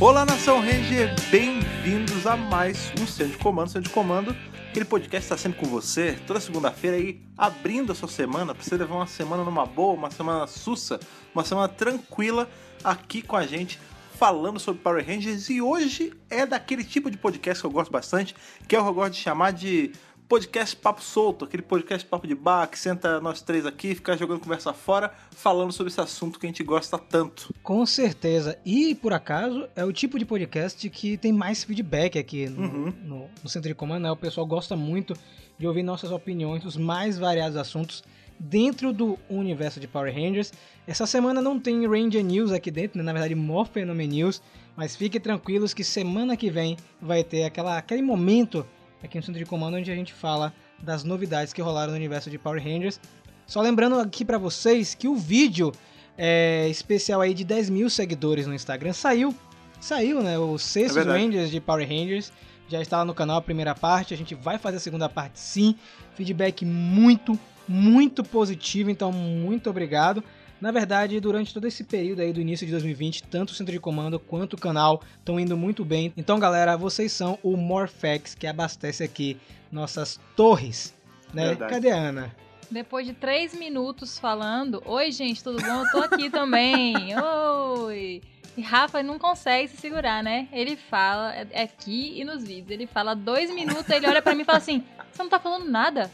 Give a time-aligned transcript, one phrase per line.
[0.00, 3.68] Olá, Nação Ranger, bem-vindos a mais um Centro de Comando.
[3.68, 4.36] Centro de Comando,
[4.70, 8.76] aquele podcast está sempre com você, toda segunda-feira aí, abrindo a sua semana, para você
[8.76, 11.00] levar uma semana numa boa, uma semana sussa,
[11.34, 12.48] uma semana tranquila
[12.84, 13.80] aqui com a gente,
[14.16, 15.50] falando sobre Power Rangers.
[15.50, 18.36] E hoje é daquele tipo de podcast que eu gosto bastante,
[18.68, 19.90] que é eu gosto de chamar de
[20.28, 24.40] podcast papo solto, aquele podcast papo de bar, que senta nós três aqui, fica jogando
[24.40, 27.54] conversa fora, falando sobre esse assunto que a gente gosta tanto.
[27.62, 28.58] Com certeza.
[28.64, 32.94] E, por acaso, é o tipo de podcast que tem mais feedback aqui no, Uhum.
[33.04, 34.10] no, no Centro de Comando, né?
[34.10, 35.14] O pessoal gosta muito
[35.58, 38.04] de ouvir nossas opiniões dos mais variados assuntos
[38.38, 40.52] dentro do universo de Power Rangers.
[40.86, 43.02] Essa semana não tem Ranger News aqui dentro, né?
[43.04, 44.42] na verdade Morphenom News,
[44.76, 48.64] mas fiquem tranquilos que semana que vem vai ter aquela, aquele momento
[49.02, 52.30] aqui no Centro de Comando onde a gente fala das novidades que rolaram no universo
[52.30, 53.00] de Power Rangers.
[53.46, 55.72] Só lembrando aqui pra vocês que o vídeo
[56.16, 59.34] é, especial aí de 10 mil seguidores no Instagram saiu,
[59.80, 60.38] saiu, né?
[60.38, 61.24] Os É sextos verdade.
[61.24, 62.32] Rangers de Power Rangers
[62.68, 64.12] já está lá no canal a primeira parte.
[64.12, 65.74] A gente vai fazer a segunda parte, sim.
[66.14, 68.90] Feedback muito, muito positivo.
[68.90, 70.22] Então muito obrigado.
[70.60, 73.78] Na verdade, durante todo esse período aí do início de 2020, tanto o centro de
[73.78, 76.12] comando quanto o canal estão indo muito bem.
[76.16, 79.36] Então, galera, vocês são o Morphex que abastece aqui
[79.70, 80.94] nossas torres,
[81.32, 81.48] né?
[81.48, 81.72] Verdade.
[81.72, 82.34] Cadê a Ana?
[82.70, 85.84] Depois de três minutos falando, oi gente, tudo bom?
[85.84, 87.14] Eu tô aqui também.
[87.16, 88.20] Oi.
[88.56, 90.48] E Rafa não consegue se segurar, né?
[90.52, 94.34] Ele fala, é é aqui e nos vídeos, ele fala dois minutos, ele olha pra
[94.34, 96.10] mim e fala assim: Você não tá falando nada?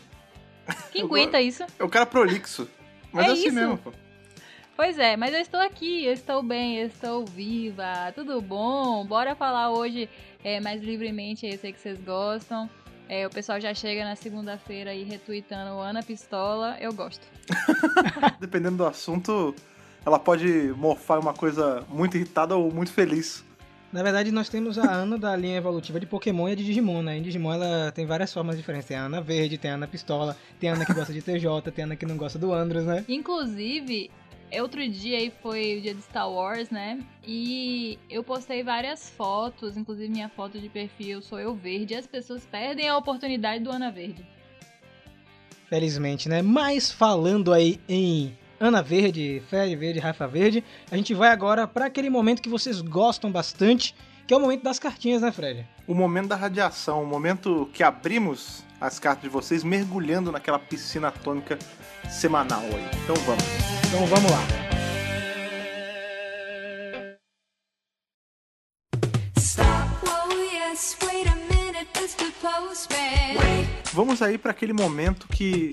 [0.93, 1.65] Quem Eu aguenta isso?
[1.79, 2.69] É o cara prolixo.
[3.11, 3.55] Mas É é assim isso.
[3.55, 3.93] mesmo, pô.
[4.77, 9.07] Pois é, mas eu estou aqui, eu estou bem, eu estou viva, tudo bom?
[9.07, 10.09] Bora falar hoje
[10.43, 12.69] é, mais livremente, eu sei que vocês gostam.
[13.09, 17.25] É, o pessoal já chega na segunda-feira aí retweetando Ana Pistola, eu gosto.
[18.41, 19.55] Dependendo do assunto,
[20.05, 23.45] ela pode morfar uma coisa muito irritada ou muito feliz.
[23.95, 27.01] Na verdade, nós temos a Ana da linha evolutiva de Pokémon e a de Digimon,
[27.01, 27.17] né?
[27.17, 28.89] Em Digimon ela tem várias formas diferentes.
[28.89, 31.71] Tem a Ana verde, tem a Ana pistola, tem a Ana que gosta de TJ,
[31.73, 33.05] tem a Ana que não gosta do Andros, né?
[33.09, 34.11] Inclusive,
[34.63, 37.01] outro dia aí foi o dia de Star Wars, né?
[37.27, 42.07] E eu postei várias fotos, inclusive minha foto de perfil sou eu verde, e as
[42.07, 44.27] pessoas perdem a oportunidade do Ana Verde.
[45.69, 46.43] Felizmente, né?
[46.43, 51.87] Mas falando aí em Ana Verde, Fred Verde, Rafa Verde, a gente vai agora para
[51.87, 53.95] aquele momento que vocês gostam bastante,
[54.27, 55.67] que é o momento das cartinhas, né, Fred?
[55.87, 61.09] O momento da radiação, o momento que abrimos as cartas de vocês mergulhando naquela piscina
[61.09, 61.59] atômica
[62.11, 62.91] semanal aí.
[63.03, 63.45] Então vamos.
[63.89, 64.65] Então vamos lá.
[72.41, 73.67] Postman.
[73.95, 75.71] Vamos aí para aquele momento que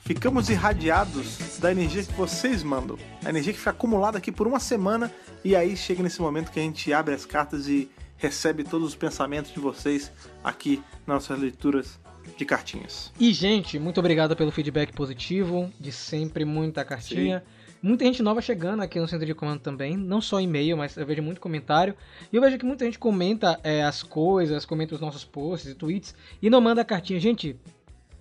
[0.00, 2.96] ficamos irradiados da energia que vocês mandam.
[3.22, 5.12] A energia que fica acumulada aqui por uma semana
[5.44, 8.94] e aí chega nesse momento que a gente abre as cartas e recebe todos os
[8.94, 10.10] pensamentos de vocês
[10.42, 11.98] aqui nas nossas leituras
[12.36, 13.12] de cartinhas.
[13.18, 17.44] E, gente, muito obrigado pelo feedback positivo, de sempre, muita cartinha.
[17.82, 21.04] Muita gente nova chegando aqui no centro de comando também, não só e-mail, mas eu
[21.04, 21.94] vejo muito comentário.
[22.32, 25.74] E eu vejo que muita gente comenta é, as coisas, comenta os nossos posts e
[25.74, 27.20] tweets e não manda cartinha.
[27.20, 27.60] Gente,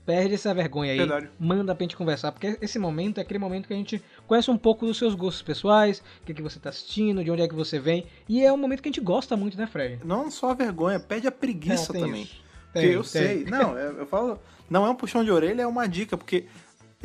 [0.06, 0.98] perde essa vergonha aí.
[0.98, 1.30] Verdade.
[1.40, 4.58] Manda pra gente conversar, porque esse momento é aquele momento que a gente conhece um
[4.58, 7.56] pouco dos seus gostos pessoais, o que, que você tá assistindo, de onde é que
[7.56, 8.06] você vem.
[8.28, 10.00] E é um momento que a gente gosta muito, né, Fred?
[10.04, 12.24] Não só a vergonha, pede a preguiça tem também.
[12.24, 12.43] isso.
[12.74, 13.04] Tem, eu tem.
[13.04, 13.44] sei.
[13.46, 14.40] Não, eu, eu falo.
[14.70, 16.46] Não é um puxão de orelha, é uma dica, porque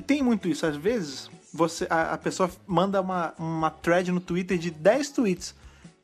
[0.07, 0.65] tem muito isso.
[0.65, 5.55] Às vezes, você, a, a pessoa manda uma, uma thread no Twitter de 10 tweets.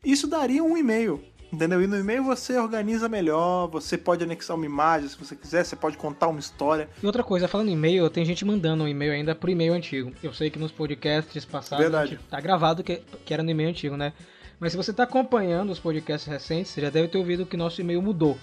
[0.04, 1.22] Isso daria um e-mail.
[1.54, 1.80] Entendeu?
[1.80, 5.76] E no e-mail você organiza melhor, você pode anexar uma imagem se você quiser, você
[5.76, 6.88] pode contar uma história.
[7.00, 10.12] E outra coisa, falando em e-mail, tem gente mandando um e-mail ainda pro e-mail antigo.
[10.20, 12.18] Eu sei que nos podcasts passados Verdade.
[12.28, 14.12] tá gravado que, que era no e-mail antigo, né?
[14.58, 17.80] Mas se você tá acompanhando os podcasts recentes, você já deve ter ouvido que nosso
[17.80, 18.36] e-mail mudou.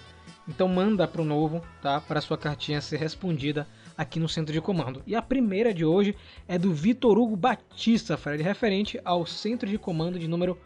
[0.48, 2.02] Então manda pro novo, tá?
[2.02, 5.02] Para sua cartinha ser respondida aqui no centro de comando.
[5.06, 6.16] E a primeira de hoje
[6.48, 10.58] é do Vitor Hugo Batista, Fred, referente ao centro de comando de número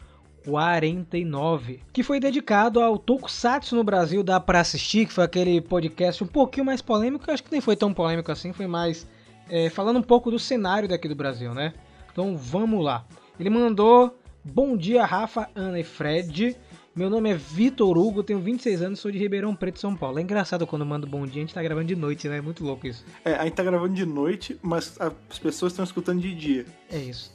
[0.44, 6.22] 49, que foi dedicado ao Tokusatsu no Brasil, dá pra assistir, que foi aquele podcast
[6.22, 9.06] um pouquinho mais polêmico, acho que nem foi tão polêmico assim, foi mais
[9.50, 11.74] é, falando um pouco do cenário daqui do Brasil, né?
[12.12, 13.04] Então vamos lá.
[13.38, 14.16] Ele mandou
[14.48, 16.56] Bom dia, Rafa, Ana e Fred.
[16.96, 20.18] Meu nome é Vitor Hugo, tenho 26 anos, sou de Ribeirão Preto, São Paulo.
[20.18, 22.38] É engraçado quando manda bom dia, a gente tá gravando de noite, né?
[22.38, 23.04] É muito louco isso.
[23.22, 26.64] É, a gente tá gravando de noite, mas as pessoas estão escutando de dia.
[26.90, 27.30] É isso.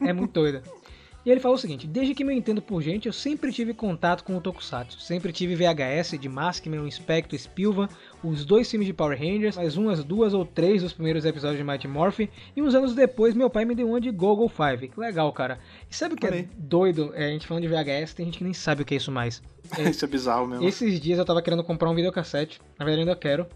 [0.00, 0.62] É muito doido.
[1.24, 4.24] E ele falou o seguinte: Desde que me entendo por gente, eu sempre tive contato
[4.24, 5.00] com o Tokusatsu.
[5.00, 7.88] Sempre tive VHS de Maskman, Spectre, Spilvan,
[8.22, 11.64] os dois filmes de Power Rangers, mais umas duas ou três dos primeiros episódios de
[11.64, 12.28] Mighty Morphin.
[12.56, 14.88] E uns anos depois, meu pai me deu uma de Google Five.
[14.88, 15.58] Que legal, cara.
[15.90, 17.12] E sabe o que é doido?
[17.14, 19.12] É, a gente falando de VHS, tem gente que nem sabe o que é isso
[19.12, 19.42] mais.
[19.88, 20.66] Isso é bizarro mesmo.
[20.66, 22.60] Esses dias eu tava querendo comprar um videocassete.
[22.78, 23.46] Na verdade, ainda quero.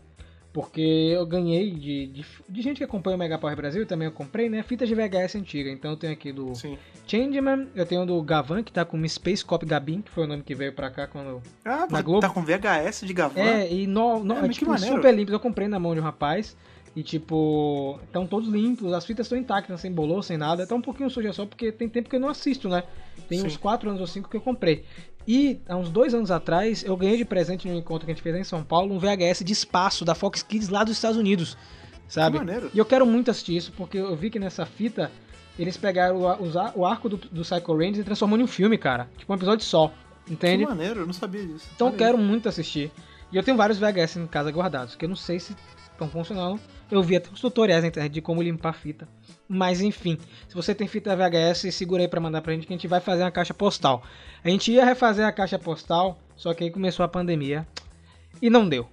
[0.57, 4.13] Porque eu ganhei de, de, de gente que acompanha o Mega Power Brasil, também eu
[4.13, 4.63] comprei, né?
[4.63, 5.69] Fitas de VHS antiga.
[5.69, 6.79] Então eu tenho aqui do Sim.
[7.07, 10.43] Changeman, eu tenho do Gavan, que tá com Space Cop Gabin, que foi o nome
[10.43, 11.43] que veio pra cá quando.
[11.63, 12.23] Ah, Na você Globo?
[12.23, 13.39] tá com VHS de Gavan?
[13.39, 15.35] É, e no, no, É, é, tipo, super limpos.
[15.35, 16.57] Eu comprei na mão de um rapaz.
[16.97, 20.67] E tipo, estão todos limpos, as fitas estão intactas, sem bolor, sem nada.
[20.67, 22.85] Tá um pouquinho suja só, porque tem tempo que eu não assisto, né?
[23.29, 23.47] Tem Sim.
[23.49, 24.87] uns 4 anos ou 5 que eu comprei.
[25.27, 28.23] E há uns dois anos atrás, eu ganhei de presente num encontro que a gente
[28.23, 31.57] fez em São Paulo, um VHS de espaço da Fox Kids lá dos Estados Unidos.
[32.07, 32.39] Sabe?
[32.39, 32.71] Que maneiro.
[32.73, 35.11] E eu quero muito assistir isso, porque eu vi que nessa fita
[35.59, 39.09] eles pegaram o, o arco do, do Psycho Rangers e transformou em um filme, cara.
[39.17, 39.93] Tipo um episódio só.
[40.29, 40.65] Entende?
[40.65, 41.69] Que maneiro, eu não sabia disso.
[41.75, 42.93] Então eu quero muito assistir.
[43.33, 45.57] E eu tenho vários VHS em casa guardados, que eu não sei se
[45.91, 46.61] estão funcionando.
[46.91, 49.09] Eu vi até os tutoriais na internet de como limpar a fita.
[49.49, 50.19] Mas enfim,
[50.49, 53.01] se você tem fita VHS, segura aí pra mandar pra gente que a gente vai
[53.01, 54.03] fazer uma caixa postal.
[54.45, 57.67] A gente ia refazer a caixa postal, só que aí começou a pandemia
[58.41, 58.87] e não deu.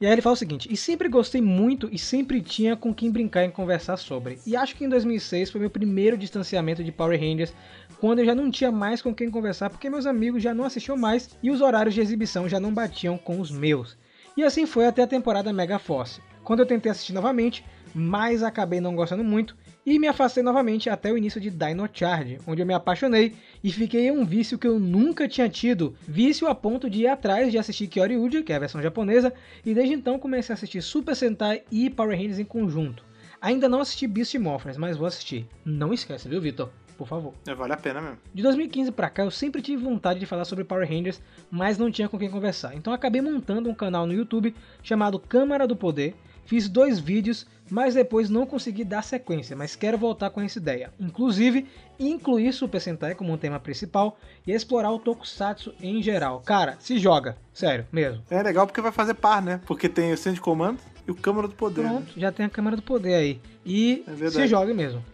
[0.00, 3.10] E aí ele fala o seguinte: e sempre gostei muito e sempre tinha com quem
[3.10, 4.38] brincar e conversar sobre.
[4.46, 7.52] E acho que em 2006 foi meu primeiro distanciamento de Power Rangers,
[7.98, 10.96] quando eu já não tinha mais com quem conversar, porque meus amigos já não assistiam
[10.96, 13.96] mais e os horários de exibição já não batiam com os meus.
[14.36, 16.20] E assim foi até a temporada Mega Force.
[16.44, 17.64] Quando eu tentei assistir novamente,
[17.94, 22.38] mas acabei não gostando muito e me afastei novamente até o início de Dino Charge,
[22.46, 25.94] onde eu me apaixonei e fiquei em um vício que eu nunca tinha tido.
[26.06, 29.32] Vício a ponto de ir atrás de assistir Kyoryuja, que é a versão japonesa,
[29.64, 33.04] e desde então comecei a assistir Super Sentai e Power Rangers em conjunto.
[33.40, 35.46] Ainda não assisti Beast Morphers, mas vou assistir.
[35.64, 36.68] Não esquece, viu, Vitor?
[36.98, 37.32] Por favor.
[37.46, 38.18] É, vale a pena mesmo.
[38.34, 41.90] De 2015 pra cá, eu sempre tive vontade de falar sobre Power Rangers, mas não
[41.90, 42.74] tinha com quem conversar.
[42.74, 46.14] Então acabei montando um canal no YouTube chamado Câmara do Poder.
[46.50, 50.92] Fiz dois vídeos, mas depois não consegui dar sequência, mas quero voltar com essa ideia.
[50.98, 51.64] Inclusive,
[51.96, 56.40] incluir Super Sentai como um tema principal e explorar o Tokusatsu em geral.
[56.40, 58.24] Cara, se joga, sério, mesmo.
[58.28, 59.60] É legal porque vai fazer par, né?
[59.64, 61.82] Porque tem o centro de comando e o Câmara do Poder.
[61.84, 61.88] né?
[61.88, 63.40] Pronto, já tem a Câmara do Poder aí.
[63.64, 65.04] E É se joga mesmo.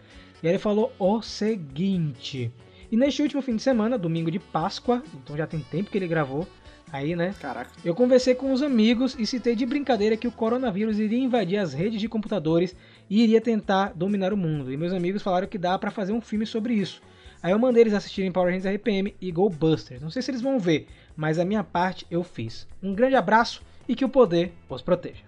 [0.41, 2.51] E aí ele falou o seguinte.
[2.91, 6.07] E neste último fim de semana, domingo de Páscoa, então já tem tempo que ele
[6.07, 6.47] gravou,
[6.91, 7.33] aí né?
[7.39, 7.71] Caraca.
[7.83, 11.73] Eu conversei com os amigos e citei de brincadeira que o coronavírus iria invadir as
[11.73, 12.75] redes de computadores
[13.09, 14.71] e iria tentar dominar o mundo.
[14.71, 17.01] E meus amigos falaram que dá pra fazer um filme sobre isso.
[17.41, 20.01] Aí eu mandei eles assistirem Power Rangers RPM e Go Busters.
[20.01, 22.67] Não sei se eles vão ver, mas a minha parte eu fiz.
[22.81, 25.23] Um grande abraço e que o poder os proteja.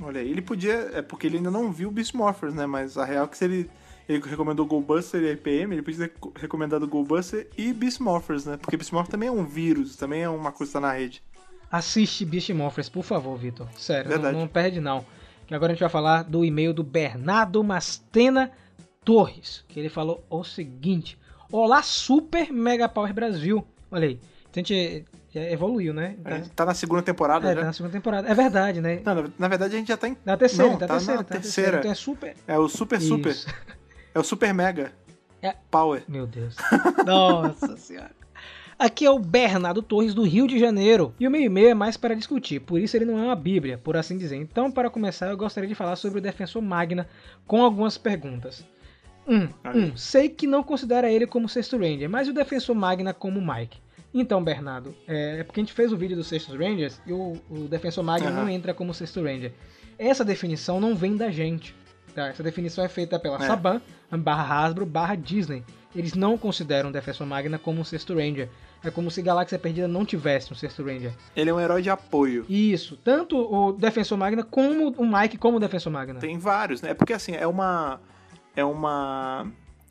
[0.00, 0.90] Olha ele podia.
[0.94, 2.66] É porque ele ainda não viu Beast Morphers, né?
[2.66, 3.70] Mas a real é que se ele.
[4.12, 8.56] Ele recomendou Goldbuster e RPM, ele podia ter recomendado Goldbuster e Beast Morphers, né?
[8.56, 11.22] Porque Beast Morphers também é um vírus, também é uma coisa que tá na rede.
[11.70, 13.66] Assiste Beast Morphers, por favor, Vitor.
[13.76, 15.04] Sério, não, não perde não.
[15.46, 18.50] Que agora a gente vai falar do e-mail do Bernardo Mastena
[19.04, 21.18] Torres, que ele falou o seguinte:
[21.50, 23.66] Olá, Super Mega Power Brasil.
[23.90, 24.20] Olha aí,
[24.54, 25.04] a gente
[25.34, 26.16] já evoluiu, né?
[26.24, 27.60] A Tá, gente tá na segunda temporada é, já.
[27.60, 28.28] tá na segunda temporada.
[28.28, 29.00] É verdade, né?
[29.04, 30.16] Não, na, verdade a gente já tá em.
[30.24, 31.78] Na terceira, Não, tá, tá na terceira, na tá na terceira.
[31.78, 32.36] Então é Super.
[32.46, 33.36] É o Super Super.
[34.14, 34.92] É o Super Mega.
[35.40, 35.54] É.
[35.70, 36.04] Power.
[36.06, 36.56] Meu Deus.
[37.04, 38.12] Nossa senhora.
[38.78, 41.14] Aqui é o Bernardo Torres do Rio de Janeiro.
[41.18, 43.78] E o meu e-mail é mais para discutir, por isso ele não é uma bíblia,
[43.78, 44.36] por assim dizer.
[44.36, 47.06] Então, para começar, eu gostaria de falar sobre o Defensor Magna
[47.46, 48.64] com algumas perguntas.
[49.26, 49.36] 1.
[49.36, 53.40] Um, um, sei que não considera ele como sexto Ranger, mas o Defensor Magna como
[53.40, 53.78] Mike.
[54.12, 57.40] Então, Bernardo, é é porque a gente fez o vídeo dos sextos Rangers e o,
[57.48, 58.42] o Defensor Magna Aham.
[58.42, 59.52] não entra como sexto Ranger.
[59.98, 61.74] Essa definição não vem da gente.
[62.14, 62.28] Tá?
[62.28, 63.46] Essa definição é feita pela É.
[63.46, 65.64] Saban, barra Hasbro, barra Disney.
[65.94, 68.48] Eles não consideram o Defensor Magna como um sexto Ranger.
[68.84, 71.12] É como se Galáxia Perdida não tivesse um sexto Ranger.
[71.36, 72.44] Ele é um herói de apoio.
[72.48, 76.18] Isso, tanto o Defensor Magna como o Mike como o Defensor Magna.
[76.18, 76.90] Tem vários, né?
[76.90, 78.00] É porque assim, é uma.
[78.56, 79.46] É uma.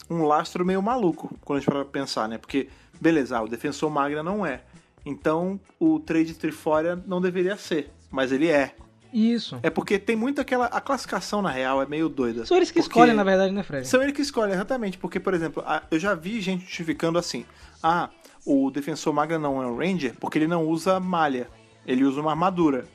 [0.09, 2.37] Um lastro meio maluco, quando a gente para pensar, né?
[2.37, 2.67] Porque,
[2.99, 4.61] beleza, ah, o defensor Magna não é.
[5.05, 7.91] Então o trade Trifória não deveria ser.
[8.09, 8.75] Mas ele é.
[9.13, 9.59] Isso.
[9.61, 10.65] É porque tem muito aquela.
[10.67, 12.45] A classificação, na real, é meio doida.
[12.45, 13.87] São eles que Porque- escolhem, na verdade, né, Fred?
[13.87, 14.97] São eles que escolhem, exatamente.
[14.97, 17.45] Porque, por exemplo, eu já vi gente justificando assim:
[17.83, 18.09] ah,
[18.45, 21.47] o defensor Magna não é um Ranger porque ele não usa malha.
[21.85, 22.85] Ele usa uma armadura.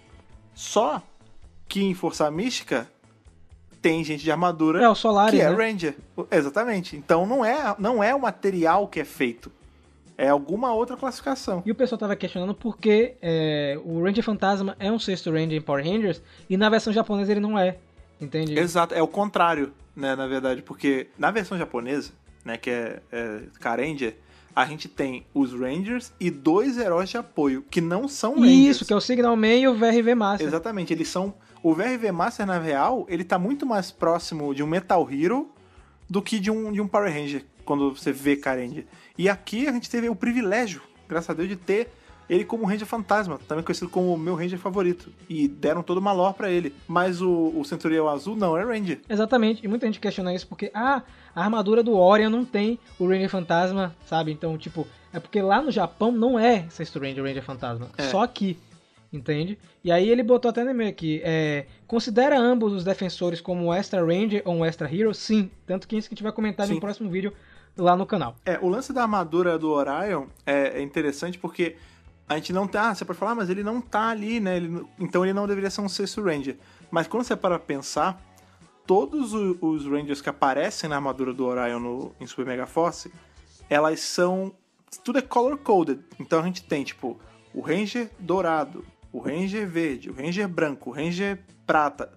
[0.54, 1.02] Só
[1.68, 2.88] que em Força Mística
[3.82, 5.54] tem gente de armadura É, o Solaris, que é né?
[5.56, 5.96] Ranger.
[6.30, 6.96] Exatamente.
[6.96, 9.52] Então não é, não é o material que é feito.
[10.18, 11.62] É alguma outra classificação.
[11.66, 15.58] E o pessoal tava questionando por que é, o Ranger Fantasma é um sexto Ranger
[15.58, 17.76] em Power Rangers e na versão japonesa ele não é.
[18.20, 18.58] Entende?
[18.58, 22.12] Exato, é o contrário, né, na verdade, porque na versão japonesa,
[22.44, 23.42] né, que é, é
[24.56, 28.76] a gente tem os Rangers e dois heróis de apoio, que não são Rangers.
[28.76, 30.46] Isso, que é o Signal Man e o VRV Master.
[30.46, 31.34] Exatamente, eles são.
[31.62, 35.50] O VRV Master, na real, ele tá muito mais próximo de um Metal Hero
[36.08, 38.86] do que de um, de um Power Ranger, quando você vê Carendia.
[39.18, 41.88] E aqui a gente teve o privilégio, graças a Deus, de ter
[42.28, 45.12] ele como Ranger Fantasma, também conhecido como o meu Ranger favorito.
[45.28, 46.74] E deram toda uma lore pra ele.
[46.88, 49.00] Mas o, o Centurião Azul não é Ranger.
[49.08, 51.02] Exatamente, e muita gente questiona isso porque, ah,
[51.34, 54.32] a armadura do Orion não tem o Ranger Fantasma, sabe?
[54.32, 58.02] Então, tipo, é porque lá no Japão não é Sexto Ranger Ranger Fantasma, É.
[58.08, 58.58] só aqui,
[59.12, 59.56] entende?
[59.84, 63.72] E aí ele botou até no e-mail aqui, é, considera ambos os defensores como um
[63.72, 65.14] Extra Ranger ou um Extra Hero?
[65.14, 66.74] Sim, tanto que isso que a gente vai comentar Sim.
[66.74, 67.32] no próximo vídeo
[67.76, 68.36] lá no canal.
[68.44, 71.76] É, o lance da armadura do Orion é, é interessante porque
[72.28, 72.94] a gente não tá.
[72.94, 74.56] Você pode falar, ah, mas ele não tá ali, né?
[74.56, 76.56] Ele então ele não deveria ser um sexto Ranger.
[76.90, 78.20] Mas quando você para pensar,
[78.86, 83.12] todos os Rangers que aparecem na armadura do Orion no, em Super Mega Force,
[83.68, 84.54] elas são.
[85.04, 86.00] Tudo é color coded.
[86.18, 87.20] Então a gente tem, tipo,
[87.52, 92.12] o Ranger dourado, o Ranger verde, o Ranger branco, o Ranger prata.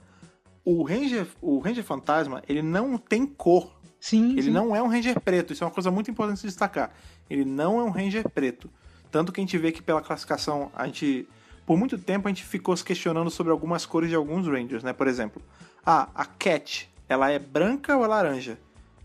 [0.64, 3.79] O Ranger, o Ranger fantasma, ele não tem cor.
[4.00, 4.52] Sim, Ele sim.
[4.52, 6.92] não é um Ranger preto, isso é uma coisa muito importante de destacar.
[7.30, 8.70] Ele não é um Ranger preto.
[9.12, 11.28] Tanto que a gente vê que pela classificação, a gente.
[11.66, 14.94] Por muito tempo a gente ficou se questionando sobre algumas cores de alguns Rangers, né?
[14.94, 15.42] Por exemplo,
[15.86, 18.58] ah, a Cat, ela é branca ou é laranja?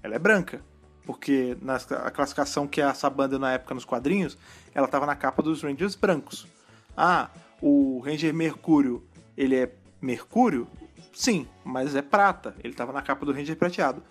[0.02, 0.62] Ela é branca.
[1.04, 4.38] Porque na a classificação que a Saban deu na época nos quadrinhos,
[4.74, 6.46] ela estava na capa dos Rangers brancos.
[6.96, 7.28] Ah,
[7.60, 9.02] o Ranger Mercúrio,
[9.36, 9.70] ele é
[10.00, 10.66] Mercúrio?
[11.12, 12.54] Sim, mas é prata.
[12.62, 14.02] Ele estava na capa do Ranger prateado.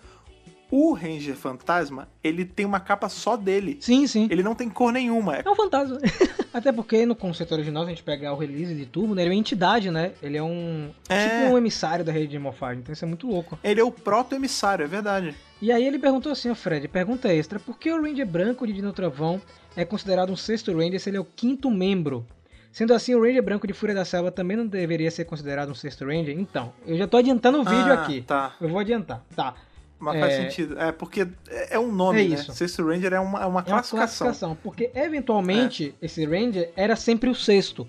[0.76, 3.78] O Ranger Fantasma, ele tem uma capa só dele.
[3.80, 4.26] Sim, sim.
[4.28, 5.36] Ele não tem cor nenhuma.
[5.36, 5.98] É- um fantasma.
[6.52, 9.30] Até porque no conceito original, se a gente pegar o release de Turbo, né, ele
[9.30, 10.14] é uma entidade, né?
[10.20, 10.90] Ele é um.
[11.08, 11.28] É.
[11.28, 12.80] Tipo um emissário da rede de morfagem.
[12.80, 13.56] Então isso é muito louco.
[13.62, 15.32] Ele é o proto-emissário, é verdade.
[15.62, 18.72] E aí ele perguntou assim, ó, Fred, pergunta extra, por que o Ranger branco de
[18.72, 19.40] Dino Trovão
[19.76, 22.26] é considerado um sexto Ranger se ele é o quinto membro?
[22.72, 25.74] Sendo assim, o Ranger branco de Fúria da Selva também não deveria ser considerado um
[25.74, 26.36] sexto Ranger?
[26.36, 28.22] Então, eu já tô adiantando o vídeo Ah, aqui.
[28.22, 28.54] Tá.
[28.60, 29.22] Eu vou adiantar.
[29.36, 29.54] Tá.
[30.04, 30.20] Mas É.
[30.20, 30.78] faz sentido.
[30.78, 32.34] É porque é é um nome, É né?
[32.34, 32.52] isso.
[32.52, 34.26] Sexto Ranger é uma, é uma É uma classificação.
[34.28, 34.58] classificação.
[34.62, 37.86] Porque eventualmente esse Ranger era sempre o sexto.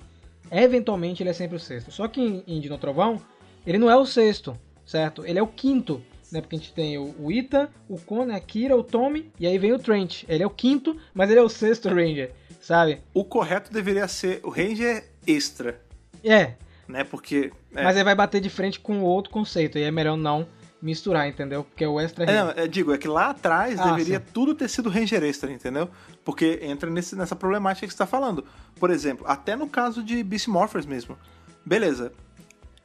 [0.51, 1.91] Eventualmente ele é sempre o sexto.
[1.91, 3.21] Só que em, em Dino Trovão,
[3.65, 5.25] ele não é o sexto, certo?
[5.25, 6.01] Ele é o quinto.
[6.31, 6.41] Né?
[6.41, 9.57] Porque a gente tem o, o Ethan, o Conan, a Kira, o Tommy, e aí
[9.57, 10.23] vem o Trent.
[10.27, 12.99] Ele é o quinto, mas ele é o sexto Ranger, sabe?
[13.13, 15.79] O correto deveria ser o Ranger Extra,
[16.23, 16.53] É,
[16.87, 17.03] né?
[17.03, 17.51] Porque.
[17.75, 19.77] É, mas aí vai bater de frente com o outro conceito.
[19.77, 20.47] E é melhor não
[20.85, 21.63] misturar, entendeu?
[21.63, 24.25] Porque é o Extra É, não, é, digo, é que lá atrás Ah, deveria sim.
[24.31, 25.89] tudo ter sido Ranger Extra, entendeu?
[26.23, 28.45] Porque entra nesse, nessa problemática que você tá falando.
[28.79, 31.17] Por exemplo, até no caso de Beast Morphers mesmo.
[31.65, 32.13] Beleza,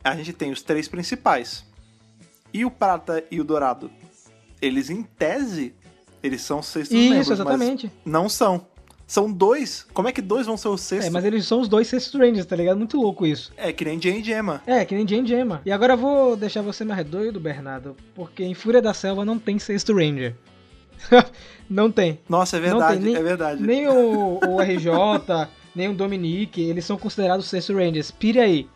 [0.03, 1.65] a gente tem os três principais.
[2.55, 3.91] E o prata e o dourado?
[4.63, 5.75] Eles, em tese,
[6.23, 7.93] eles são sextos Isso, membros, exatamente.
[8.05, 8.67] não são.
[9.11, 9.85] São dois.
[9.93, 11.09] Como é que dois vão ser os sextos?
[11.09, 12.77] É, mas eles são os dois sextos Rangers, tá ligado?
[12.77, 13.53] Muito louco isso.
[13.57, 14.63] É que nem Jane e Gemma.
[14.65, 15.61] É, que nem Jane Gemma.
[15.67, 19.37] E agora eu vou deixar você mais doido, Bernardo, porque em Fúria da Selva não
[19.37, 20.37] tem sexto Ranger.
[21.69, 22.21] não tem.
[22.29, 23.61] Nossa, é verdade, nem- é verdade.
[23.61, 24.93] Nem o, o RJ,
[25.75, 28.13] nem o Dominique, eles são considerados sexto Rangers.
[28.13, 28.69] Pire aí.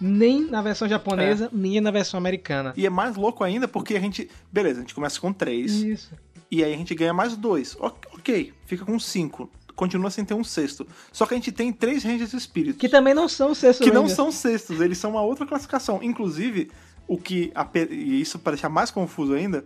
[0.00, 2.72] Nem na versão japonesa, nem na versão americana.
[2.76, 4.30] E é mais louco ainda porque a gente.
[4.52, 5.82] Beleza, a gente começa com três.
[5.82, 6.14] Isso.
[6.50, 7.76] E aí a gente ganha mais dois.
[7.78, 9.48] Ok, fica com cinco.
[9.80, 10.86] Continua sem ter um sexto.
[11.10, 12.78] Só que a gente tem três Rangers Espíritos.
[12.78, 16.02] Que também não são sexto que não são sextos, eles são uma outra classificação.
[16.02, 16.70] Inclusive,
[17.08, 17.50] o que.
[17.90, 19.64] E isso para deixar mais confuso ainda,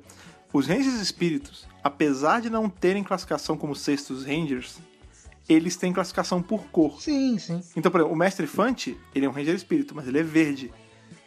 [0.52, 4.78] os Rangers Espíritos, apesar de não terem classificação como sextos Rangers,
[5.48, 7.02] eles têm classificação por cor.
[7.02, 7.60] Sim, sim.
[7.74, 10.70] Então, por exemplo, o Mestre Fante, ele é um Ranger Espírito, mas ele é verde.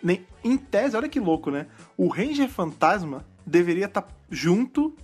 [0.01, 1.67] Nem, em tese, olha que louco, né?
[1.98, 4.96] O Ranger Fantasma deveria estar junto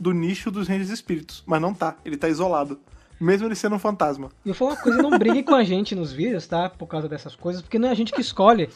[0.00, 1.96] do nicho dos Rangers Espíritos, mas não tá.
[2.04, 2.80] Ele tá isolado.
[3.20, 4.30] Mesmo ele sendo um fantasma.
[4.44, 6.68] E eu vou falar uma coisa, não briguem com a gente nos vídeos, tá?
[6.68, 8.68] Por causa dessas coisas, porque não é a gente que escolhe.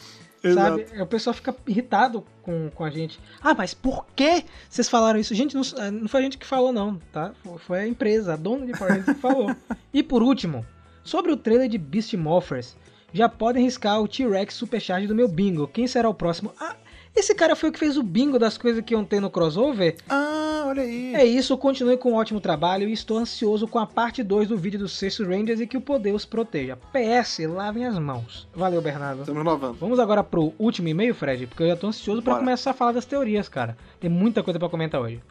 [0.43, 0.79] Exato.
[0.85, 1.01] Sabe?
[1.01, 3.17] O pessoal fica irritado com, com a gente.
[3.41, 5.33] Ah, mas por que vocês falaram isso?
[5.33, 5.61] Gente, não,
[5.93, 7.31] não foi a gente que falou, não, tá?
[7.59, 9.55] Foi- a empresa, a dona de Power que falou.
[9.93, 10.65] E por último,
[11.01, 12.75] sobre o trailer de Beast Morphers,
[13.13, 15.65] já podem riscar o T-Rex Supercharge do meu bingo.
[15.67, 16.51] Quem será o próximo?
[16.59, 16.75] Ah,
[17.15, 19.95] esse cara foi o que fez o bingo das coisas que iam ter no crossover?
[20.09, 21.13] Ah, olha aí.
[21.15, 24.57] É isso, continue com um ótimo trabalho e estou ansioso com a parte 2 do
[24.57, 26.75] vídeo dos Sexto Rangers e que o poder os proteja.
[26.91, 28.47] PS, lavem as mãos.
[28.55, 29.21] Valeu, Bernardo.
[29.21, 29.73] Estamos lavando.
[29.75, 32.43] Vamos agora pro último e-mail, Fred, porque eu já tô ansioso pra Bora.
[32.45, 33.77] começar a falar das teorias, cara.
[33.99, 35.21] Tem muita coisa pra comentar hoje.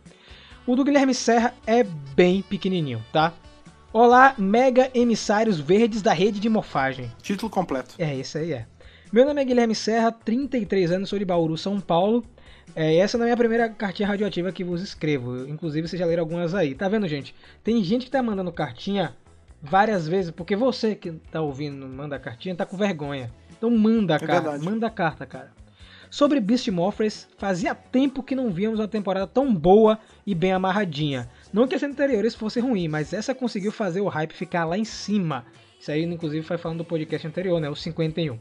[0.64, 3.32] O do Guilherme Serra é bem pequenininho, tá?
[3.92, 7.12] Olá, mega emissários verdes da rede de morfagem.
[7.20, 7.94] Título completo.
[7.98, 8.66] É, isso aí é.
[9.12, 12.24] Meu nome é Guilherme Serra, 33 anos, sou de Bauru, São Paulo.
[12.74, 15.46] É, essa não é a primeira cartinha radioativa que vos escrevo.
[15.46, 16.74] Inclusive, vocês já leram algumas aí.
[16.74, 17.34] Tá vendo, gente?
[17.62, 19.14] Tem gente que tá mandando cartinha
[19.60, 23.30] várias vezes, porque você que tá ouvindo, manda cartinha, tá com vergonha.
[23.50, 24.40] Então manda, cara.
[24.40, 24.64] verdade.
[24.64, 25.52] manda carta, cara.
[26.10, 31.28] Sobre Beast Morphers, fazia tempo que não víamos uma temporada tão boa e bem amarradinha.
[31.52, 34.86] Não que as anteriores fossem ruins, mas essa conseguiu fazer o hype ficar lá em
[34.86, 35.44] cima.
[35.78, 37.68] Isso aí, inclusive, foi falando do podcast anterior, né?
[37.68, 38.38] O 51.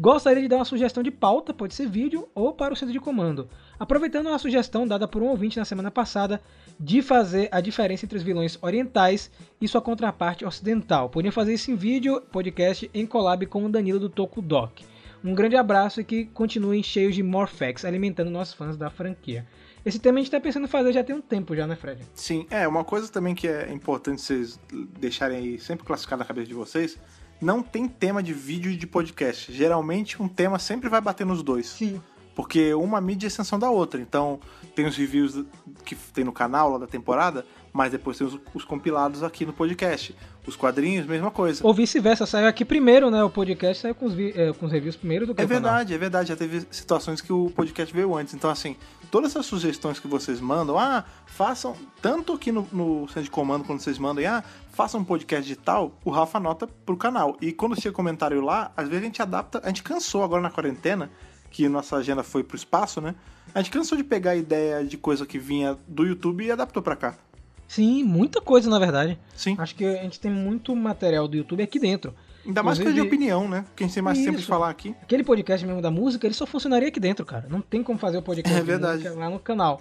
[0.00, 2.98] Gostaria de dar uma sugestão de pauta, pode ser vídeo ou para o centro de
[2.98, 3.50] comando.
[3.78, 6.40] Aproveitando a sugestão dada por um ouvinte na semana passada
[6.80, 9.30] de fazer a diferença entre os vilões orientais
[9.60, 11.10] e sua contraparte ocidental.
[11.10, 14.86] Podiam fazer isso em vídeo, podcast, em collab com o Danilo do Tokudok.
[15.22, 19.46] Um grande abraço e que continuem cheios de Morphex, alimentando nossos fãs da franquia.
[19.84, 22.00] Esse tema a gente tá pensando em fazer já tem um tempo já, né, Fred?
[22.14, 24.58] Sim, é, uma coisa também que é importante vocês
[24.98, 26.98] deixarem aí sempre classificado na cabeça de vocês,
[27.40, 29.52] não tem tema de vídeo e de podcast.
[29.52, 31.66] Geralmente um tema sempre vai bater nos dois.
[31.66, 32.00] Sim.
[32.34, 34.00] Porque uma mídia é extensão da outra.
[34.00, 34.40] Então,
[34.74, 35.44] tem os reviews
[35.84, 39.52] que tem no canal lá da temporada, mas depois tem os, os compilados aqui no
[39.52, 40.14] podcast.
[40.46, 41.66] Os quadrinhos, mesma coisa.
[41.66, 43.22] Ou vice-versa, saiu aqui primeiro, né?
[43.22, 45.98] O podcast saiu com os, eh, com os reviews primeiro do que É verdade, é
[45.98, 46.30] verdade.
[46.30, 48.32] Já teve situações que o podcast veio antes.
[48.32, 48.74] Então, assim,
[49.10, 53.64] todas essas sugestões que vocês mandam, ah, façam, tanto aqui no, no centro de comando,
[53.64, 54.42] quando vocês mandam, ah,
[54.72, 57.36] façam um podcast de tal, o Rafa anota pro canal.
[57.40, 60.50] E quando chega comentário lá, às vezes a gente adapta, a gente cansou agora na
[60.50, 61.10] quarentena,
[61.50, 63.14] que nossa agenda foi pro espaço, né?
[63.54, 66.82] A gente cansou de pegar a ideia de coisa que vinha do YouTube e adaptou
[66.82, 67.14] pra cá.
[67.70, 69.16] Sim, muita coisa, na verdade.
[69.32, 69.54] Sim.
[69.56, 72.12] Acho que a gente tem muito material do YouTube aqui dentro.
[72.44, 73.64] Ainda mais coisa de opinião, né?
[73.76, 74.92] Que a gente tem mais tempo de falar aqui.
[75.00, 77.46] Aquele podcast mesmo da música, ele só funcionaria aqui dentro, cara.
[77.48, 79.08] Não tem como fazer o podcast É de verdade.
[79.10, 79.80] lá no canal.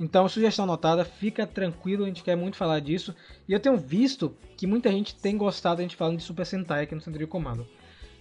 [0.00, 3.14] Então, sugestão anotada, fica tranquilo, a gente quer muito falar disso.
[3.46, 6.84] E eu tenho visto que muita gente tem gostado da gente falando de Super Sentai
[6.84, 7.66] aqui no Centro de Comando.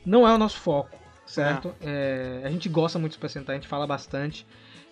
[0.05, 0.89] Não é o nosso foco,
[1.25, 1.73] certo?
[1.81, 4.45] É, a gente gosta muito de Super Sentai, a gente fala bastante.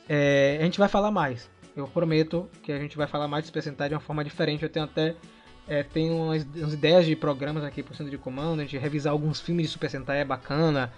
[0.07, 1.51] É, a gente vai falar mais.
[1.75, 4.63] Eu prometo que a gente vai falar mais de Super Sentai de uma forma diferente.
[4.63, 5.15] Eu tenho até
[5.67, 9.13] é, tenho umas, umas ideias de programas aqui pro Centro de Comando, a gente revisar
[9.13, 10.91] alguns filmes de Super Sentai é bacana,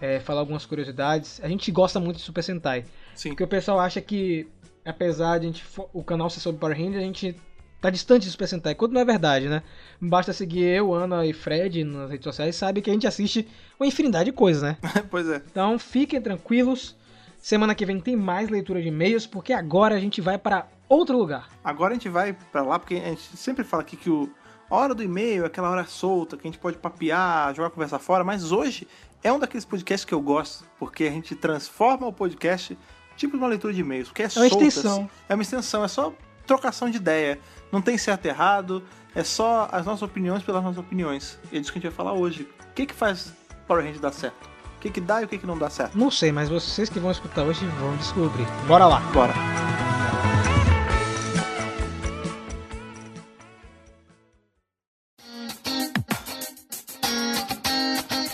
[0.00, 1.40] é, falar algumas curiosidades.
[1.42, 2.84] A gente gosta muito de Super Sentai.
[3.14, 3.30] Sim.
[3.30, 4.48] Porque o pessoal acha que,
[4.84, 7.36] apesar de a gente, o canal ser sobre Power Rangers, a gente
[7.80, 9.60] tá distante de Super Sentai, quando não é verdade, né?
[10.00, 13.48] Basta seguir eu, Ana e Fred nas redes sociais e sabe que a gente assiste
[13.78, 14.76] uma infinidade de coisas, né?
[15.10, 15.42] pois é.
[15.50, 16.96] Então fiquem tranquilos.
[17.42, 21.18] Semana que vem tem mais leitura de e-mails, porque agora a gente vai para outro
[21.18, 21.48] lugar.
[21.64, 24.30] Agora a gente vai pra lá, porque a gente sempre fala aqui que o,
[24.70, 27.98] a hora do e-mail é aquela hora solta, que a gente pode papear, jogar conversa
[27.98, 28.86] fora, mas hoje
[29.24, 32.78] é um daqueles podcasts que eu gosto, porque a gente transforma o podcast
[33.16, 35.10] tipo uma leitura de e-mails, porque é, uma solta, extensão.
[35.28, 36.14] É uma extensão, é só
[36.46, 37.40] trocação de ideia.
[37.72, 38.84] Não tem certo e errado,
[39.16, 41.40] é só as nossas opiniões pelas nossas opiniões.
[41.50, 42.48] E é disso que a gente vai falar hoje.
[42.70, 43.32] O que que faz
[43.66, 44.51] Power Rangers dar certo?
[44.82, 45.96] O que que dá e o que que não dá certo?
[45.96, 48.44] Não sei, mas vocês que vão escutar hoje vão descobrir.
[48.66, 48.98] Bora lá.
[49.12, 49.32] Bora.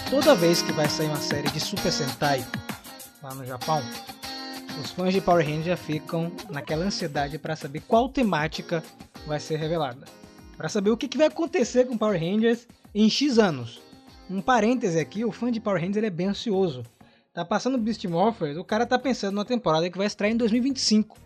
[0.09, 2.43] Toda vez que vai sair uma série de Super Sentai
[3.23, 3.83] lá no Japão,
[4.83, 8.83] os fãs de Power Rangers já ficam naquela ansiedade para saber qual temática
[9.27, 10.07] vai ser revelada.
[10.57, 13.87] Para saber o que, que vai acontecer com Power Rangers em X anos.
[14.31, 16.83] Um parêntese aqui, o fã de Power Rangers é bem ansioso.
[17.33, 21.17] Tá passando Beast Morphers, o cara tá pensando numa temporada que vai estrear em 2025.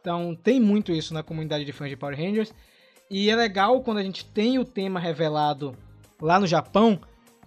[0.00, 2.54] Então tem muito isso na comunidade de fãs de Power Rangers.
[3.10, 5.76] E é legal quando a gente tem o tema revelado
[6.18, 6.98] lá no Japão,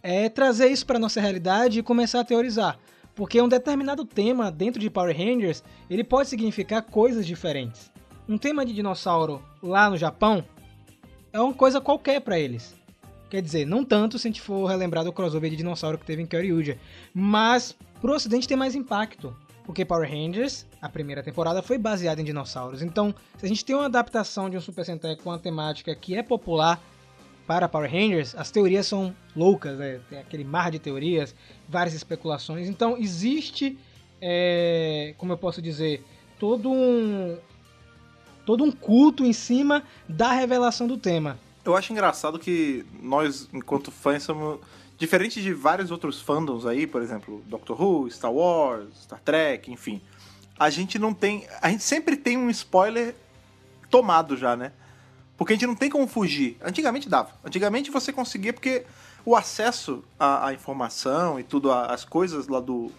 [0.04, 2.78] é trazer isso para nossa realidade e começar a teorizar.
[3.16, 7.92] Porque um determinado tema dentro de Power Rangers, ele pode significar coisas diferentes.
[8.30, 10.46] Um tema de dinossauro lá no Japão
[11.32, 12.83] é uma coisa qualquer para eles.
[13.34, 16.22] Quer dizer, não tanto se a gente for relembrar do crossover de dinossauro que teve
[16.22, 16.78] em Kyoryuja,
[17.12, 19.36] mas pro ocidente tem mais impacto.
[19.66, 22.84] Porque Power Rangers, a primeira temporada, foi baseada em dinossauros.
[22.84, 26.16] Então, se a gente tem uma adaptação de um Super Sentai com uma temática que
[26.16, 26.80] é popular
[27.48, 30.00] para Power Rangers, as teorias são loucas, né?
[30.08, 31.34] tem aquele mar de teorias,
[31.68, 32.70] várias especulações.
[32.70, 33.80] Então, existe,
[34.22, 36.06] é, como eu posso dizer,
[36.38, 37.36] todo um
[38.46, 41.40] todo um culto em cima da revelação do tema.
[41.66, 44.60] Eu acho engraçado que nós, enquanto fãs, somos.
[44.98, 50.02] Diferente de vários outros fandoms aí, por exemplo, Doctor Who, Star Wars, Star Trek, enfim.
[50.58, 51.48] A gente não tem.
[51.62, 53.16] A gente sempre tem um spoiler
[53.90, 54.72] tomado já, né?
[55.38, 56.58] Porque a gente não tem como fugir.
[56.62, 57.32] Antigamente dava.
[57.44, 58.86] Antigamente você conseguia porque
[59.26, 62.92] o acesso à, à informação e tudo, as coisas lá do,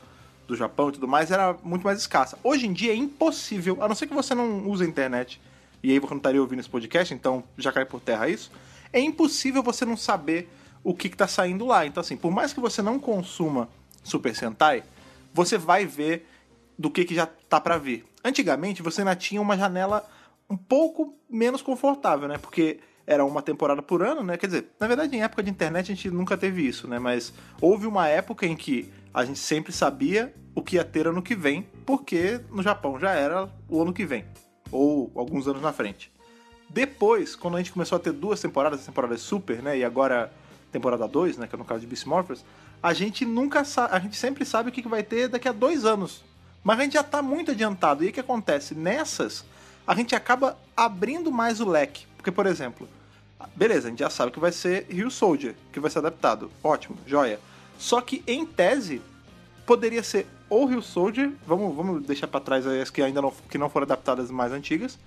[0.47, 2.39] do Japão e tudo mais era muito mais escassa.
[2.43, 5.41] Hoje em dia é impossível, a não ser que você não use a internet,
[5.85, 8.51] e aí você não estaria ouvindo esse podcast, então já cai por terra isso.
[8.91, 10.49] É impossível você não saber
[10.83, 11.85] o que, que tá saindo lá.
[11.85, 13.69] Então, assim, por mais que você não consuma
[14.03, 14.83] Super Sentai,
[15.35, 16.27] você vai ver
[16.79, 18.07] do que, que já tá pra vir.
[18.25, 20.09] Antigamente, você ainda tinha uma janela
[20.49, 22.39] um pouco menos confortável, né?
[22.39, 24.39] Porque era uma temporada por ano, né?
[24.39, 26.99] Quer dizer, na verdade, em época de internet a gente nunca teve isso, né?
[26.99, 31.21] Mas houve uma época em que a gente sempre sabia o que ia ter ano
[31.21, 34.25] que vem, porque no Japão já era o ano que vem,
[34.71, 36.11] ou alguns anos na frente.
[36.69, 39.79] Depois, quando a gente começou a ter duas temporadas, a temporada Super, né?
[39.79, 40.33] E agora
[40.73, 41.47] temporada 2, né?
[41.47, 42.45] Que é no caso de Beast Morphers,
[42.83, 46.25] a gente nunca a gente sempre sabe o que vai ter daqui a dois anos.
[46.63, 48.03] Mas a gente já tá muito adiantado.
[48.03, 48.75] E o que acontece?
[48.75, 49.45] Nessas,
[49.87, 52.07] a gente acaba abrindo mais o leque.
[52.17, 52.89] Porque, por exemplo,
[53.55, 56.51] beleza, a gente já sabe que vai ser Rio Soldier, que vai ser adaptado.
[56.63, 57.39] Ótimo, joia.
[57.79, 59.03] Só que, em tese,
[59.67, 63.59] poderia ser ou Rio Soldier, vamos, vamos deixar pra trás as que ainda não, que
[63.59, 64.99] não foram adaptadas mais antigas,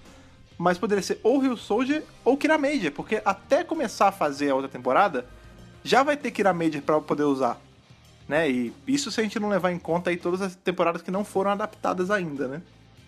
[0.57, 4.55] mas poderia ser ou Rio Soldier ou Kira Major, porque até começar a fazer a
[4.55, 5.25] outra temporada,
[5.83, 7.61] já vai ter Kira Major pra poder usar.
[8.27, 8.49] Né?
[8.49, 11.23] E isso se a gente não levar em conta aí todas as temporadas que não
[11.23, 12.61] foram adaptadas ainda, né?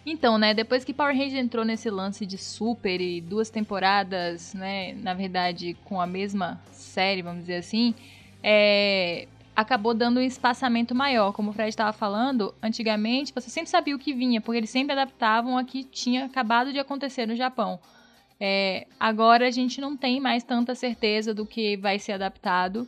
[0.05, 4.93] Então, né, depois que Power Rangers entrou nesse lance de super e duas temporadas, né,
[4.93, 7.93] na verdade, com a mesma série, vamos dizer assim,
[8.41, 9.27] é,
[9.59, 11.31] acabou dando um espaçamento maior.
[11.31, 14.93] Como o Fred estava falando, antigamente você sempre sabia o que vinha, porque eles sempre
[14.93, 17.79] adaptavam a que tinha acabado de acontecer no Japão.
[18.39, 22.87] É, agora a gente não tem mais tanta certeza do que vai ser adaptado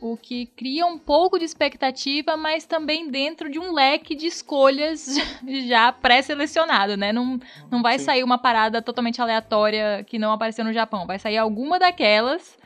[0.00, 5.16] o que cria um pouco de expectativa, mas também dentro de um leque de escolhas
[5.66, 7.12] já pré-selecionado, né?
[7.12, 7.38] Não,
[7.70, 8.04] não vai Sim.
[8.04, 11.06] sair uma parada totalmente aleatória que não apareceu no Japão.
[11.06, 12.56] Vai sair alguma daquelas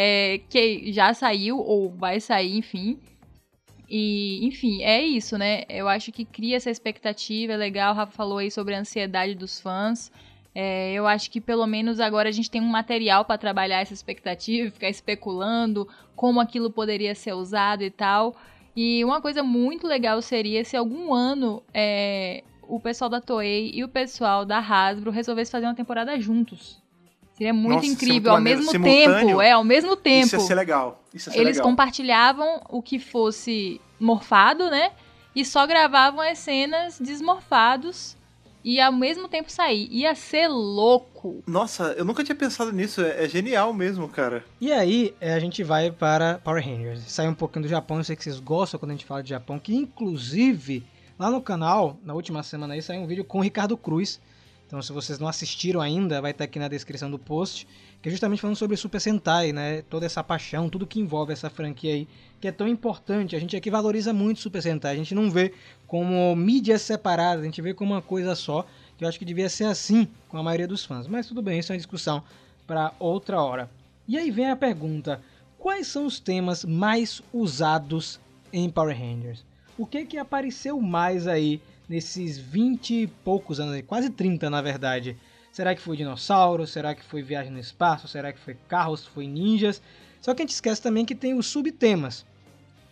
[0.00, 3.00] é, que já saiu ou vai sair, enfim.
[3.90, 5.64] E, enfim, é isso, né?
[5.68, 7.92] Eu acho que cria essa expectativa, é legal.
[7.92, 10.12] O Rafa falou aí sobre a ansiedade dos fãs.
[10.54, 13.92] É, eu acho que pelo menos agora a gente tem um material para trabalhar essa
[13.92, 18.36] expectativa, ficar especulando como aquilo poderia ser usado e tal.
[18.76, 23.82] E uma coisa muito legal seria se algum ano é, o pessoal da Toei e
[23.82, 26.80] o pessoal da Hasbro resolvessem fazer uma temporada juntos.
[27.38, 29.26] Seria muito Nossa, é incrível, muito ao mesmo Simultâneo?
[29.28, 29.40] tempo.
[29.40, 30.26] É, ao mesmo tempo.
[30.26, 31.04] Isso ia ser legal.
[31.14, 31.70] Isso ia ser Eles legal.
[31.70, 34.90] compartilhavam o que fosse morfado, né?
[35.36, 38.16] E só gravavam as cenas desmorfados
[38.64, 39.86] e ao mesmo tempo sair.
[39.92, 41.44] Ia ser louco.
[41.46, 43.02] Nossa, eu nunca tinha pensado nisso.
[43.02, 44.44] É, é genial mesmo, cara.
[44.60, 47.02] E aí, é, a gente vai para Power Rangers.
[47.06, 49.28] Sai um pouquinho do Japão, eu sei que vocês gostam quando a gente fala de
[49.28, 50.84] Japão, que inclusive
[51.16, 54.20] lá no canal, na última semana aí, saiu um vídeo com o Ricardo Cruz.
[54.68, 57.66] Então, se vocês não assistiram ainda, vai estar aqui na descrição do post,
[58.02, 59.80] que é justamente falando sobre Super Sentai, né?
[59.88, 63.34] Toda essa paixão, tudo que envolve essa franquia aí, que é tão importante.
[63.34, 65.54] A gente aqui valoriza muito Super Sentai, a gente não vê
[65.86, 68.66] como mídias separadas, a gente vê como uma coisa só,
[68.98, 71.06] que eu acho que devia ser assim com a maioria dos fãs.
[71.06, 72.22] Mas tudo bem, isso é uma discussão
[72.66, 73.70] para outra hora.
[74.06, 75.22] E aí vem a pergunta:
[75.58, 78.20] quais são os temas mais usados
[78.52, 79.46] em Power Rangers?
[79.78, 84.60] O que que apareceu mais aí nesses 20 e poucos anos, aí, quase 30 na
[84.60, 85.16] verdade?
[85.50, 86.66] Será que foi dinossauro?
[86.66, 88.06] Será que foi viagem no espaço?
[88.06, 89.06] Será que foi carros?
[89.06, 89.80] Foi ninjas?
[90.20, 92.26] Só que a gente esquece também que tem os subtemas.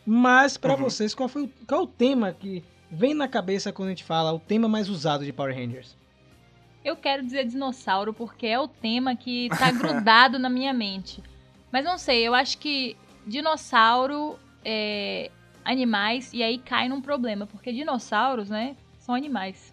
[0.05, 0.83] Mas para Uhum.
[0.83, 4.05] vocês, qual foi o, qual é o tema que vem na cabeça quando a gente
[4.05, 5.97] fala o tema mais usado de Power Rangers?
[6.85, 11.23] Eu quero dizer dinossauro porque é o tema que tá grudado na minha mente.
[11.73, 15.31] Mas não sei, eu acho que dinossauro é
[15.65, 18.77] animais e aí cai num problema, porque dinossauros, né,
[19.07, 19.73] são animais.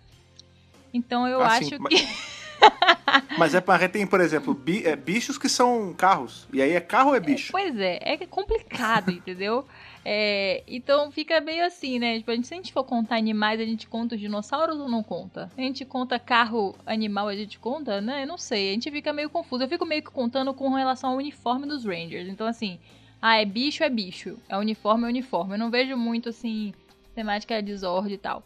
[0.93, 1.95] Então eu Ah, acho sim, que
[3.37, 6.47] Mas é para tem, por exemplo, bi- é, bichos que são carros.
[6.53, 7.51] E aí é carro ou é bicho?
[7.51, 9.65] Pois é, é complicado, entendeu?
[10.05, 12.17] É, então fica meio assim, né?
[12.19, 14.87] Tipo, a gente, se a gente for contar animais, a gente conta os dinossauros ou
[14.87, 15.51] não conta?
[15.57, 18.23] A gente conta carro animal, a gente conta, né?
[18.23, 19.63] Eu não sei, a gente fica meio confuso.
[19.63, 22.27] Eu fico meio que contando com relação ao uniforme dos Rangers.
[22.29, 22.79] Então, assim,
[23.21, 24.37] ah, é bicho, é bicho.
[24.47, 25.55] É uniforme, é uniforme.
[25.55, 26.73] Eu não vejo muito, assim,
[27.15, 28.43] temática de Zord e tal.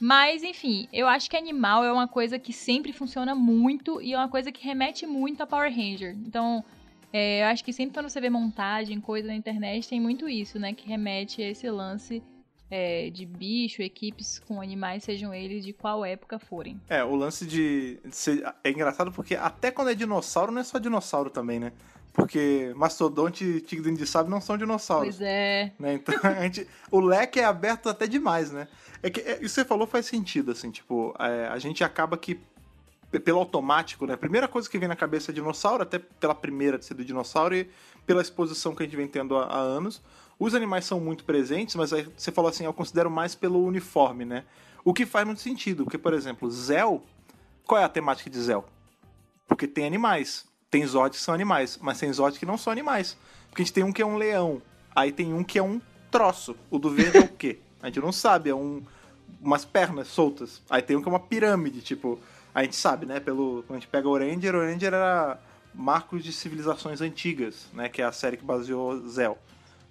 [0.00, 4.18] Mas, enfim, eu acho que animal é uma coisa que sempre funciona muito e é
[4.18, 6.16] uma coisa que remete muito a Power Ranger.
[6.26, 6.64] Então,
[7.12, 10.58] é, eu acho que sempre quando você vê montagem, coisa na internet, tem muito isso,
[10.58, 10.74] né?
[10.74, 12.22] Que remete a esse lance
[12.70, 16.80] é, de bicho, equipes com animais, sejam eles de qual época forem.
[16.88, 18.00] É, o lance de.
[18.64, 21.72] é engraçado porque até quando é dinossauro, não é só dinossauro também, né?
[22.14, 25.16] Porque mastodonte e tigre de sábio não são dinossauros.
[25.16, 25.72] Pois é.
[25.78, 25.94] né?
[25.94, 28.68] Então a gente, o leque é aberto até demais, né?
[29.02, 32.16] É que é, isso que você falou faz sentido, assim, tipo, é, a gente acaba
[32.16, 32.40] que
[33.20, 34.14] pelo automático, né?
[34.14, 37.04] A primeira coisa que vem na cabeça é dinossauro, até pela primeira de ser do
[37.04, 37.68] dinossauro e
[38.06, 40.00] pela exposição que a gente vem tendo há, há anos.
[40.38, 44.24] Os animais são muito presentes, mas aí você falou assim, eu considero mais pelo uniforme,
[44.24, 44.44] né?
[44.84, 47.02] O que faz muito sentido, porque, por exemplo, Zell,
[47.66, 48.64] qual é a temática de Zell?
[49.46, 50.46] Porque tem animais.
[50.74, 53.16] Tem Zod que são animais, mas tem Zod que não são animais.
[53.48, 54.60] Porque a gente tem um que é um leão,
[54.92, 56.56] aí tem um que é um troço.
[56.68, 57.60] O do verde é o quê?
[57.80, 58.82] A gente não sabe, é um,
[59.40, 60.60] umas pernas soltas.
[60.68, 62.18] Aí tem um que é uma pirâmide, tipo,
[62.52, 63.20] a gente sabe, né?
[63.20, 65.38] Pelo, quando a gente pega o Ranger, o Ranger era
[65.72, 67.88] marcos de civilizações antigas, né?
[67.88, 69.38] Que é a série que baseou Zell.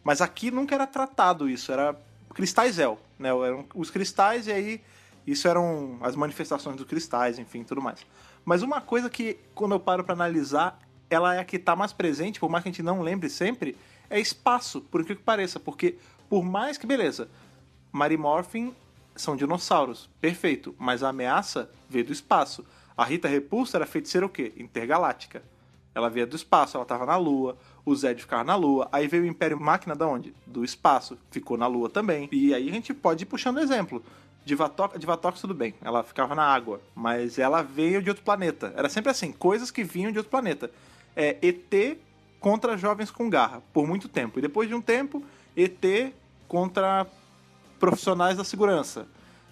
[0.03, 1.95] Mas aqui nunca era tratado isso, era
[2.33, 3.29] cristais Zell, né?
[3.29, 4.81] Eram os cristais e aí
[5.25, 8.05] isso eram as manifestações dos cristais, enfim, tudo mais.
[8.45, 10.79] Mas uma coisa que, quando eu paro pra analisar,
[11.09, 13.77] ela é a que tá mais presente, por mais que a gente não lembre sempre,
[14.09, 15.59] é espaço, por incrível que pareça.
[15.59, 15.97] Porque,
[16.29, 17.29] por mais que, beleza,
[17.91, 18.73] Mary Morphin
[19.15, 22.65] são dinossauros, perfeito, mas a ameaça veio do espaço.
[22.97, 24.51] A Rita Repulsa era feiticeira o quê?
[24.57, 25.43] Intergaláctica.
[25.95, 29.23] Ela veio do espaço, ela tava na Lua, o Zed ficava na Lua, aí veio
[29.23, 30.33] o Império Máquina da onde?
[30.45, 32.27] Do espaço, ficou na Lua também.
[32.31, 34.03] E aí a gente pode ir puxando exemplo.
[34.45, 38.73] Divatox, Divatox tudo bem, ela ficava na água, mas ela veio de outro planeta.
[38.75, 40.69] Era sempre assim, coisas que vinham de outro planeta.
[41.15, 41.97] É ET
[42.39, 44.39] contra jovens com garra, por muito tempo.
[44.39, 45.23] E depois de um tempo,
[45.55, 46.13] ET
[46.47, 47.07] contra
[47.79, 49.07] profissionais da segurança.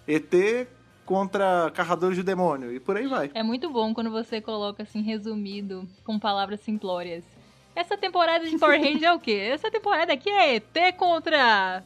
[0.06, 0.68] ET
[1.06, 3.30] contra carradores de demônio, e por aí vai.
[3.34, 7.24] É muito bom quando você coloca assim, resumido, com palavras simplórias.
[7.74, 9.50] Essa temporada de Power Rangers é o quê?
[9.52, 11.82] Essa temporada aqui é ET contra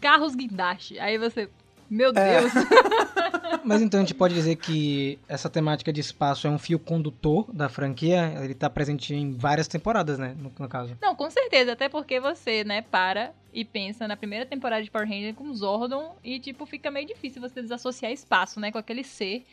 [0.00, 0.98] carros guindaste.
[0.98, 1.48] Aí você.
[1.88, 2.40] Meu É.
[2.40, 2.52] Deus!
[3.64, 7.46] Mas então a gente pode dizer que essa temática de espaço é um fio condutor
[7.52, 8.32] da franquia.
[8.42, 10.36] Ele tá presente em várias temporadas, né?
[10.38, 10.96] No, no caso.
[11.02, 15.08] Não, com certeza, até porque você, né, para e pensa na primeira temporada de Power
[15.08, 19.44] Rangers com Zordon e, tipo, fica meio difícil você desassociar espaço, né, com aquele ser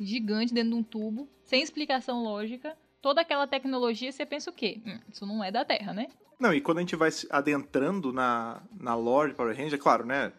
[0.00, 2.74] gigante dentro de um tubo, sem explicação lógica.
[3.00, 4.80] Toda aquela tecnologia, você pensa o quê?
[4.84, 6.08] Hum, isso não é da Terra, né?
[6.38, 10.04] Não, e quando a gente vai se adentrando na, na lore de Power Ranger, claro,
[10.04, 10.32] né?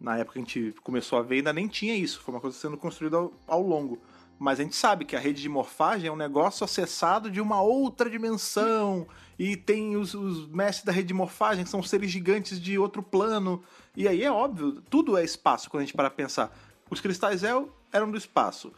[0.00, 2.20] Na época que a gente começou a ver, ainda nem tinha isso.
[2.20, 4.00] Foi uma coisa sendo construída ao, ao longo.
[4.38, 7.60] Mas a gente sabe que a rede de morfagem é um negócio acessado de uma
[7.60, 9.06] outra dimensão.
[9.38, 13.02] E tem os, os mestres da rede de morfagem, que são seres gigantes de outro
[13.02, 13.62] plano.
[13.94, 16.56] E aí é óbvio, tudo é espaço quando a gente para pensar.
[16.88, 18.72] Os cristais El eram do espaço.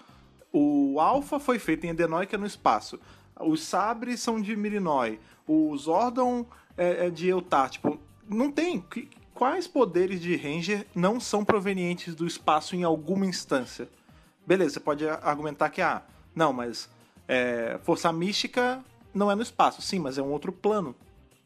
[0.52, 2.98] O Alpha foi feito em Edenoi, que é no espaço.
[3.38, 5.20] Os Sabres são de Mirinoi.
[5.46, 6.44] O Zordon
[6.76, 7.68] é, é de Eutah.
[7.68, 8.84] Tipo, não tem.
[9.34, 13.88] Quais poderes de Ranger não são provenientes do espaço em alguma instância?
[14.46, 16.02] Beleza, você pode argumentar que, ah,
[16.34, 16.88] não, mas
[17.26, 19.80] é, Força Mística não é no espaço.
[19.82, 20.94] Sim, mas é um outro plano.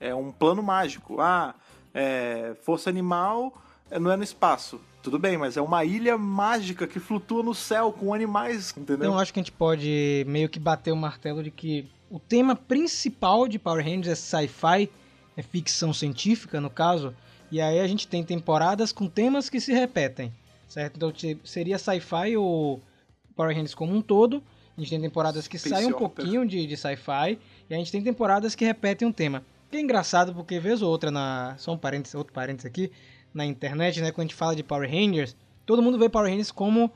[0.00, 1.20] É um plano mágico.
[1.20, 1.54] Ah,
[1.94, 3.52] é, Força Animal
[4.00, 4.80] não é no espaço.
[5.02, 9.08] Tudo bem, mas é uma ilha mágica que flutua no céu com animais, entendeu?
[9.08, 12.56] Então acho que a gente pode meio que bater o martelo de que o tema
[12.56, 14.90] principal de Power Rangers é sci-fi,
[15.36, 17.14] é ficção científica no caso,
[17.50, 20.32] e aí a gente tem temporadas com temas que se repetem,
[20.68, 20.96] certo?
[20.96, 21.12] Então
[21.44, 22.80] seria sci-fi ou
[23.34, 24.42] Power Rangers como um todo.
[24.76, 27.90] A gente tem temporadas que Space saem um pouquinho de, de sci-fi e a gente
[27.90, 29.42] tem temporadas que repetem um tema.
[29.70, 32.90] Que é engraçado porque vez ou outra na só um parênteses, outro parênteses aqui
[33.32, 36.50] na internet, né, quando a gente fala de Power Rangers, todo mundo vê Power Rangers
[36.50, 36.90] como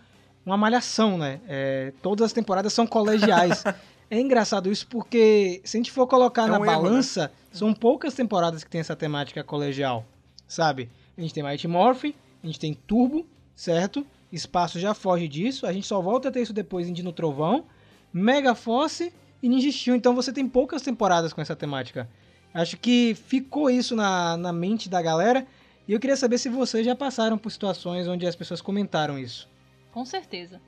[0.44, 1.40] uma malhação, né?
[1.46, 3.62] É, todas as temporadas são colegiais.
[4.10, 7.74] é engraçado isso porque se a gente for colocar É na um erro, balança, são
[7.74, 10.04] poucas temporadas que tem essa temática colegial,
[10.50, 10.90] sabe?
[11.16, 14.04] A gente tem Mighty Morphin, a gente tem Turbo, certo?
[14.32, 17.64] Espaço já foge disso, a gente só volta a ter isso depois em Dino Trovão,
[18.12, 22.08] Mega Force e Ninja Steel, então você tem poucas temporadas com essa temática.
[22.52, 25.46] Acho que ficou isso na, na mente da galera
[25.86, 29.48] e eu queria saber se vocês já passaram por situações onde as pessoas comentaram isso.
[29.92, 30.60] Com certeza.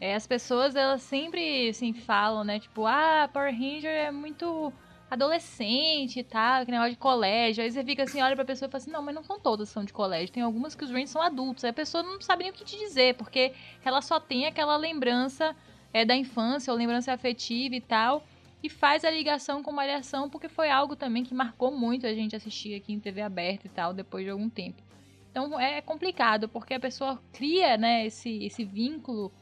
[0.00, 2.60] É, as pessoas, elas sempre, assim, falam, né?
[2.60, 4.72] Tipo, ah, Power Ranger é muito
[5.14, 7.62] adolescente e tal, que negócio de colégio.
[7.62, 9.68] Aí você fica assim, olha pra pessoa e fala assim, não, mas não são todas
[9.68, 10.32] são de colégio.
[10.32, 11.64] Tem algumas que os Rangers são adultos.
[11.64, 13.52] Aí a pessoa não sabe nem o que te dizer, porque
[13.84, 15.56] ela só tem aquela lembrança
[15.92, 18.24] é, da infância, ou lembrança afetiva e tal.
[18.62, 22.34] E faz a ligação com Malhação, porque foi algo também que marcou muito a gente
[22.34, 24.82] assistir aqui em TV aberta e tal, depois de algum tempo.
[25.30, 29.32] Então é complicado, porque a pessoa cria, né, esse, esse vínculo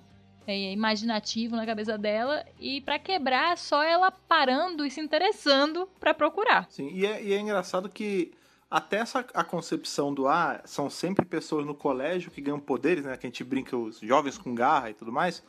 [0.46, 5.88] é, imaginativo na cabeça dela e pra quebrar é só ela parando e se interessando
[6.00, 6.66] pra procurar.
[6.70, 8.32] Sim, e é, e é engraçado que
[8.70, 13.16] até essa a concepção do ah, são sempre pessoas no colégio que ganham poderes, né?
[13.16, 15.42] Que a gente brinca os jovens com garra e tudo mais.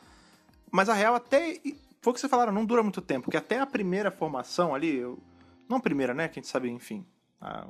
[0.70, 1.60] Mas a real até.
[2.02, 4.94] Foi o que vocês falaram, não dura muito tempo, porque até a primeira formação ali,
[4.98, 5.18] eu-
[5.66, 6.28] não a primeira, né?
[6.28, 7.06] Que a gente sabe, enfim.
[7.40, 7.66] a-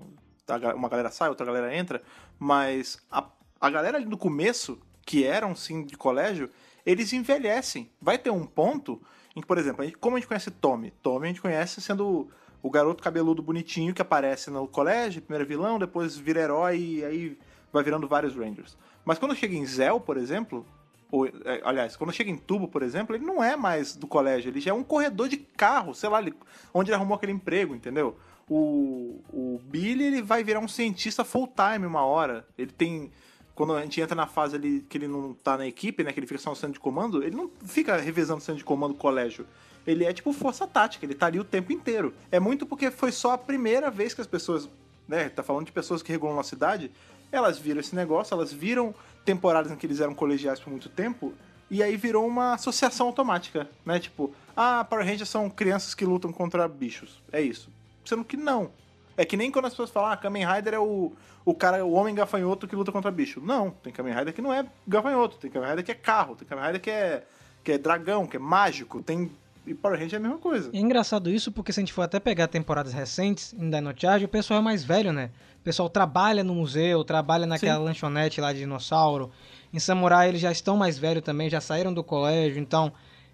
[0.48, 2.02] a uma galera sai, outra galera entra,
[2.38, 3.24] mas a,
[3.60, 6.50] a galera ali do começo, que eram sim de colégio,
[6.84, 7.90] eles envelhecem.
[8.00, 9.00] Vai ter um ponto
[9.34, 10.92] em que, por exemplo, como a gente conhece Tommy?
[11.02, 12.28] Tommy a gente conhece sendo
[12.62, 17.38] o garoto cabeludo bonitinho que aparece no colégio, primeiro vilão, depois vira herói e aí
[17.72, 18.76] vai virando vários Rangers.
[19.04, 20.64] Mas quando chega em Zell, por exemplo,
[21.10, 24.50] ou, é, aliás, quando chega em Tubo, por exemplo, ele não é mais do colégio,
[24.50, 26.34] ele já é um corredor de carro, sei lá, ele-
[26.72, 28.16] onde ele arrumou aquele emprego, entendeu?
[28.48, 32.46] O, o Billy, ele vai virar um cientista full time uma hora.
[32.58, 33.10] Ele tem
[33.54, 36.12] quando a gente entra na fase ali que ele não tá na equipe, né?
[36.12, 38.64] Que ele fica só no centro de comando, ele não fica revezando o centro de
[38.64, 39.46] comando do colégio.
[39.86, 42.14] Ele é tipo força tática, ele tá ali o tempo inteiro.
[42.32, 44.68] É muito porque foi só a primeira vez que as pessoas,
[45.06, 45.28] né?
[45.28, 46.90] Tá falando de pessoas que regulam a cidade,
[47.30, 51.32] elas viram esse negócio, elas viram temporadas em que eles eram colegiais por muito tempo,
[51.70, 53.98] e aí virou uma associação automática, né?
[53.98, 57.22] Tipo, ah, Power Rangers são crianças que lutam contra bichos.
[57.32, 57.70] É isso.
[58.04, 58.70] Sendo que não.
[59.16, 61.12] É que nem quando as pessoas falam, ah, Kamen Rider é o,
[61.44, 63.40] o cara, o homem gafanhoto que luta contra bicho.
[63.40, 66.46] Não, tem Kamen Rider que não é gafanhoto, tem Kamen Rider que é carro, tem
[66.46, 67.24] Kamen Rider que é,
[67.62, 69.30] que é dragão, que é mágico, tem...
[69.66, 70.68] E Power Ranger é a mesma coisa.
[70.74, 74.26] É engraçado isso porque se a gente for até pegar temporadas recentes em Dino Charge,
[74.26, 75.30] o pessoal é mais velho, né?
[75.58, 77.84] O pessoal trabalha no museu, trabalha naquela Sim.
[77.84, 79.30] lanchonete lá de dinossauro.
[79.72, 82.92] Em Samurai eles já estão mais velhos também, já saíram do colégio, então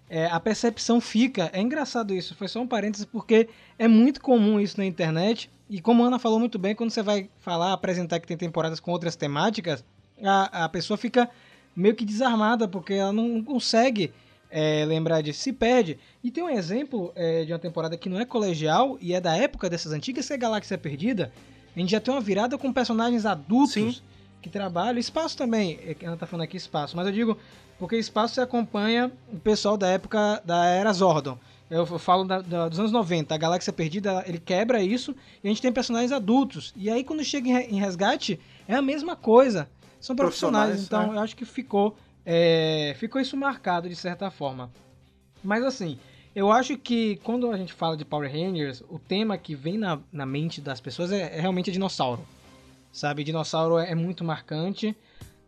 [0.09, 1.49] é, a percepção fica.
[1.51, 5.51] É engraçado isso, foi só um parênteses porque é muito comum isso na internet.
[5.71, 8.77] E como a Ana falou muito bem, quando você vai falar, apresentar que tem temporadas
[8.77, 9.85] com outras temáticas,
[10.21, 11.29] a, a pessoa fica
[11.73, 14.11] meio que desarmada porque ela não consegue
[14.49, 15.97] é, lembrar disso, se perde.
[16.21, 19.33] E tem um exemplo é, de uma temporada que não é colegial e é da
[19.33, 21.31] época dessas antigas, que é Galáxia Perdida.
[21.73, 23.95] A gente já tem uma virada com personagens adultos Sim.
[24.41, 24.99] que trabalham.
[24.99, 27.37] Espaço também, é ela tá falando aqui espaço, mas eu digo
[27.79, 31.37] porque espaço você acompanha o pessoal da época da Era Zordon.
[31.71, 35.49] Eu falo da- da- dos anos 90, a Galáxia Perdida, ele quebra isso e a
[35.49, 36.73] gente tem personagens adultos.
[36.75, 39.69] E aí quando chega em em resgate, é a mesma coisa.
[39.99, 41.17] São profissionais, Profissionais, então né?
[41.17, 44.69] eu acho que ficou, é, ficou isso marcado de certa forma.
[45.41, 45.97] Mas assim,
[46.35, 49.97] eu acho que quando a gente fala de Power Rangers, o tema que vem na,
[50.11, 52.21] na mente das pessoas é, é realmente dinossauro.
[52.91, 54.93] Sabe, dinossauro é, é muito marcante.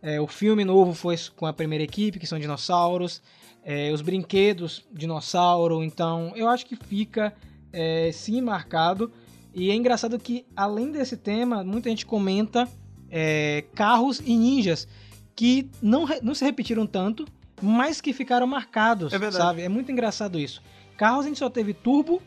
[0.01, 3.21] É, o filme novo foi com a primeira equipe, que são dinossauros.
[3.65, 5.83] É, os brinquedos, dinossauro.
[5.83, 7.33] Então, eu acho que fica
[7.71, 9.11] é, sim marcado.
[9.53, 12.67] E é engraçado que, além desse tema, muita gente comenta
[13.09, 14.87] é, carros e ninjas
[15.35, 17.25] que não, não se repetiram tanto,
[17.61, 19.43] mas que ficaram marcados, É verdade.
[19.43, 19.61] sabe?
[19.61, 20.61] É muito engraçado isso.
[20.97, 22.21] Carros a gente só teve Turbo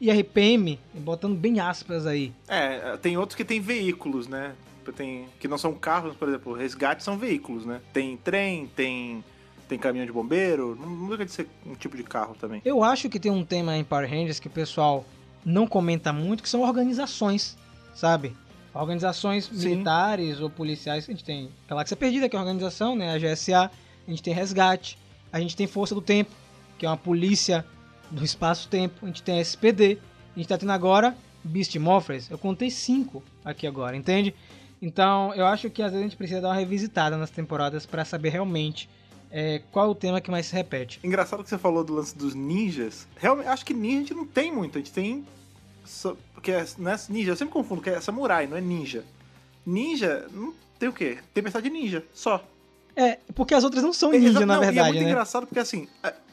[0.00, 2.32] e RPM, botando bem aspas aí.
[2.46, 4.54] É, tem outros que tem veículos, né?
[4.94, 7.80] Tem, que não são carros, por exemplo, resgate são veículos, né?
[7.92, 9.24] Tem trem, tem,
[9.68, 12.60] tem caminhão de bombeiro, não, não deixa de ser um tipo de carro também.
[12.64, 15.04] Eu acho que tem um tema em Power Rangers que o pessoal
[15.44, 17.56] não comenta muito, que são organizações,
[17.94, 18.36] sabe?
[18.74, 19.68] Organizações Sim.
[19.70, 21.04] militares ou policiais.
[21.08, 23.14] A gente tem Galáxia Perdida, que é uma organização, né?
[23.14, 23.70] A GSA.
[24.06, 24.98] A gente tem Resgate.
[25.32, 26.30] A gente tem Força do Tempo,
[26.78, 27.64] que é uma polícia
[28.10, 29.04] do espaço-tempo.
[29.04, 29.98] A gente tem SPD.
[30.34, 32.30] A gente tá tendo agora Beast Morphers.
[32.30, 34.34] Eu contei cinco aqui agora, entende?
[34.80, 38.04] Então, eu acho que às vezes a gente precisa dar uma revisitada nas temporadas para
[38.04, 38.88] saber realmente
[39.30, 41.00] é, qual é o tema que mais se repete.
[41.02, 43.06] Engraçado que você falou do lance dos ninjas.
[43.16, 44.76] Realmente, acho que ninja a gente não tem muito.
[44.76, 45.26] A gente tem.
[46.34, 49.04] Porque é, não é ninja, eu sempre confundo, que é samurai, não é ninja.
[49.64, 51.18] Ninja, não tem o quê?
[51.32, 52.44] Tempestade ninja, só.
[52.94, 55.10] É, porque as outras não são É, ninja, na não, E é verdade, muito né?
[55.10, 55.86] engraçado porque assim,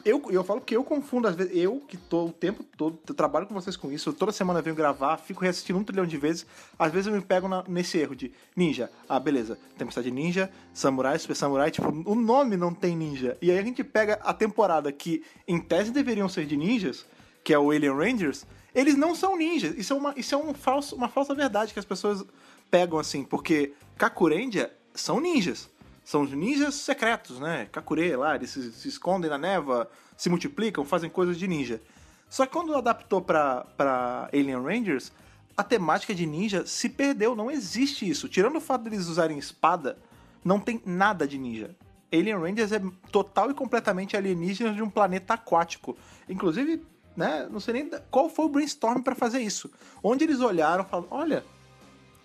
[0.04, 3.14] eu, eu falo que eu confundo às vezes, eu que tô o tempo todo, eu
[3.14, 6.46] trabalho com vocês com isso, toda semana venho gravar, fico reassistindo um trilhão de vezes,
[6.78, 11.18] às vezes eu me pego na- nesse erro de ninja, ah, beleza, Tempestade Ninja, Samurai,
[11.18, 13.36] Super Samurai, tipo, o nome não tem ninja.
[13.40, 17.06] E aí a gente pega a temporada que em tese deveriam ser de ninjas,
[17.42, 19.76] que é o Alien Rangers, eles não são ninjas.
[19.76, 22.24] Isso é uma, isso é um falso, uma falsa verdade que as pessoas
[22.70, 25.70] pegam assim, porque Kakurendia são ninjas.
[26.04, 27.66] São os ninjas secretos, né?
[27.72, 31.80] Kakure lá, eles se, se escondem na neva, se multiplicam, fazem coisas de ninja.
[32.28, 35.12] Só que quando adaptou pra Alien Rangers,
[35.56, 38.28] a temática de ninja se perdeu, não existe isso.
[38.28, 39.96] Tirando o fato deles usarem espada,
[40.44, 41.74] não tem nada de ninja.
[42.12, 45.96] Alien Rangers é total e completamente alienígena de um planeta aquático.
[46.28, 46.84] Inclusive,
[47.16, 49.70] né, não sei nem qual foi o brainstorm pra fazer isso.
[50.02, 51.44] Onde eles olharam e falaram, olha,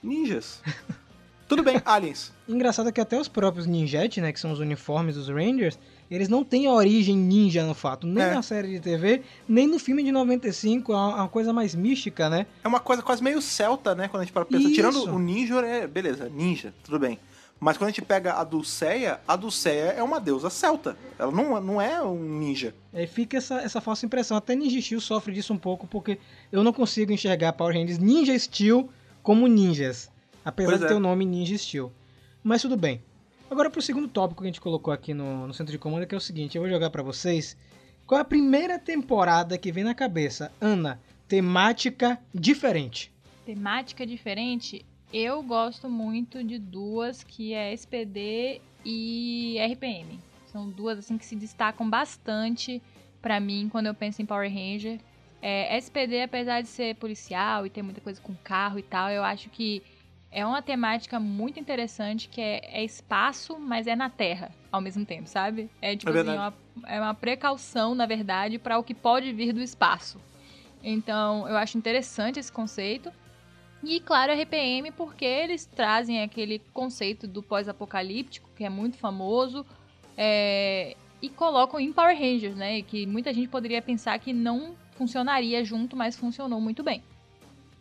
[0.04, 0.62] ninjas.
[1.50, 2.32] Tudo bem, aliens.
[2.48, 6.44] Engraçado que até os próprios ninjete, né, que são os uniformes dos Rangers, eles não
[6.44, 8.36] têm a origem ninja no fato, nem É.
[8.36, 12.46] na série de TV, nem no filme de 95, é uma, coisa mais mística, né?
[12.64, 14.08] É uma coisa quase meio celta, né?
[14.08, 14.64] Quando a gente para pensar.
[14.64, 14.74] Isso.
[14.76, 17.20] Tirando o ninja, é beleza, ninja, tudo bem.
[17.60, 20.96] Mas quando a gente pega a Dulceia, a Dulceia é uma deusa celta.
[21.18, 22.74] Ela não, não é um ninja.
[22.94, 24.38] Aí fica essa, essa falsa impressão.
[24.38, 26.20] Até Ninja Steel sofre disso um pouco, porque
[26.52, 28.88] eu não consigo enxergar Power Rangers Ninja Steel
[29.22, 30.10] como ninjas.
[30.50, 30.90] Apesar Pois de é.
[30.90, 31.92] ter o nome Ninja Steel.
[32.44, 33.02] Mas tudo bem.
[33.50, 36.14] Agora pro segundo tópico que a gente colocou aqui no, no centro de comando, que
[36.14, 37.58] é o seguinte, eu vou jogar pra vocês.
[38.06, 40.52] Qual é a primeira temporada que vem na cabeça?
[40.60, 43.12] Ana, temática diferente.
[43.46, 50.20] Temática diferente, eu gosto muito de duas, que é SPD e RPM.
[50.52, 52.82] São duas assim que se destacam bastante
[53.22, 55.00] pra mim quando eu penso em Power Ranger.
[55.42, 59.24] É, SPD, apesar de ser policial e ter muita coisa com carro e tal, eu
[59.24, 59.82] acho que
[60.32, 65.06] é uma temática muito interessante que é, é espaço, mas é na Terra ao mesmo
[65.06, 65.70] tempo, sabe?
[65.82, 66.56] É tipo É assim, verdade.
[66.76, 70.20] uma, é uma precaução, na verdade, para o que pode vir do espaço.
[70.84, 73.12] Então, eu acho interessante esse conceito.
[73.84, 79.66] E, claro, RPM, porque eles trazem aquele conceito do pós-apocalíptico, que é muito famoso,
[80.18, 82.82] é, e colocam em Power Rangers, né?
[82.82, 87.02] Que muita gente poderia pensar que não funcionaria junto, mas funcionou muito bem.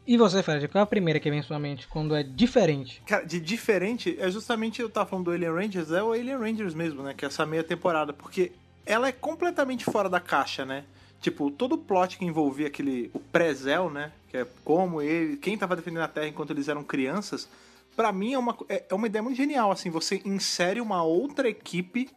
[0.09, 3.03] E você, Fred, qual é a primeira que vem em sua mente quando é diferente?
[3.05, 6.73] Cara, de diferente, é justamente eu tava falando do Alien Rangers, é o Alien Rangers
[6.73, 7.13] mesmo, né?
[7.13, 8.53] Que é essa meia temporada, porque
[8.87, 10.87] ela é completamente fora da caixa, né?
[11.21, 13.11] Tipo, todo o plot que envolvia aquele.
[13.13, 14.11] o pré-Zel, né?
[14.31, 15.37] Que é como ele.
[15.37, 17.47] quem tava defendendo a Terra enquanto eles eram crianças.
[17.95, 19.91] Pra mim é uma, é é uma ideia muito genial, assim.
[19.91, 22.09] Você insere uma outra equipe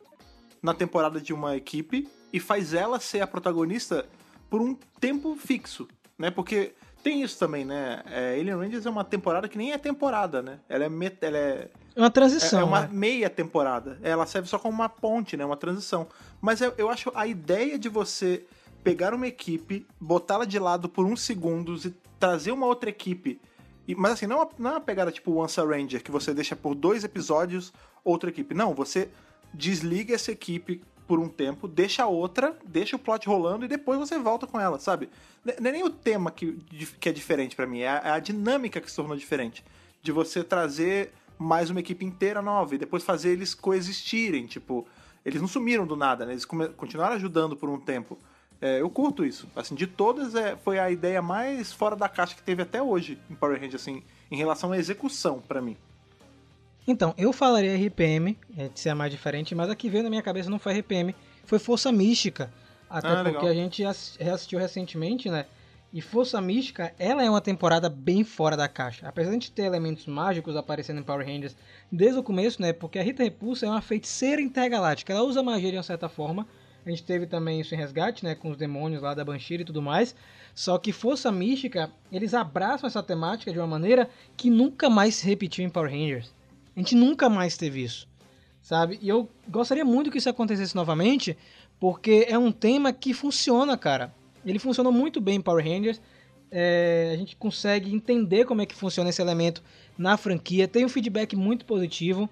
[0.63, 4.07] na temporada de uma equipe e faz ela ser a protagonista
[4.49, 6.31] por um tempo fixo, né?
[6.31, 6.71] Porque
[7.01, 8.01] tem isso também, né?
[8.05, 10.59] É, Alien Rangers é uma temporada que nem é temporada, né?
[10.69, 11.17] Ela é, met...
[11.21, 12.89] ela é É uma é, transição, é uma né?
[12.91, 13.99] meia temporada.
[14.01, 15.43] Ela serve só como uma ponte, né?
[15.45, 16.07] Uma transição.
[16.39, 18.45] Mas eu, eu acho a ideia de você
[18.83, 23.39] pegar uma equipe, botá-la de lado por uns segundos e trazer uma outra equipe.
[23.87, 26.11] E- mas assim, não é uma, não é uma pegada tipo Once a Ranger, que
[26.11, 27.71] você deixa por dois episódios
[28.03, 28.53] outra equipe.
[28.55, 29.09] Não, você
[29.53, 33.99] desliga essa equipe por um tempo, deixa a outra, deixa o plot rolando e depois
[33.99, 35.09] você volta com ela, sabe?
[35.43, 36.53] Não é nem o tema que,
[36.99, 39.63] que é diferente pra mim, é a, é a dinâmica que se tornou diferente.
[40.01, 44.87] De você trazer mais uma equipe inteira nova e depois fazer eles coexistirem, tipo,
[45.25, 46.33] eles não sumiram do nada, né?
[46.33, 48.17] Eles continuaram ajudando por um tempo.
[48.61, 49.47] É, eu curto isso.
[49.55, 53.17] Assim, de todas, é, foi a ideia mais fora da caixa que teve até hoje
[53.29, 55.75] em Power Rangers, assim, em relação à execução, pra mim.
[56.87, 60.09] Então, eu falaria RPM, é, de ser a mais diferente, mas a que veio na
[60.09, 61.15] minha cabeça não foi RPM,
[61.45, 62.51] foi Força Mística.
[62.89, 63.47] Até Ah, porque legal.
[63.47, 65.45] a gente ass- reassistiu recentemente, né?
[65.93, 69.07] E Força Mística, ela é uma temporada bem fora da caixa.
[69.07, 71.55] Apesar de ter elementos mágicos aparecendo em Power Rangers
[71.91, 72.71] desde o começo, né?
[72.73, 75.11] Porque a Rita Repulsa é uma feiticeira intergaláctica.
[75.13, 76.47] Ela usa magia de uma certa forma.
[76.85, 78.35] A gente teve também isso em Resgate, né?
[78.35, 80.15] Com os demônios lá da Banshee e tudo mais.
[80.55, 85.27] Só que Força Mística, eles abraçam essa temática de uma maneira que nunca mais se
[85.27, 86.33] repetiu em Power Rangers.
[86.75, 88.07] A gente nunca mais teve isso,
[88.61, 88.97] sabe?
[89.01, 91.37] E eu gostaria muito que isso acontecesse novamente,
[91.79, 94.13] porque é um tema que funciona, cara.
[94.45, 96.01] Ele funcionou muito bem em Power Rangers.
[96.49, 99.63] É, a gente consegue entender como é que funciona esse elemento
[99.97, 100.67] na franquia.
[100.67, 102.29] Tem um feedback muito positivo.